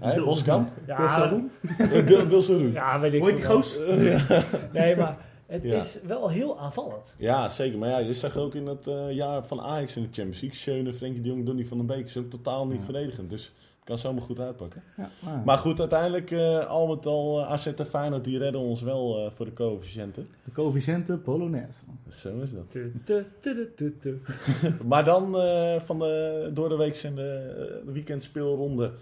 Hè, 0.00 0.22
Boskamp? 0.22 0.68
Ja, 0.86 0.96
Dilseroen? 0.96 1.50
Eh, 1.78 2.28
Dilseroen. 2.28 2.72
ja, 2.72 3.00
weet 3.00 3.12
ik 3.14 3.24
heet 3.24 3.36
die 3.36 3.44
goos? 3.44 3.78
Nee, 4.72 4.96
maar 4.96 5.18
het 5.46 5.62
Ja. 5.62 5.76
is 5.76 5.98
wel 6.06 6.28
heel 6.30 6.58
aanvallend. 6.60 7.14
Ja, 7.18 7.48
zeker. 7.48 7.78
Maar 7.78 7.88
ja, 7.88 7.98
je 7.98 8.14
zag 8.14 8.36
ook 8.36 8.54
in 8.54 8.66
het 8.66 8.86
eh, 8.86 9.12
jaar 9.12 9.44
van 9.44 9.60
Ajax 9.60 9.96
in 9.96 10.02
de 10.02 10.08
Champions 10.12 10.40
League. 10.40 10.58
Schöne, 10.58 10.92
Frenkie 10.94 11.22
de 11.22 11.28
Jong, 11.28 11.46
Donny 11.46 11.64
van 11.64 11.76
den 11.76 11.86
Beek. 11.86 12.08
Ze 12.10 12.18
ook 12.18 12.30
totaal 12.30 12.66
niet 12.66 12.78
Ja. 12.78 12.84
verdedigend. 12.84 13.30
Dus 13.30 13.52
kan 13.84 13.98
zomaar 13.98 14.22
goed 14.22 14.40
uitpakken. 14.40 14.82
Ja, 14.96 15.10
maar, 15.24 15.42
Maar 15.44 15.56
goed, 15.56 15.80
uiteindelijk 15.80 16.30
eh, 16.30 16.66
al 16.66 16.86
met 16.86 17.06
al 17.06 17.40
eh, 17.40 17.50
AZ 17.50 17.66
en 17.66 17.86
Feyenoord 17.86 18.24
die 18.24 18.38
redden 18.38 18.60
ons 18.60 18.80
wel 18.82 19.18
eh, 19.18 19.30
voor 19.30 19.46
de 19.46 19.52
coëfficiënten. 19.52 20.28
de 20.44 20.52
coëfficiënte 20.52 21.16
Polonaise. 21.16 21.78
Zo 22.08 22.40
is 22.40 22.52
dat. 22.52 22.70
Tu, 22.70 22.92
tu, 23.04 23.24
tu, 23.40 23.72
tu, 23.76 23.96
tu. 24.00 24.20
Maar 24.90 25.04
dan 25.04 25.38
eh, 25.38 25.80
van 25.80 25.98
de 25.98 26.50
door 26.54 26.68
de 26.68 26.76
week 26.76 26.96
en 26.96 27.14
de, 27.14 27.82
de 27.86 27.92
weekendspeelronde 27.92 28.92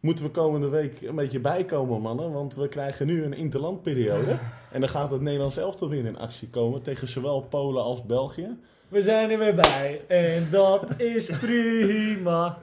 moeten 0.00 0.24
we 0.24 0.30
komende 0.30 0.68
week 0.68 1.00
een 1.02 1.14
beetje 1.14 1.40
bijkomen, 1.40 2.00
mannen. 2.00 2.32
Want 2.32 2.54
we 2.54 2.68
krijgen 2.68 3.06
nu 3.06 3.24
een 3.24 3.32
interlandperiode. 3.32 4.38
En 4.72 4.80
dan 4.80 4.88
gaat 4.88 5.10
het 5.10 5.20
Nederlands 5.20 5.56
elftal 5.56 5.88
weer 5.88 6.04
in 6.04 6.18
actie 6.18 6.48
komen 6.48 6.82
tegen 6.82 7.08
zowel 7.08 7.40
Polen 7.40 7.82
als 7.82 8.06
België. 8.06 8.56
We 8.88 9.02
zijn 9.02 9.30
er 9.30 9.38
weer 9.38 9.54
bij 9.54 10.00
en 10.06 10.48
dat 10.50 11.00
is 11.00 11.26
prima. 11.26 12.58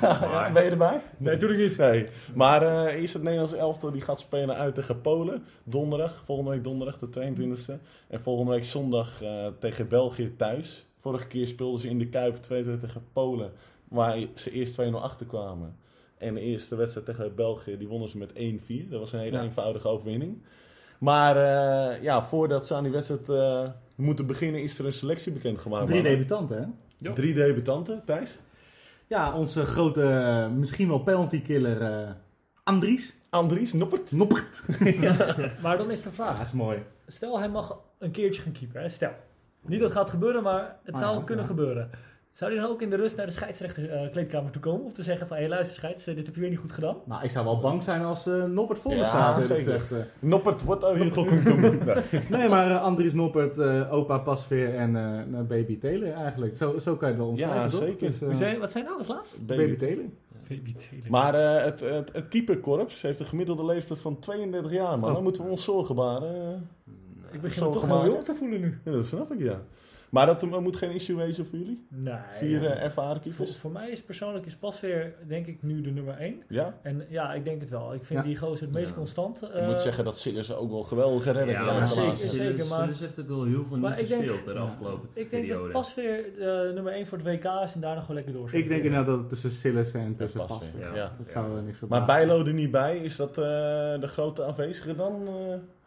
Ja. 0.00 0.50
Ben 0.52 0.64
je 0.64 0.70
erbij? 0.70 1.00
Nee, 1.16 1.32
natuurlijk 1.34 1.60
niet. 1.60 1.76
Nee. 1.76 2.08
Maar 2.34 2.62
eh 2.62 3.00
eerst 3.00 3.12
het 3.14 3.22
Nederlands 3.22 3.54
elftal 3.54 3.90
die 3.92 4.00
gaat 4.00 4.18
spelen 4.20 4.56
uit 4.56 4.74
tegen 4.74 5.00
Polen. 5.00 5.44
Donderdag, 5.64 6.22
volgende 6.24 6.50
week 6.50 6.64
donderdag, 6.64 6.98
de 6.98 7.06
22e. 7.08 7.80
En 8.08 8.20
volgende 8.20 8.50
week 8.50 8.64
zondag 8.64 9.22
eh, 9.22 9.46
tegen 9.58 9.88
België 9.88 10.34
thuis. 10.36 10.86
Vorige 10.98 11.26
keer 11.26 11.46
speelden 11.46 11.80
ze 11.80 11.88
in 11.88 11.98
de 11.98 12.08
Kuip 12.08 12.36
2-2 12.36 12.38
tegen 12.48 13.02
Polen. 13.12 13.52
Waar 13.88 14.18
ze 14.34 14.50
eerst 14.50 14.80
2-0 14.80 14.84
achterkwamen. 14.94 15.76
En 16.18 16.34
de 16.34 16.40
eerste 16.40 16.76
wedstrijd 16.76 17.06
tegen 17.06 17.34
België, 17.34 17.76
die 17.78 17.88
wonnen 17.88 18.08
ze 18.08 18.18
met 18.18 18.32
1-4. 18.32 18.88
Dat 18.90 19.00
was 19.00 19.12
een 19.12 19.18
hele 19.20 19.36
Ja. 19.36 19.42
eenvoudige 19.42 19.88
overwinning. 19.88 20.42
Maar 20.98 21.36
eh, 21.36 22.02
ja, 22.02 22.22
voordat 22.22 22.66
ze 22.66 22.74
aan 22.74 22.82
die 22.82 22.92
wedstrijd 22.92 23.28
eh, 23.28 23.68
moeten 23.96 24.26
beginnen, 24.26 24.62
is 24.62 24.78
er 24.78 24.86
een 24.86 24.92
selectie 24.92 25.32
bekendgemaakt. 25.32 25.86
Drie 25.86 26.02
debutanten, 26.02 26.56
hè? 26.58 26.64
Ja. 26.98 27.12
Drie 27.12 27.34
debutanten, 27.34 28.02
Thijs. 28.04 28.38
Ja, 29.12 29.32
onze 29.36 29.64
grote, 29.66 30.02
eh, 30.02 30.48
misschien 30.48 30.88
wel 30.88 30.98
penalty 30.98 31.42
killer 31.42 31.82
eh 31.82 32.10
Andries. 32.64 33.14
Andries, 33.30 33.72
Noppert. 33.72 34.12
Noppert. 34.12 34.62
Maar 35.62 35.76
dan 35.76 35.90
is 35.90 36.02
de 36.02 36.10
vraag. 36.10 36.36
dat 36.38 36.46
is 36.46 36.52
mooi. 36.52 36.82
Stel, 37.06 37.38
hij 37.38 37.48
mag 37.48 37.78
een 37.98 38.10
keertje 38.10 38.42
gaan 38.42 38.52
keeper. 38.52 38.80
Hè? 38.80 38.88
Stel. 38.88 39.12
Niet 39.60 39.80
dat 39.80 39.88
het 39.88 39.98
gaat 39.98 40.10
gebeuren, 40.10 40.42
maar 40.42 40.76
het 40.84 40.94
Ah, 40.94 41.00
zou 41.00 41.16
ja, 41.18 41.24
kunnen 41.24 41.44
ja. 41.44 41.50
gebeuren. 41.50 41.90
Zou 42.32 42.52
hij 42.52 42.60
dan 42.60 42.70
ook 42.70 42.82
in 42.82 42.90
de 42.90 42.96
rust 42.96 43.16
naar 43.16 43.26
de 43.26 43.32
scheidsrechter 43.32 43.90
eh, 43.90 44.10
kleedkamer 44.10 44.50
toe 44.52 44.62
komen? 44.62 44.84
Om 44.84 44.92
te 44.92 45.02
zeggen 45.02 45.26
van, 45.26 45.36
hé 45.36 45.48
luister 45.48 45.74
scheids, 45.76 46.06
eh, 46.06 46.14
dit 46.16 46.26
heb 46.26 46.34
je 46.34 46.40
weer 46.40 46.50
niet 46.50 46.58
goed 46.58 46.72
gedaan. 46.72 46.96
Nou, 47.04 47.24
ik 47.24 47.30
zou 47.30 47.44
wel 47.44 47.60
bang 47.60 47.84
zijn 47.84 48.02
als 48.02 48.26
eh, 48.26 48.44
Noppert 48.44 48.78
voor 48.78 48.90
me 48.90 48.96
Ja, 48.96 49.06
staat. 49.08 49.44
gezegd, 49.44 49.92
eh. 49.92 49.98
Noppert, 50.18 50.64
what 50.64 50.84
are 50.84 50.98
you 50.98 51.10
talking 51.10 51.42
to 51.44 51.56
me? 51.56 51.78
Nee. 52.30 52.48
Maar 52.48 52.70
eh, 52.70 52.82
Andries 52.82 53.12
Noppert, 53.14 53.58
eh, 53.58 53.92
opa 53.92 54.18
Pasveer 54.18 54.74
en 54.74 54.96
eh, 54.96 55.40
baby 55.40 55.78
Taylor 55.78 56.12
eigenlijk. 56.12 56.56
Zo, 56.56 56.78
zo 56.78 56.96
kan 56.96 57.08
je 57.08 57.14
het 57.14 57.22
wel 57.22 57.30
omschrijven, 57.32 57.62
Ja, 57.62 57.68
zeker. 57.86 58.06
Dus, 58.06 58.18
Wie 58.18 58.34
zijn, 58.36 58.58
wat 58.58 58.72
zijn 58.72 58.84
nou 58.84 58.98
als 58.98 59.06
laatst? 59.06 59.46
baby 59.46 59.76
Taylor. 59.76 60.04
Baby 60.48 60.72
Taylor. 60.74 61.10
Maar 61.10 61.34
eh, 61.34 61.64
het, 61.64 61.80
het, 61.80 62.12
het 62.12 62.28
keeperkorps 62.28 63.02
heeft 63.02 63.20
een 63.20 63.26
gemiddelde 63.26 63.64
leeftijd 63.64 64.00
van 64.00 64.18
32 64.18 64.72
jaar, 64.72 64.98
man. 64.98 65.08
Oh. 65.08 65.14
Dan 65.14 65.22
moeten 65.22 65.44
we 65.44 65.50
ons 65.50 65.64
zorgen 65.64 65.94
baren. 65.94 66.68
ik 67.32 67.40
begin 67.40 67.64
me 67.66 67.72
toch 67.72 67.86
heel 67.86 68.04
jong 68.06 68.24
te 68.24 68.34
voelen 68.34 68.60
nu. 68.60 68.78
Ja, 68.84 68.92
dat 68.92 69.06
snap 69.06 69.32
ik, 69.32 69.38
ja. 69.40 69.60
Maar 70.12 70.26
dat 70.26 70.42
eh, 70.42 70.58
moet 70.58 70.76
geen 70.76 70.90
issue 70.90 71.16
wezen 71.16 71.46
voor 71.46 71.58
jullie? 71.58 71.86
Nee. 71.88 72.14
Vier 72.30 72.62
ja. 72.62 72.70
eh, 72.70 72.82
ervaren 72.82 73.12
voor, 73.12 73.20
keepers? 73.22 73.56
voor 73.56 73.70
mij 73.70 73.90
is 73.90 74.02
persoonlijk 74.02 74.46
is 74.46 74.56
Pasveer 74.56 75.14
denk 75.26 75.46
ik 75.46 75.62
nu 75.62 75.80
de 75.80 75.90
nummer 75.90 76.14
1. 76.18 76.42
Ja? 76.48 76.78
En 76.82 77.04
ja, 77.08 77.32
ik 77.34 77.44
denk 77.44 77.60
het 77.60 77.70
wel. 77.70 77.94
Ik 77.94 78.04
vind 78.04 78.18
Ja. 78.20 78.24
die 78.26 78.36
gozer 78.36 78.64
het 78.66 78.74
meest 78.74 78.88
Ja. 78.88 78.94
constant. 78.94 79.42
Ik 79.42 79.48
eh, 79.48 79.66
moet 79.66 79.80
zeggen 79.80 80.04
dat 80.04 80.18
Sillers 80.18 80.52
ook 80.54 80.70
wel 80.70 80.82
geweldige 80.82 81.30
redder 81.30 81.54
Ja, 81.54 81.62
maar 81.64 81.88
zeker, 81.88 82.16
zeker. 82.16 82.30
Sillis- 82.30 82.68
maar- 82.68 82.88
heeft 82.88 83.20
ook 83.20 83.28
wel 83.28 83.44
heel 83.44 83.64
veel 83.64 83.76
niet 83.76 83.98
ik 83.98 84.08
denk- 84.08 84.22
gespeeld 84.22 84.44
de 84.44 84.52
afgelopen 84.60 85.08
ik 85.14 85.30
denk 85.30 85.42
periode. 85.42 85.62
dat 85.62 85.72
Pasveer 85.72 86.24
eh, 86.38 86.74
nummer 86.74 86.92
1 86.92 87.06
voor 87.06 87.18
het 87.18 87.26
WK 87.26 87.44
is 87.64 87.74
en 87.74 87.80
daarna 87.80 88.00
gewoon 88.00 88.16
lekker 88.16 88.32
door. 88.32 88.54
Ik 88.54 88.68
denk 88.68 88.82
inderdaad 88.84 89.06
dat 89.06 89.18
het 89.18 89.28
tussen 89.28 89.50
Sillis 89.50 89.92
en 89.92 90.16
tussen 90.16 90.40
Ja, 90.40 90.46
Pasveer. 90.46 90.80
Ja. 90.80 90.94
ja. 90.94 91.12
Dat 91.18 91.30
zou 91.30 91.56
er 91.56 91.62
niks 91.62 91.78
voor 91.78 91.88
Maar 91.88 92.04
Bijlo 92.04 92.44
er 92.44 92.52
niet 92.54 92.70
bij, 92.70 92.96
is 92.96 93.16
dat 93.16 93.38
eh, 93.38 93.44
de 94.00 94.06
grote 94.06 94.44
aanwezige 94.44 94.94
dan? 94.96 95.28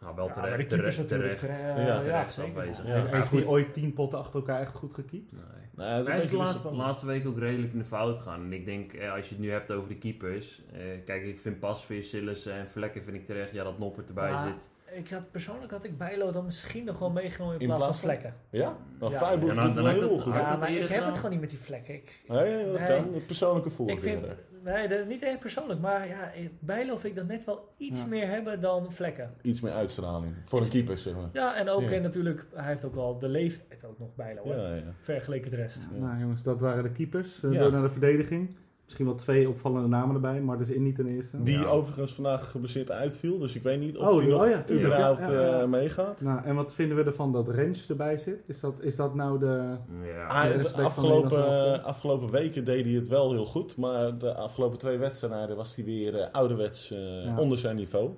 Nou, 0.00 0.14
wel 0.16 0.26
Ja, 0.28 0.32
maar 0.40 0.42
de 0.42 0.48
terecht, 0.50 0.68
keepers 0.68 0.96
terecht, 0.96 1.10
natuurlijk. 1.10 1.38
terecht. 1.38 1.76
eh, 1.78 1.86
Ja, 1.86 2.00
terecht 2.00 2.38
afwezig. 2.38 2.86
Ja. 2.86 3.04
Heeft 3.06 3.30
hij 3.30 3.44
ooit 3.44 3.72
tien 3.74 3.92
potten 3.92 4.18
achter 4.18 4.34
elkaar 4.34 4.60
echt 4.60 4.74
goed 4.74 4.94
gekiept? 4.94 5.32
Nee. 5.32 5.42
Nou, 5.74 6.00
is 6.00 6.06
een 6.06 6.12
Hij 6.12 6.22
is 6.22 6.30
de 6.30 6.36
laatste, 6.36 6.74
laatste 6.74 7.06
week 7.06 7.26
ook 7.26 7.38
redelijk 7.38 7.72
in 7.72 7.78
de 7.78 7.84
fout 7.84 8.16
gegaan. 8.16 8.40
En 8.42 8.52
ik 8.52 8.64
denk, 8.64 8.92
eh, 8.92 9.12
als 9.12 9.28
je 9.28 9.34
het 9.34 9.42
nu 9.44 9.50
hebt 9.50 9.70
over 9.70 9.88
de 9.88 9.96
keepers. 9.98 10.62
eh, 10.72 10.80
kijk, 11.04 11.24
ik 11.24 11.40
vind 11.40 11.58
Pasveer, 11.58 12.04
Sillis 12.04 12.46
en 12.46 12.70
Vlekken 12.70 13.02
vind 13.02 13.16
ik 13.16 13.26
terecht. 13.26 13.52
Ja, 13.52 13.64
dat 13.64 13.78
Noppert 13.78 14.08
erbij 14.08 14.30
Maar 14.30 14.46
zit. 14.46 14.68
Ik 14.96 15.10
had, 15.10 15.30
persoonlijk 15.30 15.72
had 15.72 15.84
ik 15.84 15.98
Bijlo 15.98 16.32
dan 16.32 16.44
misschien 16.44 16.84
nog 16.84 16.98
wel 16.98 17.10
meegenomen 17.10 17.54
in, 17.54 17.60
In 17.60 17.66
plaats 17.66 17.82
van 17.84 17.90
plaats 17.92 18.00
van? 18.00 18.10
vlekken. 18.10 18.40
Ja? 18.50 18.76
Nou, 18.98 19.12
Ja. 19.12 19.18
Freiburg 19.18 19.54
Ja, 19.54 19.60
nou, 19.60 19.74
doet 19.74 19.84
het 19.84 19.92
heel 19.94 20.14
ik 20.14 20.20
goed. 20.20 20.34
Ja, 20.34 20.56
maar 20.56 20.70
ik 20.72 20.88
heb 20.88 21.04
het 21.04 21.16
gewoon 21.16 21.30
niet 21.30 21.40
met 21.40 21.50
die 21.50 21.58
vlekken. 21.58 21.94
Ik, 21.94 22.22
Nee, 22.28 22.64
dat 22.72 22.78
Nee. 22.78 22.86
kan. 23.02 23.14
Het 23.14 23.26
persoonlijke 23.26 23.68
ik 23.68 23.74
voorkeur. 23.74 24.38
Nee, 24.74 24.88
de- 24.88 25.04
niet 25.08 25.22
echt 25.22 25.38
persoonlijk, 25.38 25.80
maar 25.80 26.08
ja, 26.08 26.30
Bijlo 26.60 26.96
vind 26.96 27.04
ik 27.12 27.18
dat 27.18 27.26
net 27.28 27.44
wel 27.44 27.68
iets 27.76 28.00
Ja. 28.00 28.06
meer 28.06 28.28
hebben 28.28 28.60
dan 28.60 28.92
vlekken. 28.92 29.30
Iets 29.42 29.60
meer 29.60 29.72
uitstraling. 29.72 30.34
Voor 30.44 30.60
een 30.60 30.68
keeper, 30.68 30.98
zeg 30.98 31.14
maar. 31.14 31.28
Ja, 31.32 31.56
en 31.56 31.68
ook 31.68 31.80
Ja. 31.82 31.90
en 31.90 32.02
natuurlijk, 32.02 32.46
hij 32.54 32.66
heeft 32.68 32.84
ook 32.84 32.94
wel 32.94 33.18
de 33.18 33.28
leeftijd 33.28 33.84
ook 33.84 33.98
nog 33.98 34.14
Bijlo, 34.14 34.42
ja. 34.46 34.82
vergeleken 35.00 35.50
de 35.50 35.56
rest. 35.56 35.86
Ja. 35.92 35.98
Nou 36.06 36.20
jongens, 36.20 36.42
dat 36.42 36.60
waren 36.60 36.82
de 36.82 36.92
keepers. 36.92 37.42
Eh, 37.42 37.52
Ja. 37.52 37.58
Door 37.58 37.72
naar 37.72 37.82
de 37.82 37.90
verdediging. 37.90 38.56
Misschien 38.86 39.06
wel 39.06 39.14
twee 39.14 39.48
opvallende 39.48 39.88
namen 39.88 40.14
erbij, 40.14 40.40
maar 40.40 40.58
dat 40.58 40.68
is 40.68 40.74
in 40.74 40.82
niet 40.82 40.94
ten 40.94 41.06
eerste. 41.06 41.42
Die 41.42 41.58
Ja. 41.58 41.64
overigens 41.64 42.14
vandaag 42.14 42.50
geblesseerd 42.50 42.90
uitviel. 42.90 43.38
Dus 43.38 43.54
ik 43.56 43.62
weet 43.62 43.80
niet 43.80 43.96
of 43.96 44.08
Oh, 44.08 44.18
die 44.18 44.28
nog 44.28 44.42
oh 44.42 44.48
ja, 44.48 44.62
tuurlijk. 44.62 44.86
überhaupt 44.86 45.26
Ja, 45.26 45.32
ja, 45.32 45.40
ja. 45.40 45.60
eh, 45.60 45.66
meegaat. 45.68 46.20
Nou, 46.20 46.44
en 46.44 46.54
wat 46.54 46.72
vinden 46.74 46.96
we 46.96 47.02
ervan 47.04 47.32
dat 47.32 47.48
Rens 47.48 47.88
erbij 47.88 48.18
zit? 48.18 48.42
Is 48.46 48.60
dat, 48.60 48.74
is 48.80 48.96
dat 48.96 49.14
nou 49.14 49.38
de... 49.38 49.76
Ja. 50.04 50.26
Ah, 50.26 50.42
de 50.42 50.48
de 50.48 50.54
respect 50.54 50.74
van 50.76 50.84
afgelopen, 50.84 51.30
zelf, 51.44 51.82
afgelopen 51.82 52.30
weken 52.30 52.64
deed 52.64 52.84
hij 52.84 52.94
het 52.94 53.08
wel 53.08 53.32
heel 53.32 53.44
goed. 53.46 53.76
Maar 53.76 54.18
de 54.18 54.34
afgelopen 54.34 54.78
twee 54.78 54.98
wedstrijden 54.98 55.56
was 55.56 55.74
hij 55.76 55.84
weer 55.84 56.14
eh, 56.18 56.26
ouderwets 56.32 56.90
eh, 56.90 57.24
Ja. 57.24 57.38
onder 57.38 57.58
zijn 57.58 57.76
niveau. 57.76 58.10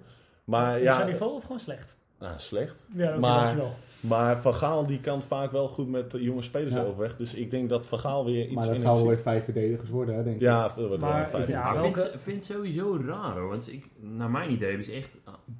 Maar 0.45 0.77
Is 0.77 0.83
ja, 0.83 0.95
zijn 0.95 1.07
niveau 1.09 1.33
of 1.35 1.43
gewoon 1.43 1.59
slecht? 1.59 1.97
Nou, 2.19 2.35
slecht. 2.37 2.87
Ja, 2.95 3.17
Maar-. 3.19 3.57
Maar 4.01 4.41
Van 4.41 4.55
Gaal 4.55 4.87
die 4.87 5.01
kan 5.01 5.23
vaak 5.23 5.51
wel 5.51 5.69
goed 5.69 5.89
met 5.89 6.11
de 6.11 6.23
jonge 6.23 6.43
spelers 6.43 6.75
Ja. 6.75 6.83
overweg. 6.85 7.17
Dus 7.17 7.35
ik 7.35 7.51
denk 7.51 7.69
dat 7.69 7.87
Van 7.87 7.99
Gaal 7.99 8.25
weer 8.25 8.45
iets 8.47 8.55
maar 8.55 8.67
dat 8.67 8.75
in 8.77 8.81
zou 8.81 9.15
ziet. 9.15 9.23
vijf 9.23 9.45
verdedigers 9.45 9.91
worden, 9.91 10.15
hè, 10.15 10.23
denk 10.23 10.37
ik. 10.37 10.43
Ja, 10.43 10.63
dat 10.63 10.75
wordt 10.77 11.01
wel 11.01 11.11
Maar 11.11 11.29
vijf. 11.29 11.43
ik- 11.45 11.51
ja, 11.51 11.83
vind, 11.83 12.11
vind 12.17 12.37
het 12.37 12.45
sowieso 12.57 13.01
raar 13.07 13.39
hoor. 13.39 13.49
Want 13.49 13.73
ik, 13.73 13.87
naar 14.01 14.31
mijn 14.31 14.51
idee 14.53 14.69
hebben 14.69 14.87
ze 14.87 14.93
echt 14.93 15.17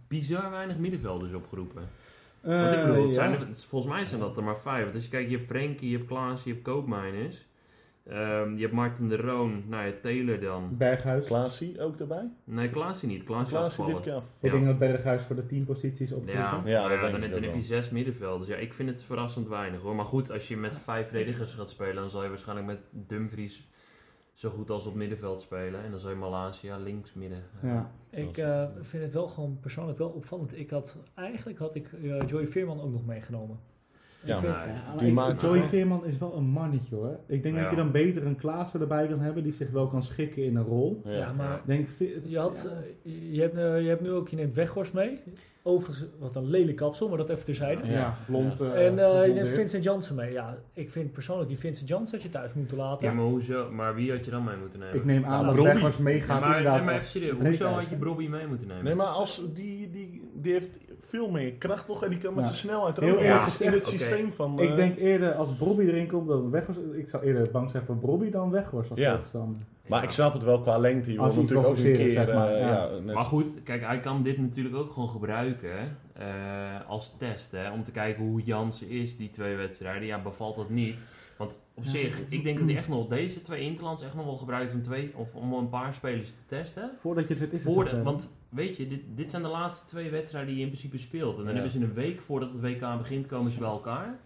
bizar 0.09 0.51
weinig 0.51 0.77
middenvelders 0.77 1.33
opgeroepen. 1.35 1.83
Eh, 2.41 2.61
Want 2.63 2.75
ik 2.75 2.81
bedoel, 2.87 3.03
het 3.07 3.15
ja. 3.15 3.29
zijn 3.29 3.33
er- 3.33 3.47
volgens 3.55 3.93
mij 3.93 4.05
zijn 4.05 4.21
dat 4.21 4.37
er 4.37 4.45
maar 4.45 4.59
vijf. 4.59 4.83
Want 4.83 4.95
als 4.95 5.05
je 5.05 5.11
kijkt, 5.11 5.31
je 5.31 5.37
hebt 5.37 5.49
Frenkie, 5.49 5.91
je 5.91 5.97
hebt 5.97 6.09
Klaas, 6.09 6.45
je 6.45 6.51
hebt 6.51 6.63
Koopmeiners. 6.63 7.47
Ehm, 8.09 8.55
je 8.55 8.61
hebt 8.61 8.73
Martin 8.73 9.09
de 9.09 9.17
Roon, 9.17 9.63
nou 9.67 9.87
ja, 9.87 9.93
Taylor 10.03 10.41
dan. 10.41 10.77
Berghuis. 10.77 11.27
Klaasie 11.27 11.81
ook 11.81 12.01
erbij? 12.01 12.31
Nee, 12.45 12.71
Klaas 12.71 13.03
niet. 13.03 13.25
Klaas 13.25 13.43
is 13.43 13.49
Klaasie 13.51 13.87
dit 13.87 14.01
keer 14.01 14.13
af. 14.13 14.25
Ik 14.25 14.51
Ja. 14.51 14.51
denk 14.51 14.67
dat 14.67 14.79
Berghuis 14.79 15.23
voor 15.23 15.37
de 15.37 15.47
tien 15.47 15.65
posities 15.65 16.13
opgeroepen. 16.13 16.71
Ja, 16.71 16.89
Ja, 16.89 17.11
dan, 17.11 17.23
heb 17.23 17.55
je 17.55 17.61
zes 17.61 17.91
middenvelders. 17.91 18.49
Ja, 18.51 18.57
ik 18.57 18.75
vind 18.75 18.89
het 18.89 19.03
verrassend 19.03 19.49
weinig 19.49 19.81
hoor. 19.81 19.95
Maar 19.95 20.05
goed, 20.05 20.31
als 20.31 20.49
je 20.49 20.57
met 20.57 20.77
vijf 20.79 21.07
verdedigers 21.09 21.55
gaat 21.55 21.71
spelen, 21.71 21.95
dan 21.95 22.11
zal 22.11 22.23
je 22.23 22.29
waarschijnlijk 22.29 22.67
met 22.67 22.79
Dumfries 22.91 23.69
zo 24.33 24.51
goed 24.51 24.71
als 24.71 24.87
op 24.87 24.95
middenveld 24.95 25.41
spelen. 25.41 25.85
En 25.85 25.91
dan 25.91 26.01
zal 26.01 26.11
je 26.11 26.17
Malasia 26.17 26.77
links 26.77 27.13
midden. 27.15 27.43
Ja. 27.63 27.91
Ik 28.11 28.37
eh, 28.37 28.65
vind 28.81 29.03
het 29.03 29.13
wel 29.13 29.29
gewoon 29.29 29.59
persoonlijk 29.61 29.99
wel 29.99 30.09
opvallend. 30.09 30.59
Ik 30.59 30.71
had, 30.71 30.97
eigenlijk 31.15 31.59
had 31.59 31.75
ik 31.75 31.93
eh, 31.93 32.21
Joey 32.27 32.47
Veerman 32.47 32.81
ook 32.81 32.91
nog 32.93 33.07
meegenomen. 33.07 33.59
Ja, 34.25 34.39
vind, 34.39 34.99
Die 34.99 35.09
ik- 35.09 35.15
maakt- 35.15 35.41
Joey 35.43 35.63
Veerman 35.63 36.05
is 36.07 36.19
wel 36.19 36.37
een 36.37 36.45
mannetje 36.49 36.95
hoor. 36.95 37.19
Ik 37.27 37.43
denk 37.43 37.55
Ja. 37.57 37.61
dat 37.61 37.71
je 37.71 37.77
dan 37.77 37.91
beter 37.91 38.27
een 38.27 38.37
Klaassen 38.37 38.81
erbij 38.81 39.07
kan 39.07 39.21
hebben 39.21 39.43
die 39.43 39.53
zich 39.53 39.71
wel 39.71 39.87
kan 39.87 40.03
schikken 40.03 40.45
in 40.45 40.57
een 40.57 40.65
rol. 40.65 41.01
Ja. 41.05 41.11
ja, 41.13 41.33
maar 41.33 41.61
Denk, 41.65 41.89
je, 42.25 42.39
had, 42.39 42.69
ja. 42.69 42.71
eh, 43.11 43.35
je, 43.35 43.41
hebt, 43.41 43.57
eh, 43.57 43.81
je 43.83 43.89
hebt 43.89 44.01
nu 44.03 44.11
ook, 44.11 44.29
je 44.29 44.37
neemt 44.37 44.55
Weghorst 44.55 44.95
mee. 44.95 45.21
Overigens, 45.69 46.09
wat 46.19 46.37
een 46.37 46.51
lelijk 46.51 46.77
kapsel, 46.77 47.09
maar 47.09 47.19
dat 47.19 47.29
even 47.29 47.45
terzijde. 47.45 47.87
Ja, 47.87 47.93
Ja. 47.93 48.17
blond. 48.27 48.61
eh, 48.61 48.87
En 48.87 48.99
eh, 48.99 49.37
je. 49.37 49.47
Vincent 49.55 49.85
Janssen 49.85 50.15
mee. 50.15 50.33
Ja, 50.33 50.59
ik 50.73 50.91
vind 50.91 51.13
persoonlijk 51.13 51.49
die 51.49 51.59
Vincent 51.59 51.89
Janssen 51.89 52.19
dat 52.19 52.27
je 52.27 52.33
thuis 52.33 52.53
moet 52.53 52.73
laten. 52.73 53.07
Ja, 53.09 53.15
maar 53.15 53.25
hoezo? 53.25 53.71
Maar 53.71 53.95
wie 53.95 54.11
had 54.11 54.25
je 54.25 54.31
dan 54.31 54.45
mee 54.45 54.57
moeten 54.57 54.79
nemen? 54.79 54.95
Ik 54.95 55.05
neem 55.05 55.25
aan 55.25 55.31
Nou, 55.31 55.45
dat 55.45 55.55
Brobby. 55.55 55.73
Weghorst 55.73 55.99
meegaat 55.99 56.41
Ja, 56.41 56.47
maar, 56.47 56.57
inderdaad 56.57 56.77
nee, 56.77 56.85
maar 56.87 56.95
even 56.95 57.07
serieus, 57.07 57.37
hoezo 57.41 57.67
had 57.67 57.89
je 57.89 57.97
Brobby 57.97 58.27
mee 58.29 58.47
moeten 58.47 58.69
nemen? 58.69 58.85
Nee, 58.85 58.95
maar 58.95 59.07
als, 59.07 59.43
die, 59.55 59.91
die, 59.91 60.31
die 60.35 60.53
heeft 60.53 60.79
veel 61.01 61.31
meer 61.31 61.53
kracht 61.53 61.89
nog 61.89 62.05
en 62.05 62.11
die 62.11 62.19
kan 62.19 62.35
met 62.35 62.45
Ja. 62.45 62.51
zijn 62.51 62.59
snelheid 62.69 62.97
er 62.97 63.03
Heel 63.03 63.13
ook 63.15 63.21
eerlijk 63.21 63.53
in 63.61 63.73
het 63.73 63.87
systeem 63.87 64.33
van... 64.33 64.61
Ik 64.61 64.69
eh, 64.71 64.77
denk 64.77 64.97
eerder 64.97 65.33
als 65.35 65.49
Brobby 65.57 65.83
erin 65.83 66.07
komt 66.09 66.29
dan 66.29 66.51
Weghorst. 66.51 66.81
Ik 66.93 67.09
zou 67.09 67.23
eerder 67.25 67.51
bang 67.51 67.71
zijn 67.71 67.85
voor 67.85 67.97
Brobby 67.97 68.31
dan 68.31 68.51
Weghorst 68.51 68.91
als 68.91 69.01
Ja. 69.01 69.13
tegenstander. 69.15 69.61
Maar 69.89 70.03
ik 70.05 70.11
snap 70.11 70.33
het 70.33 70.43
wel 70.43 70.61
qua 70.61 70.79
lengte. 70.79 71.13
Je 71.13 71.17
wil 71.23 71.35
natuurlijk 71.35 71.69
ook 71.69 71.77
een 71.77 71.83
keer... 71.83 72.11
zeg 72.11 72.27
maar, 72.35 72.53
eh, 72.55 72.61
ja. 72.61 72.69
ja, 72.69 72.89
net- 73.05 73.15
Maar 73.15 73.25
goed, 73.25 73.63
kijk, 73.65 73.85
hij 73.85 74.01
kan 74.01 74.23
dit 74.23 74.39
natuurlijk 74.39 74.77
ook 74.77 74.93
gewoon 74.93 75.09
gebruiken 75.09 75.97
eh, 76.13 76.27
als 76.89 77.15
test. 77.19 77.51
Hè, 77.53 77.71
om 77.73 77.85
te 77.85 77.91
kijken 77.91 78.23
hoe 78.25 78.43
Jansen 78.43 78.89
is, 78.89 79.17
die 79.17 79.31
twee 79.31 79.57
wedstrijden. 79.57 80.07
Ja, 80.07 80.23
bevalt 80.23 80.57
dat 80.57 80.71
niet. 80.71 80.99
Want 81.37 81.57
op 81.75 81.85
Ja. 81.85 81.91
zich, 81.91 82.23
ik 82.29 82.45
denk 82.45 82.59
dat 82.59 82.69
hij 82.69 82.77
echt 82.77 82.89
nog 82.89 83.09
deze 83.09 83.43
twee 83.43 83.61
Interlands 83.63 84.03
echt 84.03 84.15
nog 84.15 84.25
wel 84.25 84.37
gebruikt 84.37 84.75
om, 84.75 84.83
twee, 84.83 85.13
of 85.17 85.35
om 85.35 85.53
een 85.53 85.69
paar 85.69 85.95
spelers 85.95 86.31
te 86.31 86.37
testen. 86.47 86.91
Voordat 86.99 87.29
je 87.29 87.35
het 87.35 87.53
is 87.53 87.63
Voor 87.63 87.85
de, 87.85 88.03
want 88.03 88.31
weet 88.49 88.77
je, 88.77 88.89
dit, 88.89 89.01
dit 89.15 89.31
zijn 89.31 89.43
de 89.43 89.49
laatste 89.49 89.87
twee 89.87 90.11
wedstrijden 90.11 90.49
die 90.51 90.59
je 90.59 90.65
in 90.65 90.71
principe 90.71 90.99
speelt. 90.99 91.31
En 91.39 91.45
dan 91.45 91.47
Ja. 91.47 91.53
hebben 91.53 91.71
ze 91.71 91.79
een 91.81 91.93
week 91.95 92.21
voordat 92.21 92.53
het 92.53 92.61
WK 92.61 92.99
begint, 92.99 93.27
komen 93.27 93.53
ze 93.53 93.59
bij 93.59 93.69
elkaar. 93.69 94.19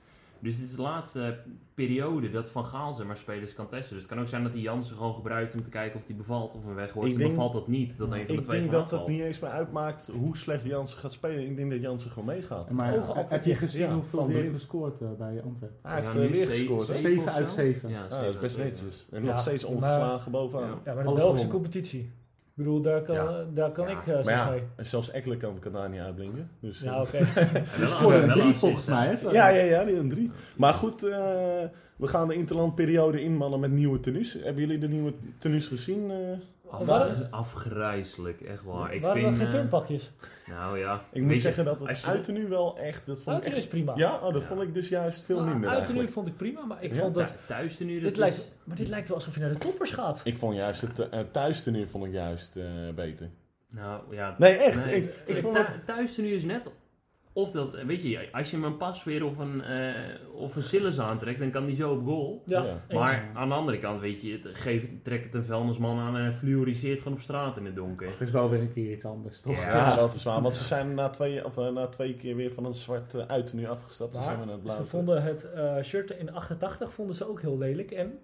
Dus 0.42 0.56
dit 0.58 0.68
is 0.68 0.74
de 0.74 0.82
laatste 0.82 1.38
periode 1.74 2.30
dat 2.30 2.50
Van 2.50 2.64
Gaal 2.64 2.92
zeg 2.94 3.06
maar 3.06 3.16
spelers 3.16 3.54
kan 3.54 3.68
testen. 3.68 3.92
Dus 3.92 4.02
het 4.02 4.10
kan 4.12 4.20
ook 4.20 4.28
zijn 4.28 4.42
dat 4.42 4.52
hij 4.52 4.60
Jansen 4.60 4.96
gewoon 4.96 5.14
gebruikt 5.14 5.54
om 5.54 5.62
te 5.62 5.70
kijken 5.70 5.98
of 5.98 6.04
die 6.06 6.16
bevalt 6.16 6.54
of 6.54 6.64
een 6.64 6.74
weg 6.74 6.92
wordt. 6.92 7.08
Ik 7.08 7.14
Dan 7.14 7.22
denk- 7.22 7.34
bevalt 7.36 7.52
dat 7.52 7.68
niet, 7.68 7.98
dat 7.98 8.10
een 8.10 8.16
van 8.18 8.26
de 8.26 8.32
ik 8.32 8.44
twee 8.44 8.58
denk 8.60 8.70
gaat 8.72 8.80
dat 8.80 8.90
het 8.90 9.00
vallen. 9.00 9.14
niet 9.16 9.24
eens 9.24 9.38
meer 9.40 9.50
uitmaakt 9.50 10.10
hoe 10.12 10.36
slecht 10.36 10.64
Jansen 10.64 10.98
gaat 10.98 11.12
spelen. 11.12 11.46
Ik 11.46 11.56
denk 11.56 11.70
dat 11.70 11.80
Jansen 11.80 12.10
gewoon 12.10 12.24
meegaat. 12.34 12.70
Maar 12.70 12.94
heb 13.28 13.44
je 13.44 13.54
gezien 13.54 13.86
Ja, 13.88 13.94
hoeveel 13.94 14.26
hij 14.28 14.34
heeft 14.36 14.54
gescoord 14.54 15.00
eh, 15.02 15.08
bij 15.18 15.42
Antwerpen? 15.42 15.78
Hij 15.82 15.94
heeft 16.02 16.14
Ja, 16.14 16.20
eh, 16.20 16.30
weer 16.30 16.46
gescoord. 16.46 16.86
hè? 16.86 16.94
zeven 16.94 17.02
Zeven 17.10 17.22
of 17.22 17.28
uit 17.28 17.48
zo? 17.50 17.54
zeven. 17.54 17.88
Ja, 17.88 17.96
Ja, 18.02 18.08
zeven 18.10 18.24
dat 18.24 18.34
is 18.34 18.40
best 18.40 18.58
netjes. 18.58 19.06
En 19.10 19.24
Ja, 19.24 19.30
nog 19.30 19.40
steeds 19.40 19.64
ongeslagen 19.64 20.30
bovenaan. 20.32 20.80
Ja. 20.84 20.94
Maar 20.94 21.04
de 21.04 21.12
Belgische 21.14 21.48
competitie. 21.48 22.10
Ik 22.56 22.58
bedoel, 22.64 22.80
daar 22.80 23.02
kan, 23.02 23.14
Ja. 23.14 23.44
daar 23.54 23.70
kan 23.70 23.88
Ja. 23.88 23.92
ik 24.00 24.06
uh, 24.06 24.14
Maar 24.14 24.24
soms 24.24 24.28
ja, 24.36 24.50
mee. 24.50 24.62
zelfs 24.76 25.10
Ekkelenkamp 25.10 25.60
kan 25.60 25.72
daar 25.72 25.88
niet 25.88 26.00
uitblinken. 26.00 26.50
Dus, 26.60 26.80
Ja, 26.80 26.94
eh, 26.94 27.00
oké. 27.00 27.16
En 27.52 27.64
wel 27.78 27.88
Scoorde 27.88 28.16
een- 28.18 28.30
drie 28.30 28.54
volgens 28.54 28.86
mij. 28.86 29.06
Hè? 29.06 29.30
Ja, 29.30 29.48
ja, 29.48 29.62
ja, 29.64 29.84
die 29.84 29.96
een 29.96 30.08
drie. 30.08 30.30
Maar 30.56 30.72
goed, 30.72 31.02
eh, 31.02 31.10
we 31.96 32.06
gaan 32.08 32.28
de 32.28 32.34
interlandperiode 32.34 33.22
inmannen 33.22 33.60
met 33.60 33.70
nieuwe 33.70 34.00
tenues. 34.00 34.32
Hebben 34.32 34.62
jullie 34.62 34.78
de 34.78 34.88
nieuwe 34.88 35.12
tenues 35.38 35.66
gezien? 35.66 36.10
eh? 36.10 36.16
Af- 36.72 36.86
Waren- 36.86 37.28
echt 38.40 38.62
waar. 38.64 38.94
Ik 38.94 39.00
Waren 39.02 39.16
vind, 39.20 39.28
dat 39.30 39.38
geen 39.38 39.46
eh, 39.46 39.52
turnpakjes? 39.52 40.10
Nou 40.46 40.78
ja. 40.78 41.00
Ik 41.12 41.22
moet 41.22 41.32
je, 41.32 41.38
zeggen 41.38 41.64
dat 41.64 41.80
het 41.80 42.04
uiternu 42.04 42.48
wel 42.48 42.78
echt... 42.78 43.06
Dat 43.06 43.16
vond 43.16 43.26
ik 43.26 43.32
Uiternu 43.32 43.56
echt 43.56 43.64
is 43.64 43.68
prima. 43.70 43.92
ja, 43.96 44.14
oh, 44.22 44.32
dat 44.32 44.42
Ja. 44.42 44.48
vond 44.48 44.62
ik 44.62 44.74
dus 44.74 44.88
juist 44.88 45.24
veel 45.24 45.36
Nou, 45.36 45.48
minder 45.48 45.68
Uiternu 45.70 46.00
eigenlijk. 46.00 46.12
vond 46.12 46.26
ik 46.28 46.36
prima, 46.36 46.64
maar 46.66 46.84
ik 46.84 46.94
Ja. 46.94 47.00
vond 47.00 47.14
dat... 47.14 47.26
Thu- 47.28 47.34
Thuis 47.46 47.78
nu, 47.78 47.94
dat 47.94 48.02
Dit 48.02 48.12
is- 48.12 48.18
lijkt, 48.18 48.52
maar 48.64 48.76
dit 48.76 48.88
lijkt 48.88 49.08
wel 49.08 49.16
alsof 49.16 49.34
je 49.34 49.40
naar 49.40 49.52
de 49.52 49.58
toppers 49.58 49.90
gaat. 49.90 50.20
Ik 50.24 50.36
vond 50.36 50.56
juist 50.56 50.80
het 50.80 50.98
uh, 50.98 51.20
thuistenu 51.32 51.86
vond 51.86 52.04
ik 52.04 52.12
juist 52.12 52.56
eh, 52.56 52.64
beter. 52.94 53.30
Nou 53.68 54.14
ja. 54.14 54.34
Nee, 54.38 54.54
echt. 54.56 54.84
Nee, 54.84 54.96
ik, 54.96 55.14
ik 55.26 55.42
het- 55.56 55.86
thuis 55.86 56.16
nu 56.16 56.28
is 56.32 56.44
net. 56.44 56.70
Of 57.34 57.50
dat, 57.50 57.82
weet 57.86 58.02
je, 58.02 58.28
als 58.32 58.50
je 58.50 58.56
hem 58.56 58.64
een 58.64 58.76
pasveer 58.76 59.24
of 59.24 59.38
een, 59.38 59.62
eh 59.62 59.94
of 60.34 60.56
een 60.56 60.62
Sillis 60.62 60.98
aantrekt, 61.00 61.38
dan 61.38 61.50
kan 61.50 61.66
die 61.66 61.76
zo 61.76 61.92
op 61.92 62.04
goal. 62.06 62.42
Ja, 62.46 62.62
Ja. 62.62 62.68
eens. 62.88 63.00
Maar 63.00 63.30
aan 63.34 63.48
de 63.48 63.54
andere 63.54 63.78
kant, 63.78 64.00
weet 64.00 64.22
je, 64.22 64.40
het 64.42 64.56
geeft, 64.56 65.04
trekt 65.04 65.24
het 65.24 65.34
een 65.34 65.44
vuilnisman 65.44 65.98
aan 65.98 66.16
en 66.16 66.34
fluoriseert 66.34 66.98
gewoon 66.98 67.12
op 67.16 67.20
straat 67.22 67.56
in 67.56 67.64
het 67.64 67.76
donker. 67.76 68.06
Het 68.10 68.20
is 68.20 68.30
wel 68.30 68.50
weer 68.50 68.60
een 68.60 68.72
keer 68.72 68.92
iets 68.92 69.04
anders, 69.04 69.40
toch? 69.40 69.56
Ja. 69.56 69.76
Ja, 69.76 69.94
dat 69.96 70.14
is 70.14 70.22
waar. 70.24 70.42
Want 70.42 70.56
ze 70.56 70.64
zijn 70.64 70.94
na 70.94 71.08
twee, 71.08 71.44
of, 71.44 71.58
eh, 71.58 71.68
na 71.68 71.86
twee 71.86 72.16
keer 72.16 72.36
weer 72.36 72.52
van 72.52 72.64
een 72.64 72.74
zwart 72.74 73.14
uh, 73.14 73.22
uiternu 73.26 73.66
afgestapt. 73.66 74.16
Ze 74.16 74.22
zijn 74.22 74.38
we 74.38 74.44
naar 74.44 74.54
het 74.54 74.62
blauw. 74.62 74.76
ze 74.76 74.84
vonden 74.84 75.22
het 75.22 75.52
eh, 75.52 75.82
shirt 75.82 76.10
in 76.10 76.32
88 76.32 76.92
vonden 76.92 77.16
ze 77.16 77.28
ook 77.28 77.40
heel 77.40 77.58
lelijk. 77.58 77.90
En 77.90 78.18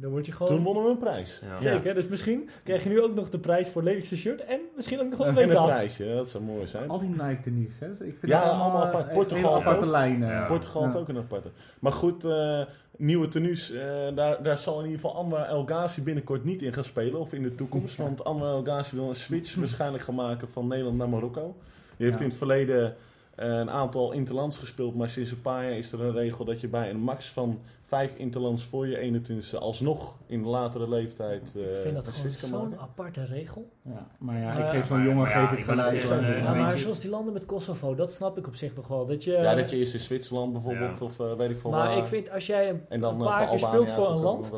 dan 0.00 0.10
word 0.10 0.26
je 0.26 0.32
gewoon... 0.32 0.54
Toen 0.54 0.62
wonnen 0.64 0.84
we 0.84 0.90
een 0.90 0.98
prijs. 0.98 1.40
Ja. 1.44 1.56
Zeker, 1.56 1.94
dus 1.94 2.08
misschien 2.08 2.48
krijg 2.64 2.82
je 2.82 2.88
nu 2.88 3.00
ook 3.02 3.14
nog 3.14 3.30
de 3.30 3.38
prijs 3.38 3.68
voor 3.68 3.80
het 3.80 3.90
lelijkste 3.90 4.16
shirt. 4.16 4.44
En 4.44 4.60
misschien 4.76 5.00
ook 5.00 5.08
nog 5.10 5.18
een 5.18 5.36
En 5.38 5.50
een 5.56 5.64
prijsje, 5.64 6.14
dat 6.14 6.28
zou 6.28 6.44
mooi 6.44 6.66
zijn. 6.66 6.88
Al 6.88 6.98
die 6.98 7.08
Nike 7.08 7.38
tenues, 7.42 7.78
hè? 7.78 7.88
Dus 7.96 8.06
Ik 8.08 8.16
vind 8.18 8.32
Ja, 8.32 8.42
het 8.42 8.50
allemaal 8.52 8.84
apart. 8.86 9.08
eh, 9.08 9.14
Portugal 9.14 9.54
aparte 9.54 9.84
ook. 9.84 9.90
lijnen. 9.90 10.28
Ja. 10.28 10.46
Portugal 10.46 10.82
had 10.84 10.92
Ja. 10.92 10.98
ook 10.98 11.08
een 11.08 11.16
aparte. 11.16 11.48
Maar 11.78 11.92
goed, 11.92 12.24
eh, 12.24 12.60
nieuwe 12.96 13.28
tenues, 13.28 13.72
eh, 13.72 13.82
daar, 14.14 14.42
daar 14.42 14.58
zal 14.58 14.78
in 14.78 14.84
ieder 14.84 15.00
geval 15.00 15.16
Anwar 15.16 15.46
El 15.46 15.64
Ghazi 15.64 16.02
binnenkort 16.02 16.44
niet 16.44 16.62
in 16.62 16.72
gaan 16.72 16.84
spelen. 16.84 17.20
Of 17.20 17.32
in 17.32 17.42
de 17.42 17.54
toekomst. 17.54 17.96
Ja. 17.96 18.02
Want 18.04 18.24
Anwar 18.24 18.48
El 18.50 18.62
Ghazi 18.62 18.96
wil 18.96 19.08
een 19.08 19.14
switch 19.16 19.54
waarschijnlijk 19.62 20.04
gaan 20.04 20.14
maken 20.14 20.48
van 20.48 20.66
Nederland 20.66 20.96
naar 20.96 21.08
Marokko. 21.08 21.56
Die 21.96 22.06
heeft 22.06 22.18
Ja. 22.18 22.24
in 22.24 22.28
het 22.28 22.38
verleden 22.38 22.96
een 23.44 23.70
aantal 23.70 24.12
interlands 24.12 24.58
gespeeld. 24.58 24.94
Maar 24.94 25.08
sinds 25.08 25.30
een 25.30 25.40
paar 25.42 25.62
jaar 25.64 25.72
is 25.78 25.92
er 25.92 26.00
een 26.00 26.12
regel 26.12 26.44
dat 26.44 26.60
je 26.60 26.68
bij 26.68 26.90
een 26.90 27.00
max 27.00 27.30
van 27.30 27.60
vijf 27.82 28.14
interlands 28.16 28.64
voor 28.64 28.86
je 28.86 28.98
21 28.98 29.54
alsnog 29.60 30.14
in 30.26 30.42
de 30.42 30.48
latere 30.48 30.88
leeftijd 30.88 31.54
eh, 31.56 31.62
Ik 31.62 31.76
vind 31.82 31.94
dat 31.94 32.06
een 32.06 32.12
gewoon 32.12 32.30
switch 32.30 32.40
kan 32.50 32.60
zo'n 32.70 32.78
aparte 32.78 33.24
regel. 33.24 33.68
Ja, 33.82 34.06
maar 34.18 34.38
ja, 34.38 34.52
ik 34.52 34.70
geef 34.70 34.86
zo'n 34.86 35.02
jongen 35.02 35.16
maar 35.16 35.26
geef 35.48 35.58
ik 35.58 35.64
gelijk. 35.64 35.88
eh, 36.02 36.02
Ja, 36.10 36.18
weet 36.52 36.60
maar 36.62 36.78
zoals 36.78 37.00
die 37.00 37.10
landen 37.10 37.32
met 37.32 37.46
Kosovo, 37.46 37.94
dat 37.94 38.12
snap 38.12 38.38
ik 38.38 38.46
op 38.46 38.54
zich 38.54 38.74
nog 38.76 38.88
wel. 38.88 39.06
Dat 39.06 39.24
je, 39.24 39.32
Ja, 39.32 39.54
dat 39.54 39.70
je 39.70 39.76
eerst 39.76 39.94
in 39.94 40.00
Zwitserland 40.00 40.52
bijvoorbeeld 40.52 40.98
Ja. 40.98 41.04
of 41.04 41.20
eh, 41.20 41.34
weet 41.34 41.50
ik 41.50 41.58
veel 41.58 41.70
maar 41.70 41.88
waar. 41.88 41.96
ik 41.98 42.06
vind 42.06 42.30
als 42.30 42.46
jij 42.46 42.68
een, 42.70 42.82
en 42.88 43.00
dan 43.00 43.14
een 43.14 43.20
eh, 43.20 43.26
paar 43.26 43.48
keer 43.48 43.58
speelt 43.58 43.90
voor 43.90 44.08
een 44.08 44.18
land, 44.20 44.50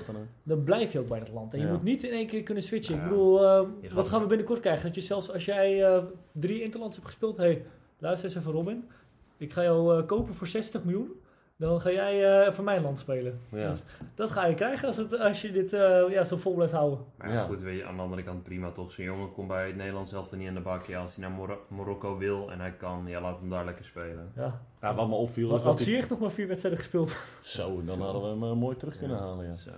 dan 0.42 0.64
blijf 0.64 0.92
je 0.92 0.98
ook 0.98 1.08
bij 1.08 1.18
dat 1.18 1.30
land. 1.32 1.54
En 1.54 1.60
je 1.60 1.66
moet 1.66 1.82
niet 1.82 2.04
in 2.04 2.10
één 2.12 2.26
keer 2.26 2.42
kunnen 2.42 2.62
switchen. 2.62 2.94
Ja. 2.96 3.02
Ik 3.02 3.08
bedoel, 3.08 3.44
eh, 3.46 3.60
wat 3.92 4.08
gaan 4.08 4.20
we 4.20 4.26
binnenkort 4.26 4.60
krijgen? 4.60 4.84
Dat 4.86 4.94
je 4.94 5.00
zelfs 5.00 5.32
als 5.32 5.44
jij 5.44 5.84
eh, 5.84 6.02
drie 6.32 6.62
interlands 6.62 6.96
hebt 6.96 7.08
gespeeld, 7.08 7.36
hey, 7.36 7.62
luister 8.00 8.28
eens 8.28 8.38
even 8.38 8.52
Robin. 8.52 8.88
Ik 9.36 9.52
ga 9.52 9.62
jou 9.62 9.98
eh, 9.98 10.06
kopen 10.06 10.34
voor 10.34 10.46
60 10.46 10.84
miljoen. 10.84 11.12
Dan 11.56 11.80
ga 11.80 11.90
jij 11.90 12.44
eh, 12.46 12.52
voor 12.52 12.64
mijn 12.64 12.82
land 12.82 12.98
spelen. 12.98 13.40
Ja. 13.50 13.68
Dat, 13.68 13.82
dat 14.14 14.30
ga 14.30 14.46
je 14.46 14.54
krijgen 14.54 14.86
als, 14.86 14.96
het, 14.96 15.18
als 15.18 15.42
je 15.42 15.52
dit 15.52 15.72
eh, 15.72 16.02
ja, 16.10 16.24
zo 16.24 16.36
vol 16.36 16.54
blijft 16.54 16.72
houden. 16.72 16.98
Maar 17.16 17.28
ja, 17.28 17.34
Ja. 17.34 17.42
goed, 17.42 17.62
weet 17.62 17.78
je, 17.78 17.84
aan 17.84 17.96
de 17.96 18.02
andere 18.02 18.22
kant 18.22 18.42
prima 18.42 18.70
toch. 18.70 18.92
Zo'n 18.92 19.04
jongen 19.04 19.32
komt 19.32 19.48
bij 19.48 19.66
het 19.66 19.76
Nederlands 19.76 20.10
zelf 20.10 20.30
er 20.30 20.36
niet 20.36 20.48
aan 20.48 20.54
de 20.54 20.60
bak. 20.60 20.84
Ja, 20.84 21.00
als 21.00 21.16
hij 21.16 21.28
naar 21.28 21.58
Marokko 21.68 22.16
wil 22.18 22.50
en 22.50 22.60
hij 22.60 22.72
kan, 22.72 23.04
ja, 23.06 23.20
laat 23.20 23.38
hem 23.40 23.50
daar 23.50 23.64
lekker 23.64 23.84
spelen. 23.84 24.32
Ja. 24.36 24.60
Ja, 24.80 24.94
wat 24.94 25.08
me 25.08 25.14
opviel 25.14 25.50
Had 25.50 25.62
dat 25.62 25.78
hij... 25.78 25.84
Ziyech 25.86 26.08
nog 26.08 26.18
maar 26.18 26.30
vier 26.30 26.46
wedstrijden 26.48 26.80
gespeeld. 26.80 27.16
Zo, 27.42 27.82
dan 27.84 28.00
hadden 28.00 28.40
we 28.40 28.46
hem 28.46 28.58
mooi 28.58 28.76
terug 28.76 28.98
kunnen 28.98 29.18
halen, 29.18 29.46
ja. 29.46 29.54
Zo. 29.54 29.70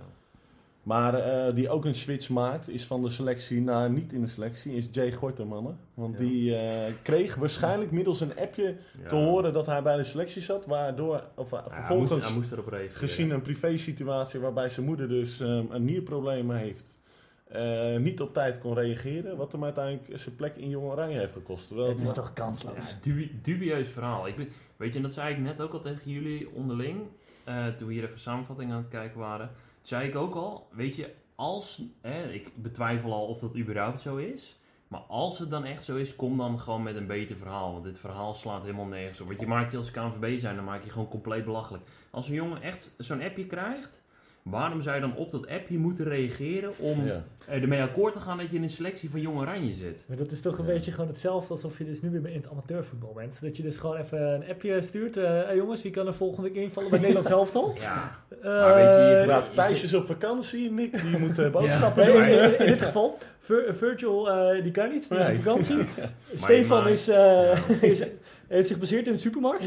Maar 0.83 1.13
eh, 1.13 1.55
die 1.55 1.69
ook 1.69 1.85
een 1.85 1.95
switch 1.95 2.29
maakt, 2.29 2.69
is 2.69 2.85
van 2.85 3.01
de 3.01 3.09
selectie 3.09 3.61
naar 3.61 3.89
niet 3.89 4.13
in 4.13 4.21
de 4.21 4.27
selectie, 4.27 4.73
is 4.75 4.87
Jay 4.91 5.11
Gorter, 5.11 5.47
mannen. 5.47 5.77
Want 5.93 6.13
Ja. 6.19 6.25
die 6.25 6.55
eh, 6.55 6.93
kreeg 7.01 7.35
waarschijnlijk 7.35 7.91
middels 7.91 8.21
een 8.21 8.37
appje 8.37 8.75
Ja. 9.03 9.07
te 9.09 9.15
horen 9.15 9.53
dat 9.53 9.65
hij 9.65 9.81
bij 9.83 9.97
de 9.97 10.03
selectie 10.03 10.41
zat, 10.41 10.65
waardoor, 10.65 11.23
of 11.35 11.45
eh, 11.53 11.59
Ja, 11.59 11.65
hij, 11.69 11.75
vervolgens, 11.75 12.11
moest, 12.11 12.25
hij 12.25 12.33
moest 12.35 12.51
erop 12.51 12.67
reageren. 12.67 12.95
gezien 12.97 13.29
een 13.29 13.41
privé-situatie 13.41 14.39
waarbij 14.39 14.69
zijn 14.69 14.85
moeder 14.85 15.07
dus 15.07 15.39
eh, 15.39 15.47
een 15.69 15.85
nierprobleem 15.85 16.51
heeft, 16.51 16.97
eh, 17.47 17.97
niet 17.97 18.21
op 18.21 18.33
tijd 18.33 18.59
kon 18.59 18.73
reageren, 18.73 19.37
wat 19.37 19.51
hem 19.51 19.63
uiteindelijk 19.63 20.19
zijn 20.19 20.35
plek 20.35 20.55
in 20.55 20.69
Jong 20.69 20.85
Oranje 20.91 21.19
heeft 21.19 21.33
gekost. 21.33 21.67
Terwijl 21.67 21.89
Het 21.89 21.99
is 21.99 22.05
maar- 22.05 22.13
toch 22.15 22.33
kansloos. 22.33 22.95
Dubi- 23.01 23.39
dubieus 23.41 23.87
verhaal. 23.87 24.27
Ik 24.27 24.35
ben, 24.35 24.47
weet 24.77 24.91
je, 24.91 24.95
en 24.97 25.03
dat 25.03 25.13
zei 25.13 25.33
ik 25.33 25.39
net 25.39 25.61
ook 25.61 25.73
al 25.73 25.79
tegen 25.81 26.11
jullie 26.11 26.49
onderling. 26.53 27.01
eh, 27.43 27.67
toen 27.67 27.87
we 27.87 27.93
hier 27.93 28.03
even 28.03 28.19
samenvatting 28.19 28.71
aan 28.71 28.77
het 28.77 28.87
kijken 28.87 29.19
waren. 29.19 29.49
Zei 29.83 30.07
ik 30.07 30.15
ook 30.15 30.35
al, 30.35 30.67
weet 30.71 30.95
je, 30.95 31.13
als... 31.35 31.81
Ik 32.31 32.51
betwijfel 32.55 33.13
al 33.13 33.27
of 33.27 33.39
dat 33.39 33.55
überhaupt 33.55 34.01
zo 34.01 34.15
is. 34.15 34.59
Maar 34.87 35.01
als 35.01 35.39
het 35.39 35.49
dan 35.49 35.65
echt 35.65 35.83
zo 35.83 35.95
is, 35.95 36.15
kom 36.15 36.37
dan 36.37 36.59
gewoon 36.59 36.83
met 36.83 36.95
een 36.95 37.07
beter 37.07 37.35
verhaal. 37.35 37.71
Want 37.71 37.83
dit 37.83 37.99
verhaal 37.99 38.33
slaat 38.33 38.61
helemaal 38.61 38.85
nergens 38.85 39.21
op. 39.21 39.27
Want 39.27 39.39
je 39.39 39.47
maakt 39.47 39.71
je 39.71 39.77
als 39.77 39.91
KNVB 39.91 40.39
zijn, 40.39 40.55
dan 40.55 40.65
maak 40.65 40.83
je 40.83 40.89
gewoon 40.89 41.07
compleet 41.07 41.45
belachelijk. 41.45 41.83
Als 42.11 42.27
een 42.27 42.33
jongen 42.33 42.61
echt 42.61 42.91
zo'n 42.97 43.21
appje 43.21 43.45
krijgt... 43.45 44.01
Waarom 44.43 44.81
zou 44.81 44.95
je 44.95 45.01
dan 45.01 45.15
op 45.15 45.31
dat 45.31 45.47
appje 45.47 45.77
moeten 45.77 46.05
reageren 46.05 46.71
om 46.79 47.05
Ja. 47.05 47.23
er 47.47 47.61
ermee 47.61 47.81
akkoord 47.81 48.13
te 48.13 48.19
gaan 48.19 48.37
dat 48.37 48.49
je 48.49 48.55
in 48.55 48.63
een 48.63 48.69
selectie 48.69 49.09
van 49.09 49.21
Jong 49.21 49.37
Oranje 49.39 49.73
zit? 49.73 50.03
Maar 50.07 50.17
dat 50.17 50.31
is 50.31 50.41
toch 50.41 50.57
een 50.57 50.65
Ja. 50.65 50.71
beetje 50.73 50.91
gewoon 50.91 51.07
hetzelfde 51.09 51.49
alsof 51.53 51.77
je 51.77 51.85
dus 51.85 52.01
nu 52.01 52.09
weer 52.09 52.27
in 52.31 52.37
het 52.41 52.49
amateurvoetbal 52.51 53.13
bent. 53.13 53.41
Dat 53.41 53.57
je 53.57 53.63
dus 53.63 53.77
gewoon 53.77 53.95
even 53.97 54.33
een 54.33 54.49
appje 54.49 54.81
stuurt. 54.81 55.17
eh 55.17 55.23
hey 55.43 55.55
jongens, 55.55 55.81
wie 55.81 55.91
kan 55.91 56.07
er 56.07 56.13
volgende 56.13 56.51
keer 56.51 56.61
invallen 56.61 56.89
bij 56.89 56.99
het 56.99 57.07
Nederlands 57.07 57.37
elftal? 57.39 57.73
Ja, 57.79 58.21
Eh, 58.29 58.43
Maar 58.43 58.75
weet 58.75 58.95
je, 58.95 59.17
je- 59.21 59.25
Nou, 59.27 59.43
Thijs 59.55 59.83
is 59.83 59.93
op 59.93 60.05
vakantie, 60.05 60.71
Nick 60.71 61.01
die 61.01 61.17
moet 61.27 61.39
eh, 61.39 61.51
boodschappen 61.51 62.05
doen. 62.05 62.23
in, 62.23 62.43
in- 62.43 62.59
in 62.59 62.65
dit 62.65 62.81
geval, 62.81 63.17
Vir- 63.39 63.75
Virgil 63.75 64.29
eh, 64.31 64.63
die 64.63 64.71
kan 64.71 64.89
niet, 64.89 65.09
die 65.09 65.19
is 65.19 65.27
op 65.27 65.35
vakantie. 65.35 65.77
Stefan 66.35 66.87
is, 66.87 67.07
eh, 67.07 67.15
Ja. 67.15 67.57
is, 67.81 68.03
heeft 68.47 68.67
zich 68.67 68.79
baseerd 68.79 69.07
in 69.07 69.13
de 69.13 69.19
supermarkt. 69.19 69.65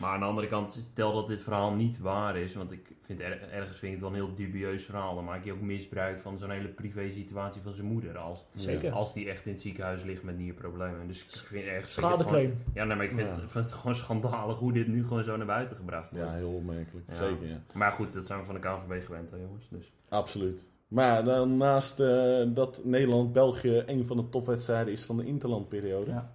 Maar 0.00 0.10
aan 0.10 0.20
de 0.20 0.26
andere 0.26 0.46
kant, 0.46 0.72
stel 0.72 1.12
dat 1.12 1.26
dit 1.28 1.40
verhaal 1.40 1.72
niet 1.72 1.98
waar 1.98 2.36
is, 2.36 2.54
want 2.54 2.72
ik 2.72 2.92
vind 3.00 3.20
er, 3.20 3.42
ergens 3.52 3.78
vind 3.78 3.82
ik 3.82 3.90
het 3.90 4.00
wel 4.00 4.08
een 4.08 4.26
heel 4.26 4.34
dubieus 4.34 4.84
verhaal. 4.84 5.14
Dan 5.14 5.24
maak 5.24 5.44
je 5.44 5.52
ook 5.52 5.60
misbruik 5.60 6.20
van 6.20 6.38
zo'n 6.38 6.50
hele 6.50 6.68
privé 6.68 7.10
situatie 7.10 7.62
van 7.62 7.72
zijn 7.74 7.86
moeder. 7.86 8.18
Als, 8.18 8.46
Zeker. 8.54 8.92
als 8.92 9.14
die 9.14 9.28
echt 9.30 9.46
in 9.46 9.52
het 9.52 9.60
ziekenhuis 9.60 10.02
ligt 10.02 10.22
met 10.22 10.38
nierproblemen. 10.38 11.06
Dus 11.06 11.24
ik 11.24 11.30
vind 11.30 11.64
ergens. 11.64 11.92
Schadeclaim. 11.92 12.62
Ja, 12.74 12.84
nee, 12.84 12.96
maar 12.96 13.04
ik 13.06 13.12
vind, 13.12 13.28
Ja. 13.28 13.34
vind 13.48 13.64
het 13.64 13.72
gewoon 13.72 13.94
schandalig 13.94 14.58
hoe 14.58 14.72
dit 14.72 14.86
nu 14.86 15.02
gewoon 15.06 15.22
zo 15.22 15.36
naar 15.36 15.46
buiten 15.46 15.76
gebracht 15.76 16.12
wordt. 16.12 16.26
Ja, 16.26 16.32
heel 16.34 16.52
opmerkelijk. 16.52 17.06
Ja. 17.08 17.14
Zeker, 17.14 17.46
ja. 17.48 17.60
Maar 17.74 17.92
goed, 17.92 18.12
dat 18.12 18.26
zijn 18.26 18.38
we 18.38 18.44
van 18.44 18.54
de 18.54 18.60
KNVB 18.60 19.04
gewend, 19.04 19.30
hè, 19.30 19.36
jongens. 19.36 19.68
Dus. 19.70 19.92
Absoluut. 20.08 20.68
Maar 20.88 21.04
ja, 21.06 21.22
dan 21.22 21.56
naast 21.56 22.00
eh, 22.00 22.42
dat 22.48 22.80
Nederland-België 22.84 23.82
een 23.86 24.06
van 24.06 24.16
de 24.16 24.28
topwedstrijden 24.28 24.92
is 24.92 25.04
van 25.04 25.16
de 25.16 25.24
interlandperiode, 25.26 26.10
Ja. 26.10 26.32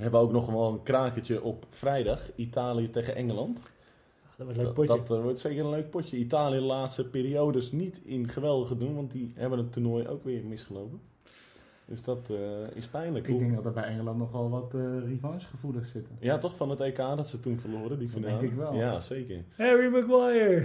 Hebben 0.00 0.20
we 0.20 0.26
ook 0.26 0.32
nog 0.32 0.46
wel 0.46 0.68
een 0.68 0.82
krakertje 0.82 1.42
op 1.42 1.66
vrijdag. 1.70 2.20
Italië 2.36 2.90
tegen 2.90 3.14
Engeland. 3.14 3.62
Dat 4.36 4.46
wordt 4.46 4.58
een 4.58 4.64
leuk 4.64 4.74
potje. 4.74 5.02
dat, 5.04 5.22
wordt 5.22 5.38
zeker 5.38 5.64
een 5.64 5.70
leuk 5.70 5.90
potje. 5.90 6.16
Italië 6.16 6.58
de 6.58 6.64
laatste 6.64 7.08
periodes 7.08 7.72
niet 7.72 8.00
in 8.04 8.28
geweldige 8.28 8.76
doen, 8.76 8.94
want 8.94 9.10
die 9.10 9.32
hebben 9.34 9.58
het 9.58 9.72
toernooi 9.72 10.08
ook 10.08 10.24
weer 10.24 10.44
misgelopen. 10.44 11.00
Dus 11.84 12.04
dat 12.04 12.30
eh, 12.30 12.76
is 12.76 12.86
pijnlijk. 12.86 13.28
Ik 13.28 13.38
denk 13.38 13.54
dat 13.54 13.64
er 13.64 13.72
bij 13.72 13.84
Engeland 13.84 14.18
nogal 14.18 14.50
wat 14.50 14.74
eh 14.74 14.80
revanchegevoelens 15.08 15.90
zitten. 15.90 16.16
Ja, 16.20 16.38
toch 16.38 16.56
van 16.56 16.70
het 16.70 16.80
EK 16.80 16.96
dat 16.96 17.28
ze 17.28 17.40
toen 17.40 17.58
verloren, 17.58 17.98
die 17.98 18.10
Dat 18.10 18.16
finale. 18.20 18.38
denk 18.40 18.52
ik 18.52 18.58
wel. 18.58 18.74
Ja, 18.74 19.00
zeker. 19.00 19.44
Harry 19.56 19.88
Maguire. 19.88 20.64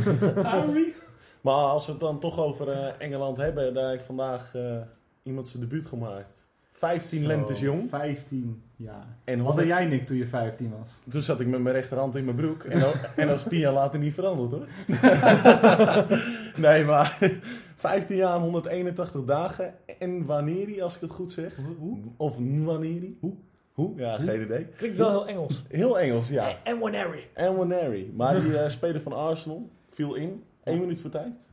Harry. 0.50 0.94
Maar 1.40 1.54
als 1.54 1.86
we 1.86 1.92
het 1.92 2.00
dan 2.00 2.18
toch 2.18 2.38
over 2.38 2.68
eh, 2.68 2.92
Engeland 2.98 3.36
hebben, 3.36 3.74
daar 3.74 3.90
heeft 3.90 4.04
vandaag 4.04 4.54
eh, 4.54 4.76
iemand 5.22 5.48
zijn 5.48 5.62
debuut 5.62 5.86
gemaakt. 5.86 6.45
15 6.76 7.20
Zo, 7.20 7.26
lentes 7.26 7.60
jong. 7.60 7.88
15 7.88 8.62
jaar. 8.76 9.06
En 9.24 9.36
Wat 9.36 9.46
100 9.46 9.68
had 9.68 9.78
jij 9.78 9.86
Nick 9.88 10.06
toen 10.06 10.16
je 10.16 10.26
15 10.26 10.72
was? 10.78 10.90
Toen 11.08 11.22
zat 11.22 11.40
ik 11.40 11.46
met 11.46 11.60
mijn 11.60 11.74
rechterhand 11.74 12.14
in 12.16 12.24
mijn 12.24 12.36
broek. 12.36 12.62
En, 12.64 12.80
dat- 12.80 12.94
en 13.16 13.26
dat 13.26 13.36
is 13.36 13.42
tien 13.44 13.58
jaar 13.58 13.72
later 13.72 13.98
niet 14.00 14.14
veranderd 14.14 14.50
hoor. 14.50 14.66
nee, 16.66 16.84
maar 16.84 17.18
15 17.76 18.16
jaar, 18.16 18.38
181 18.38 19.24
dagen. 19.24 19.74
En 19.98 20.24
wanneer, 20.24 20.82
als 20.82 20.94
ik 20.94 21.00
het 21.00 21.10
goed 21.10 21.30
zeg. 21.30 21.56
Hoe? 21.78 21.98
Of 22.16 22.36
wanneer. 22.64 23.02
Hoe? 23.20 23.32
Hoe? 23.72 23.92
Ja, 23.96 24.16
geen 24.16 24.42
idee. 24.42 24.64
Klinkt 24.76 24.96
wel 24.96 25.10
heel 25.10 25.26
Engels. 25.26 25.64
Heel 25.68 25.98
Engels, 25.98 26.28
ja. 26.28 26.56
En 26.64 26.78
Harry. 26.80 27.28
En 27.34 27.56
wanneer. 27.56 28.06
Maar 28.14 28.40
die 28.40 28.58
eh, 28.58 28.68
speler 28.68 29.00
van 29.00 29.12
Arsenal 29.12 29.70
viel 29.90 30.14
in. 30.14 30.42
1 30.64 30.78
minuut 30.78 31.00
voor 31.00 31.10
tijd. 31.10 31.45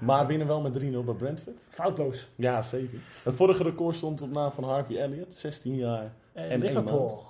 Maar 0.00 0.26
winnen 0.26 0.46
wel 0.46 0.60
met 0.60 0.72
3-0 0.72 0.76
bij 1.04 1.14
Brentford. 1.14 1.60
Foutloos. 1.68 2.28
Ja, 2.34 2.62
zeker. 2.62 2.98
Het 3.22 3.34
vorige 3.34 3.62
record 3.62 3.96
stond 3.96 4.22
op 4.22 4.30
naam 4.30 4.50
van 4.50 4.64
Harvey 4.64 4.96
Elliott. 4.96 5.34
16 5.34 5.74
jaar 5.76 6.12
En, 6.32 6.50
En 6.50 6.62
één 6.62 6.84
maand. 6.84 7.26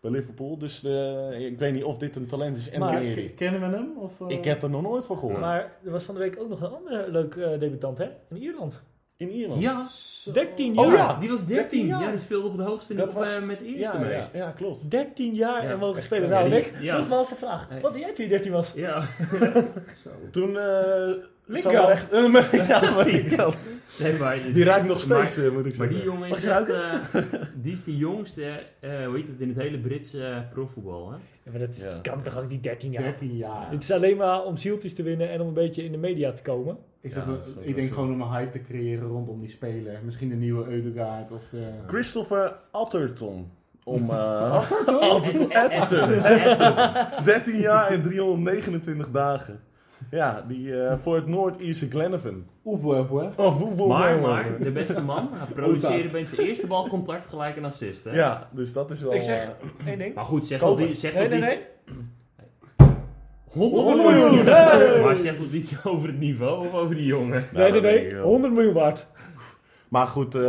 bij 0.00 0.12
Liverpool. 0.12 0.58
Dus 0.58 0.84
eh, 0.84 1.40
ik 1.46 1.58
weet 1.58 1.72
niet 1.72 1.84
of 1.84 1.96
dit 1.98 2.16
een 2.16 2.26
talent 2.26 2.56
is 2.56 2.70
en 2.70 2.80
Maar-. 2.80 3.02
Kennen 3.36 3.60
we 3.70 3.76
hem? 3.76 3.92
Of, 3.98 4.20
eh? 4.20 4.36
Ik 4.36 4.44
heb 4.44 4.62
er 4.62 4.70
nog 4.70 4.82
nooit 4.82 5.06
van 5.06 5.16
gehoord. 5.18 5.40
Maar 5.40 5.72
er 5.84 5.90
was 5.90 6.04
van 6.04 6.14
de 6.14 6.20
week 6.20 6.40
ook 6.40 6.48
nog 6.48 6.60
een 6.60 6.72
andere 6.72 7.10
leuk 7.10 7.34
eh, 7.34 7.58
debutant, 7.60 7.98
hè? 7.98 8.08
In 8.28 8.36
Ierland. 8.36 8.82
In 9.28 9.36
Ierland. 9.36 9.62
Ja. 9.62 9.86
13 10.32 10.78
Oh 10.78 10.86
jaar. 10.86 10.96
ja. 10.96 11.18
Die 11.20 11.28
was 11.28 11.46
13. 11.46 11.56
13 11.56 11.86
ja. 11.86 12.00
jaar. 12.00 12.10
die 12.10 12.20
speelde 12.20 12.48
op 12.48 12.56
het 12.56 12.66
hoogste 12.66 12.94
Dat 12.94 13.06
niveau 13.06 13.24
was- 13.26 13.34
eh, 13.36 13.42
met 13.42 13.58
de 13.58 13.64
eerste 13.64 13.96
ja, 13.96 14.02
mee. 14.02 14.12
ja, 14.12 14.28
ja, 14.32 14.50
klopt. 14.50 14.90
13 14.90 15.34
jaar 15.34 15.64
Ja, 15.64 15.70
en 15.70 15.78
mogen 15.78 15.96
echt 15.96 16.04
spelen. 16.06 16.28
Nou, 16.28 16.48
Nick, 16.48 16.72
Ja. 16.80 16.96
dat 16.96 17.08
was 17.08 17.28
de 17.28 17.34
vraag. 17.34 17.70
Nee. 17.70 17.80
Wat 17.80 17.92
deed 17.92 18.02
jij 18.02 18.12
toen 18.12 18.24
je 18.24 18.30
13 18.30 18.52
was? 18.52 18.72
Ja. 18.76 19.02
Toen... 20.30 20.58
eh 20.58 21.12
Linker. 21.46 21.70
zat 21.72 21.82
er 21.84 21.88
echt, 21.88 22.10
ja, 22.68 22.90
maar 22.94 23.04
die 23.04 23.24
kant. 23.24 23.72
Nee, 23.98 24.12
maar, 24.18 24.38
Die 24.52 24.64
ruikt 24.64 24.86
nog 24.86 25.00
steeds, 25.00 25.36
Maar, 25.36 25.46
eh, 25.46 25.52
moet 25.52 25.66
ik 25.66 25.76
maar 25.78 25.88
zeggen. 25.88 25.94
die 25.96 26.04
jongen 26.04 26.30
is 26.30 26.44
echt, 26.44 26.68
eh, 26.68 27.22
die 27.62 27.72
is 27.72 27.84
de 27.84 27.96
jongste, 27.96 28.42
eh, 28.80 29.06
hoe 29.06 29.16
heet 29.16 29.26
het, 29.26 29.40
in 29.40 29.48
het 29.48 29.56
hele 29.58 29.78
Britse 29.78 30.44
profvoetbal. 30.52 31.10
Hè? 31.10 31.16
Ja, 31.42 31.50
maar 31.50 31.60
dat 31.60 31.76
Ja. 31.80 31.98
kan 32.02 32.22
toch 32.22 32.38
ook 32.38 32.48
niet 32.48 32.62
13 32.62 32.90
jaar? 32.90 33.02
13 33.02 33.36
jaar. 33.36 33.70
Het 33.70 33.82
is 33.82 33.90
alleen 33.90 34.16
maar 34.16 34.44
om 34.44 34.56
zieltjes 34.56 34.94
te 34.94 35.02
winnen 35.02 35.30
en 35.30 35.40
om 35.40 35.48
een 35.48 35.54
beetje 35.54 35.84
in 35.84 35.92
de 35.92 35.98
media 35.98 36.32
te 36.32 36.42
komen. 36.42 36.76
Ik, 37.04 37.10
Ja, 37.10 37.16
zeg, 37.16 37.24
dat 37.26 37.46
is 37.46 37.54
wel 37.54 37.64
ik 37.64 37.74
denk 37.74 37.88
zo. 37.88 37.94
gewoon 37.94 38.12
om 38.12 38.20
een 38.20 38.30
hype 38.30 38.50
te 38.50 38.60
creëren 38.64 39.08
rondom 39.08 39.40
die 39.40 39.50
speler. 39.50 40.00
Misschien 40.04 40.28
de 40.28 40.34
nieuwe 40.34 40.68
Eudegaard 40.68 41.32
of 41.32 41.42
de... 41.50 41.66
Christopher 41.86 42.56
Atherton. 42.70 43.50
Om, 43.84 44.10
eh 44.10 44.52
Atherton? 44.52 45.52
Atherton. 45.64 46.22
Atherton. 46.22 47.24
13 47.24 47.56
jaar 47.56 47.90
en 47.90 48.02
329 48.02 49.10
dagen. 49.10 49.60
Ja, 50.10 50.44
die 50.48 50.82
eh, 50.82 50.98
voor 50.98 51.16
het 51.16 51.26
Noord-Ierse 51.26 51.90
Glenavon. 51.90 52.46
Oevo, 52.64 52.98
oevo. 52.98 53.32
Of 53.36 53.86
Maar, 53.86 54.18
maar, 54.20 54.54
eh, 54.54 54.60
de 54.62 54.70
beste 54.70 55.02
man, 55.02 55.28
hij 55.32 55.46
produceerde 55.54 56.10
bij 56.10 56.26
zijn 56.26 56.40
eerste 56.40 56.66
balcontact 56.66 57.28
gelijk 57.28 57.56
een 57.56 57.64
assist. 57.64 58.04
Hè? 58.04 58.10
Ja, 58.14 58.48
dus 58.52 58.72
dat 58.72 58.90
is 58.90 59.00
wel... 59.00 59.14
Ik 59.14 59.22
zeg 59.22 59.44
eh, 59.44 59.86
één 59.86 59.98
ding. 59.98 60.14
Maar 60.14 60.24
goed, 60.24 60.46
zeg 60.46 60.76
niet, 60.76 60.98
zeg 60.98 61.14
Nee, 61.14 61.28
dat 61.28 61.38
nee, 61.38 61.52
iets... 61.52 61.94
nee. 63.54 63.68
100 63.70 63.84
100 63.84 64.18
miljoen! 64.18 64.44
Maar 65.04 65.16
zeg 65.16 65.38
dat 65.38 65.46
iets 65.52 65.84
over 65.84 66.08
het 66.08 66.18
niveau 66.18 66.66
of 66.66 66.74
over 66.74 66.94
die 66.94 67.06
jongen? 67.06 67.46
nou, 67.52 67.70
Nee, 67.72 67.80
nee, 67.80 68.02
nee. 68.02 68.14
wel. 68.14 68.24
100 68.24 68.52
miljoen 68.52 68.72
waard. 68.72 69.06
Maar 69.88 70.06
goed, 70.06 70.34
eh, 70.34 70.42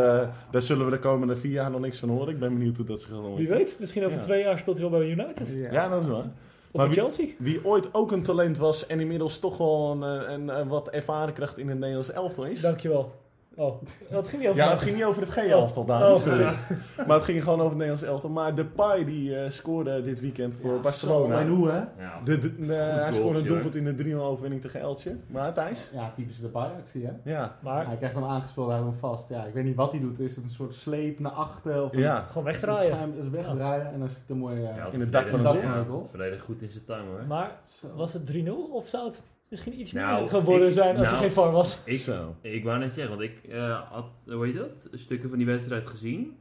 daar 0.52 0.62
zullen 0.62 0.86
we 0.86 0.92
de 0.92 1.00
komende 1.00 1.36
vier 1.36 1.52
jaar 1.52 1.72
nog 1.72 1.82
niks 1.82 2.00
van 2.00 2.10
horen. 2.10 2.30
Ik 2.34 2.40
ben 2.40 2.54
benieuwd 2.54 2.78
hoe 2.78 2.86
dat 2.86 3.00
zich 3.02 3.10
gaat 3.10 3.36
Wie 3.36 3.48
weet, 3.48 3.76
misschien 3.80 4.06
over 4.06 4.18
Ja. 4.18 4.24
twee 4.24 4.44
jaar 4.44 4.58
speelt 4.58 4.78
hij 4.80 4.90
wel 4.90 5.00
bij 5.00 5.10
United. 5.10 5.48
Ja, 5.72 5.90
dat 5.90 6.02
is 6.02 6.08
waar. 6.08 6.18
Of 6.18 6.24
Maar 6.72 6.88
bij 6.88 6.96
wie- 6.96 6.96
Chelsea. 6.96 7.26
Wie 7.38 7.60
ooit 7.66 7.90
ook 7.92 8.12
een 8.12 8.22
talent 8.24 8.58
was 8.58 8.88
en 8.88 9.00
inmiddels 9.00 9.40
toch 9.40 9.58
wel 9.58 9.92
een, 9.92 10.04
eh, 10.22 10.32
een, 10.34 10.60
een 10.60 10.68
wat 10.68 10.90
ervaren 10.90 11.34
kracht 11.34 11.58
in 11.58 11.68
het 11.70 11.78
Nederlands 11.80 12.12
elftal 12.12 12.46
is. 12.46 12.62
Dankjewel. 12.62 13.12
Oh, 13.58 13.82
dat 14.10 14.28
ging 14.28 14.42
niet 14.42 14.50
over 14.52 14.64
Ja, 14.64 14.70
het 14.70 14.80
ging 14.80 14.96
niet 14.96 15.06
over 15.06 15.22
het 15.22 15.32
G-elftal, 15.32 15.86
Dani, 15.86 16.06
Oh. 16.14 16.18
sorry. 16.18 16.54
Maar 17.08 17.16
het 17.16 17.24
ging 17.24 17.44
gewoon 17.44 17.58
over 17.60 17.70
het 17.70 17.78
Nederlands 17.78 18.04
elftal. 18.04 18.30
Maar 18.30 18.56
Depay 18.56 19.06
die 19.06 19.40
eh, 19.40 19.50
scoorde 19.50 20.04
dit 20.04 20.20
weekend 20.20 20.56
voor 20.56 20.80
Barcelona. 20.80 21.40
En 21.40 21.48
hoe, 21.50 21.70
hè? 21.70 21.78
Ja. 21.78 22.22
De, 22.24 22.38
de- 22.38 22.56
de- 22.56 22.74
hij 22.74 23.12
scoorde 23.14 23.40
een 23.40 23.46
doelpunt 23.46 23.76
in 23.76 23.84
de 23.86 23.94
3-0 23.94 24.22
overwinning 24.22 24.62
tegen 24.62 24.80
Eltje. 24.80 25.16
Maar 25.28 25.54
Thijs? 25.54 25.90
Ja, 25.94 26.12
typische 26.16 26.42
de 26.52 26.58
actie 26.58 27.06
hè? 27.06 27.32
Ja. 27.32 27.56
Maar 27.60 27.86
Hij 27.88 27.96
krijgt 27.96 28.16
hem 28.16 28.24
aangespeeld, 28.26 28.68
hij 28.68 28.76
houdt 28.78 28.92
hem 28.92 29.00
vast. 29.00 29.30
Ja, 29.30 29.44
ik 29.44 29.54
weet 29.54 29.64
niet 29.64 29.76
wat 29.76 29.92
hij 29.92 30.00
doet. 30.02 30.20
Is 30.20 30.36
het 30.36 30.44
een 30.46 30.50
soort 30.52 30.74
sleep 30.74 31.20
naar 31.20 31.32
achter? 31.32 31.84
Of 31.84 31.94
een, 31.94 32.00
Ja. 32.00 32.26
gewoon 32.28 32.44
wegdraaien. 32.44 32.92
schuim 32.94 33.14
is 33.22 33.30
wegdraaien 33.30 33.92
en 33.94 34.00
dan 34.00 34.10
zit 34.10 34.20
er 34.28 34.36
mooi... 34.36 34.56
eh, 34.56 34.76
Ja, 34.76 34.88
In 34.92 35.00
het 35.00 35.12
dak 35.12 35.28
van 35.28 35.46
het 35.46 35.54
doel. 35.62 35.62
Ja, 35.72 35.86
het 35.96 36.08
verdedigt 36.10 36.42
goed 36.42 36.62
in 36.62 36.70
zijn 36.70 36.86
tuin 36.86 37.06
hoor. 37.06 37.22
Maar 37.28 37.52
zo. 37.80 37.88
was 37.96 38.14
het 38.14 38.26
3-0 38.26 38.72
of 38.72 38.88
zou 38.88 39.06
het 39.06 39.22
misschien 39.56 39.80
iets 39.80 39.92
Nou, 39.92 40.20
meer 40.20 40.30
geworden 40.30 40.68
ik- 40.68 40.74
zijn 40.74 40.98
als 40.98 41.06
er 41.08 41.12
nou, 41.14 41.24
geen 41.26 41.34
VAR 41.34 41.52
was? 41.52 41.82
Ik, 41.86 42.00
Zo. 42.00 42.36
ik 42.42 42.64
wou 42.64 42.80
net 42.80 42.94
zeggen, 42.94 43.18
want 43.18 43.30
ik 43.30 43.44
eh, 43.50 43.92
had, 43.92 44.06
hoe 44.28 44.46
heet 44.46 44.56
dat, 44.58 44.88
stukken 44.92 45.30
van 45.30 45.38
die 45.38 45.48
wedstrijd 45.48 45.90
gezien. 45.90 46.38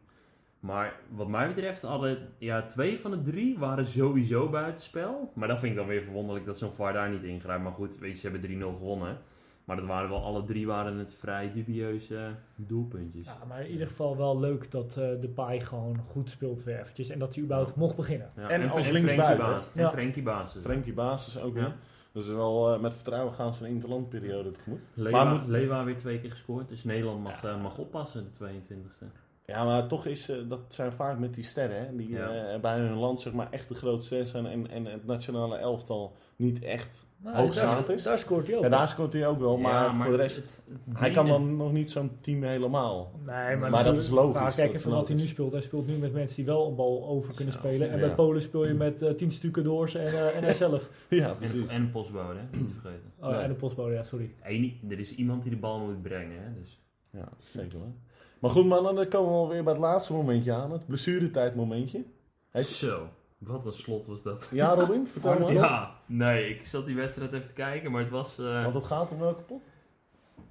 Maar 0.60 0.92
wat 1.08 1.28
mij 1.28 1.46
betreft 1.48 1.82
hadden, 1.82 2.18
ja, 2.38 2.62
twee 2.66 3.00
van 3.00 3.10
de 3.10 3.22
drie 3.22 3.58
waren 3.58 3.86
sowieso 3.86 4.48
buitenspel. 4.48 5.30
Maar 5.34 5.48
dat 5.48 5.58
vind 5.58 5.72
ik 5.72 5.78
dan 5.78 5.86
weer 5.86 6.02
verwonderlijk 6.02 6.46
dat 6.46 6.58
zo'n 6.58 6.72
VAR 6.72 6.92
daar 6.92 7.10
niet 7.10 7.22
ingrijpt. 7.22 7.62
Maar 7.62 7.72
goed, 7.72 7.98
weet 7.98 8.10
je, 8.10 8.16
ze 8.16 8.28
hebben 8.30 8.50
3-0 8.50 8.76
gewonnen. 8.78 9.18
Maar 9.64 9.76
dat 9.76 9.86
waren 9.86 10.08
wel, 10.08 10.22
alle 10.24 10.44
drie 10.44 10.66
waren 10.66 10.98
het 10.98 11.14
vrij 11.18 11.52
dubieuze 11.54 12.28
doelpuntjes. 12.56 13.26
Ja, 13.26 13.36
maar 13.48 13.60
in 13.64 13.70
ieder 13.70 13.86
geval 13.86 14.16
wel 14.16 14.40
leuk 14.40 14.70
dat 14.70 14.96
eh 14.96 15.08
de 15.20 15.28
paai 15.34 15.60
gewoon 15.60 15.98
goed 16.06 16.30
speelt 16.30 16.64
weer 16.64 16.80
eventjes. 16.80 17.08
En 17.08 17.18
dat 17.18 17.34
hij 17.34 17.44
überhaupt 17.44 17.76
mocht 17.76 17.96
beginnen. 17.96 18.30
Ja, 18.36 18.48
En 18.48 18.62
als 18.62 18.72
Frenkie 18.86 18.92
linksbuiten. 18.92 19.46
En 19.46 19.82
Ja. 19.82 19.90
Frenkie 19.90 20.22
Baas. 20.22 20.56
Frenkie 20.62 20.92
Basis 20.92 21.40
ook 21.40 21.56
Ja. 21.56 21.74
Dus 22.14 22.26
wel 22.26 22.74
eh, 22.74 22.80
met 22.80 22.94
vertrouwen 22.94 23.32
gaan 23.34 23.54
ze 23.54 23.64
een 23.64 23.70
interlandperiode 23.70 24.50
tegemoet. 24.50 24.80
Lewa, 24.94 25.24
Maar 25.24 25.34
moet- 25.40 25.48
Lewa 25.48 25.84
weer 25.84 25.96
twee 25.96 26.20
keer 26.20 26.30
gescoord. 26.30 26.68
Dus 26.68 26.84
Nederland 26.84 27.22
mag, 27.22 27.44
eh, 27.44 27.62
mag 27.62 27.78
oppassen, 27.78 28.24
de 28.24 28.30
22e. 28.30 29.06
Ja, 29.46 29.64
maar 29.64 29.86
toch 29.86 30.06
is 30.06 30.28
eh, 30.28 30.36
dat 30.48 30.60
zijn 30.68 30.92
vaak 30.92 31.18
met 31.18 31.34
die 31.34 31.44
sterren, 31.44 31.86
hè, 31.86 31.96
die 31.96 32.08
Ja. 32.08 32.58
bij 32.58 32.78
hun 32.78 32.94
land 32.96 33.20
zeg 33.20 33.32
maar 33.32 33.50
echt 33.50 33.68
de 33.68 33.74
grootste 33.74 34.26
zijn 34.26 34.46
en, 34.46 34.70
en 34.70 34.84
het 34.84 35.06
nationale 35.06 35.56
elftal 35.56 36.16
niet 36.36 36.62
echt. 36.62 37.03
Nou, 37.24 37.36
Hoogstaand 37.36 37.86
daar, 37.86 37.96
is. 37.96 38.02
daar 38.02 38.18
scoort 38.18 38.46
hij 38.46 38.56
ook. 38.56 38.64
En 38.64 38.70
daar 38.70 38.88
scoort 38.88 39.12
hij 39.12 39.26
ook 39.26 39.38
wel, 39.38 39.56
maar, 39.56 39.72
Ja, 39.84 39.94
voor 40.02 40.10
de 40.10 40.16
rest, 40.16 40.36
het- 40.36 40.62
het- 40.84 40.98
hij 40.98 41.10
kan 41.10 41.26
dan 41.26 41.56
nog 41.56 41.72
niet 41.72 41.90
zo'n 41.90 42.10
team 42.20 42.42
helemaal. 42.42 43.10
Nee, 43.26 43.56
Maar 43.56 43.70
maar, 43.70 43.84
dat 43.84 43.98
is 43.98 44.08
logisch, 44.08 44.40
Maar 44.40 44.54
kijk 44.54 44.74
even 44.74 44.90
wat 44.90 45.08
hij 45.08 45.16
nu 45.16 45.26
speelt. 45.26 45.52
Hij 45.52 45.60
speelt 45.60 45.86
nu 45.86 45.94
met 45.96 46.12
mensen 46.12 46.36
die 46.36 46.44
wel 46.44 46.68
een 46.68 46.74
bal 46.74 47.06
over 47.06 47.34
kunnen 47.34 47.54
Ja, 47.54 47.60
spelen. 47.60 47.90
En 47.90 47.98
ja. 47.98 48.06
bij 48.06 48.14
Polen 48.14 48.42
speel 48.42 48.66
je 48.66 48.74
met 48.74 49.02
eh, 49.02 49.10
tien 49.10 49.32
stukken 49.32 49.64
doors 49.64 49.94
en, 49.94 50.06
eh, 50.06 50.36
en 50.36 50.42
hij 50.44 50.54
zelf. 50.54 50.90
Ja, 51.08 51.28
En, 51.28 51.36
precies. 51.36 51.68
en 51.70 51.80
een 51.82 51.90
postbode, 51.90 52.38
hè? 52.50 52.56
niet 52.58 52.66
te 52.68 52.74
vergeten. 52.80 53.12
Oh, 53.20 53.28
Nee. 53.30 53.38
En 53.40 53.48
de 53.48 53.54
postbode, 53.54 53.94
ja, 53.94 54.02
sorry. 54.02 54.34
Eén- 54.42 54.80
er 54.88 54.98
is 54.98 55.14
iemand 55.14 55.42
die 55.42 55.50
de 55.52 55.58
bal 55.58 55.78
moet 55.78 56.02
brengen. 56.02 56.42
Hè? 56.42 56.60
Dus. 56.60 56.80
Ja, 57.10 57.28
zeker 57.38 57.78
wel. 57.78 57.94
Maar 58.38 58.50
goed 58.50 58.66
mannen, 58.66 58.94
dan 58.94 59.08
komen 59.08 59.30
we 59.30 59.36
alweer 59.38 59.62
bij 59.64 59.72
het 59.72 59.82
laatste 59.82 60.12
momentje 60.12 60.52
aan. 60.52 60.72
Het 60.72 60.86
blessuretijdmomentje. 60.86 62.04
Heeft- 62.50 62.68
Zo, 62.68 63.08
wat 63.38 63.64
een 63.66 63.72
slot 63.72 64.06
was 64.06 64.22
dat. 64.22 64.48
Ja 64.52 64.74
Robin, 64.74 65.06
vertel 65.06 65.38
maar. 65.38 65.52
Ja, 65.52 65.93
nee, 66.06 66.48
ik 66.48 66.66
zat 66.66 66.86
die 66.86 66.96
wedstrijd 66.96 67.32
even 67.32 67.48
te 67.48 67.54
kijken, 67.54 67.90
maar 67.90 68.00
het 68.00 68.10
was 68.10 68.38
eh, 68.38 68.62
Want 68.62 68.74
het 68.74 68.84
gaat 68.84 69.10
om 69.10 69.18
welke 69.18 69.42
pot? 69.42 69.62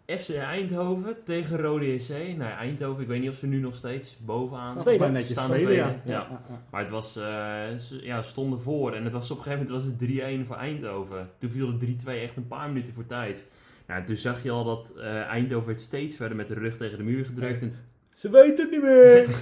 FC 0.06 0.30
Eindhoven 0.36 1.16
tegen 1.26 1.58
Rode 1.58 1.99
SC. 1.99 2.10
Nou, 2.10 2.38
ja, 2.38 2.58
Eindhoven, 2.58 3.01
ik 3.01 3.08
weet 3.08 3.22
niet 3.22 3.30
of 3.30 3.36
ze 3.36 3.47
nu 3.47 3.60
nog 3.60 3.76
steeds 3.76 4.18
bovenaan 4.26 4.80
Tweede. 4.80 5.04
Mij 5.04 5.12
netjes 5.12 5.32
staan. 5.32 5.47
tweede, 5.47 5.66
Tweede, 5.66 5.82
ja. 5.82 6.01
ja. 6.06 6.41
Maar 6.70 6.82
het 6.82 6.89
was, 6.89 7.16
eh, 7.16 7.24
ze 7.78 7.99
ja, 8.01 8.22
stonden 8.22 8.60
voor 8.60 8.93
en 8.93 9.04
het 9.04 9.14
was 9.14 9.32
op 9.32 9.38
een 9.38 9.43
gegeven 9.43 9.66
moment 9.66 9.84
was 9.84 9.93
het 9.93 10.43
3-1 10.43 10.47
voor 10.47 10.56
Eindhoven. 10.56 11.30
Toen 11.38 11.49
viel 11.49 11.68
het 11.68 11.80
3-2 11.80 12.08
echt 12.08 12.38
een 12.38 12.47
paar 12.47 12.68
minuten 12.68 12.93
voor 12.93 13.06
tijd. 13.06 13.45
Nou, 13.88 14.06
toen 14.06 14.16
zag 14.16 14.43
je 14.43 14.51
al 14.51 14.64
dat 14.64 14.93
eh, 14.97 15.22
Eindhoven 15.22 15.68
werd 15.68 15.82
steeds 15.82 16.16
verder 16.16 16.38
met 16.38 16.47
de 16.47 16.54
rug 16.54 16.78
tegen 16.78 16.97
de 16.97 17.04
muur 17.04 17.26
gedrukt. 17.26 17.62
En 17.62 17.76
Ze 18.14 18.30
weten 18.30 18.58
het 18.58 18.72
niet 18.72 18.82
meer. 18.82 19.28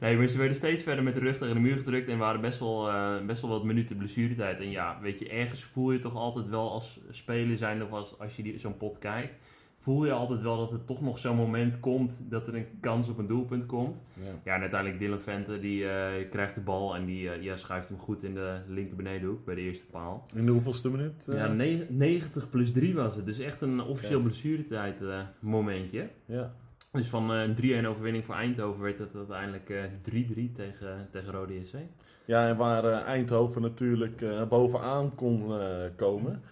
Nee, 0.00 0.16
maar 0.16 0.26
ze 0.26 0.38
werden 0.38 0.56
steeds 0.56 0.82
verder 0.82 1.04
met 1.04 1.14
de 1.14 1.20
rug 1.20 1.38
tegen 1.38 1.54
de 1.54 1.60
muur 1.60 1.76
gedrukt 1.76 2.08
en 2.08 2.18
waren 2.18 2.40
best 2.40 2.58
wel, 2.58 2.88
eh, 2.88 3.24
best 3.26 3.40
wel 3.42 3.50
wat 3.50 3.64
minuten 3.64 3.96
blessuretijd. 3.96 4.60
En 4.60 4.70
ja, 4.70 4.98
weet 5.02 5.18
je, 5.18 5.28
ergens 5.28 5.64
voel 5.64 5.92
je 5.92 5.98
toch 5.98 6.14
altijd 6.16 6.48
wel 6.48 6.70
als 6.70 7.00
speler 7.10 7.56
zijn 7.56 7.82
of 7.82 7.90
als, 7.90 8.18
als 8.18 8.36
je 8.36 8.42
die- 8.42 8.58
zo'n 8.58 8.76
pot 8.76 8.98
kijkt, 8.98 9.34
voel 9.78 10.04
je 10.04 10.12
altijd 10.12 10.40
wel 10.40 10.56
dat 10.56 10.72
er 10.72 10.84
toch 10.84 11.00
nog 11.02 11.18
zo'n 11.18 11.36
moment 11.36 11.80
komt 11.80 12.12
dat 12.28 12.46
er 12.46 12.54
een 12.54 12.66
kans 12.80 13.08
op 13.08 13.18
een 13.18 13.26
doelpunt 13.26 13.66
komt. 13.66 13.96
Ja. 14.14 14.30
Ja, 14.44 14.54
en 14.54 14.60
uiteindelijk 14.60 15.00
Dylan 15.00 15.20
Vente, 15.20 15.58
die 15.60 15.88
eh, 15.88 16.28
krijgt 16.30 16.54
de 16.54 16.60
bal 16.60 16.96
en 16.96 17.04
die 17.04 17.30
eh, 17.30 17.42
ja, 17.42 17.56
schuift 17.56 17.88
hem 17.88 17.98
goed 17.98 18.22
in 18.24 18.34
de 18.34 18.56
linker 18.68 18.96
benedenhoek 18.96 19.44
bij 19.44 19.54
de 19.54 19.60
eerste 19.60 19.86
paal. 19.86 20.26
In 20.34 20.44
de 20.46 20.50
hoeveelste 20.52 20.90
minuut? 20.90 21.28
Ja, 21.32 21.46
ne- 21.46 21.86
90 21.88 22.50
plus 22.50 22.72
3 22.72 22.94
was 22.94 23.16
het, 23.16 23.26
dus 23.26 23.38
echt 23.38 23.60
een 23.60 23.80
officieel 23.82 24.18
Oké. 24.18 24.26
blessuretijd 24.28 24.96
momentje. 25.38 26.08
ja. 26.26 26.54
Dus 26.94 27.06
van 27.08 27.32
eh, 27.32 27.42
een 27.42 27.84
3-1 27.84 27.88
overwinning 27.88 28.24
voor 28.24 28.34
Eindhoven 28.34 28.82
werd 28.82 28.98
het 28.98 29.14
uiteindelijk 29.14 29.70
eh, 29.70 29.82
3-3 30.48 30.52
tegen, 30.54 31.08
tegen 31.10 31.32
Rode 31.32 31.64
SC. 31.64 31.74
Ja, 32.24 32.48
en 32.48 32.56
waar 32.56 32.84
eh, 32.84 33.00
Eindhoven 33.00 33.62
natuurlijk 33.62 34.22
eh, 34.22 34.48
bovenaan 34.48 35.14
kon 35.14 35.60
eh, 35.60 35.76
komen, 35.96 36.42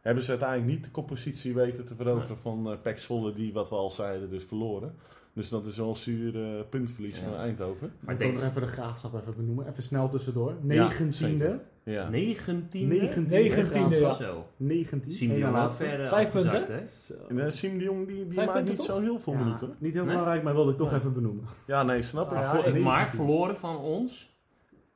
hebben 0.00 0.22
ze 0.24 0.30
uiteindelijk 0.30 0.70
niet 0.70 0.84
de 0.84 0.90
koppositie 0.90 1.54
weten 1.54 1.84
te 1.86 1.94
veroveren 1.94 2.36
van 2.38 2.70
eh 2.70 2.76
Pek 2.82 2.98
Zwolle, 2.98 3.32
die, 3.32 3.52
wat 3.52 3.68
we 3.68 3.74
al 3.74 3.90
zeiden, 3.90 4.30
dus 4.30 4.44
verloren. 4.44 4.94
Dus 5.32 5.48
dat 5.48 5.66
is 5.66 5.76
wel 5.76 5.88
een 5.88 5.96
zuur 5.96 6.42
eh, 6.44 6.60
puntverlies 6.70 7.18
Ja. 7.18 7.24
van 7.24 7.34
Eindhoven. 7.36 7.92
Maar 8.00 8.14
Ik 8.14 8.20
denk 8.20 8.34
nog 8.34 8.42
even 8.42 8.60
de 8.60 8.66
graafschap 8.66 9.14
even 9.20 9.34
benoemen. 9.36 9.68
Even 9.68 9.82
snel 9.82 10.08
tussendoor. 10.08 10.54
Ja, 10.68 10.92
19e. 10.92 11.08
zeker. 11.08 11.60
Ja. 11.88 12.08
19e. 12.10 12.78
19e. 12.88 13.28
19e, 13.28 14.00
ja. 14.00 14.14
Zo. 14.14 14.46
19. 14.56 15.12
Zien 15.12 15.28
Eén 15.30 15.34
die 15.34 15.44
na 15.44 15.50
ook 15.50 15.56
laatste. 15.56 15.84
verder 15.84 16.08
Vijf 16.08 16.30
punten? 16.30 16.66
hè? 16.68 16.86
Zo. 17.06 17.14
En 17.36 17.52
Siem 17.52 17.78
de 17.78 17.84
Jong 17.84 18.06
die, 18.06 18.16
die 18.16 18.24
Vijf 18.34 18.36
maakt 18.36 18.52
punten 18.52 18.74
niet 18.76 18.76
toch? 18.86 18.96
zo 18.96 19.00
heel 19.02 19.18
veel 19.18 19.32
Ja, 19.32 19.38
minuten. 19.38 19.74
Niet 19.78 19.92
heel 19.92 20.02
Nee? 20.04 20.10
belangrijk, 20.10 20.42
maar 20.42 20.54
wilde 20.54 20.70
ik 20.70 20.76
toch 20.76 20.90
Nee. 20.90 20.98
even 20.98 21.12
benoemen. 21.12 21.44
Ja, 21.66 21.82
nee, 21.82 22.02
snap 22.02 22.30
ik. 22.32 22.36
Ah, 22.38 22.66
ja, 22.66 22.74
Maar, 22.74 23.08
verloren 23.10 23.56
van 23.56 23.76
ons. 23.78 24.34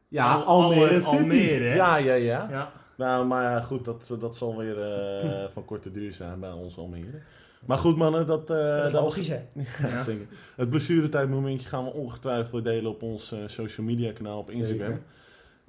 Ja, 0.09 0.35
Al- 0.35 0.45
Almere 0.45 1.01
City. 1.01 1.17
Almere, 1.17 1.65
hè? 1.65 1.75
Ja, 1.75 1.97
ja, 1.97 2.15
ja. 2.15 2.47
Ja. 2.51 2.73
Nou, 2.97 3.27
maar 3.27 3.43
ja, 3.43 3.61
goed, 3.61 3.85
dat, 3.85 4.17
dat 4.21 4.37
zal 4.37 4.57
weer 4.57 4.83
eh, 4.83 5.45
van 5.55 5.65
korte 5.65 5.91
duur 5.91 6.13
zijn 6.13 6.41
bij 6.41 6.53
ons 6.53 6.79
Almere. 6.79 7.21
Maar 7.67 7.79
goed 7.79 7.97
mannen, 7.97 8.27
dat, 8.27 8.51
eh, 8.51 8.77
Dat 8.77 8.85
is 8.87 8.93
logisch, 8.93 9.29
hè? 9.29 9.39
Ja, 9.89 10.03
zeker. 10.03 10.27
Het 10.57 10.71
blessuretijdmomentje 10.71 11.69
gaan 11.69 11.85
we 11.85 11.91
ongetwijfeld 11.93 12.51
weer 12.51 12.63
delen 12.63 12.91
op 12.91 13.03
ons 13.03 13.33
eh, 13.33 13.39
social 13.47 13.87
media 13.87 14.13
kanaal 14.13 14.39
op 14.39 14.51
Instagram. 14.51 14.87
Zeker. 14.87 15.03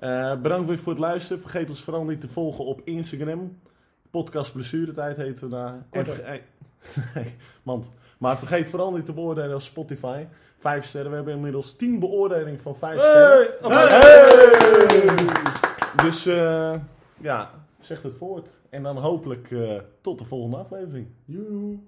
Eh, 0.02 0.42
bedankt 0.42 0.68
weer 0.68 0.78
voor 0.78 0.92
het 0.92 1.02
luisteren. 1.02 1.42
Vergeet 1.42 1.70
ons 1.70 1.82
vooral 1.82 2.06
niet 2.06 2.22
te 2.22 2.28
volgen 2.28 2.66
op 2.66 2.82
Instagram. 2.84 3.60
Podcast 4.10 4.54
Blessuretijd 4.54 5.18
heten 5.18 5.50
we 5.50 5.56
daar. 5.56 5.86
En 5.90 6.06
nee. 7.64 7.84
Maar 8.18 8.38
vergeet 8.38 8.68
vooral 8.68 8.92
niet 8.92 9.06
te 9.06 9.14
beoordelen 9.14 9.56
op 9.56 9.62
Spotify. 9.62 10.26
Vijf 10.58 10.86
sterren. 10.86 11.10
We 11.10 11.16
hebben 11.16 11.34
inmiddels 11.34 11.76
tien 11.76 12.00
beoordelingen 12.00 12.60
van 12.60 12.76
vijf 12.76 13.00
sterren. 13.00 13.48
Hey! 13.62 13.88
Hey! 14.88 16.04
Dus 16.04 16.26
eh, 16.26 16.76
ja, 17.18 17.52
zeg 17.80 18.02
het 18.02 18.14
voort. 18.14 18.50
En 18.70 18.84
dan 18.84 18.98
hopelijk 18.98 19.52
eh, 19.52 19.80
tot 20.02 20.20
de 20.20 20.26
volgende 20.26 20.58
aflevering. 20.58 21.08
Joe. 21.26 21.80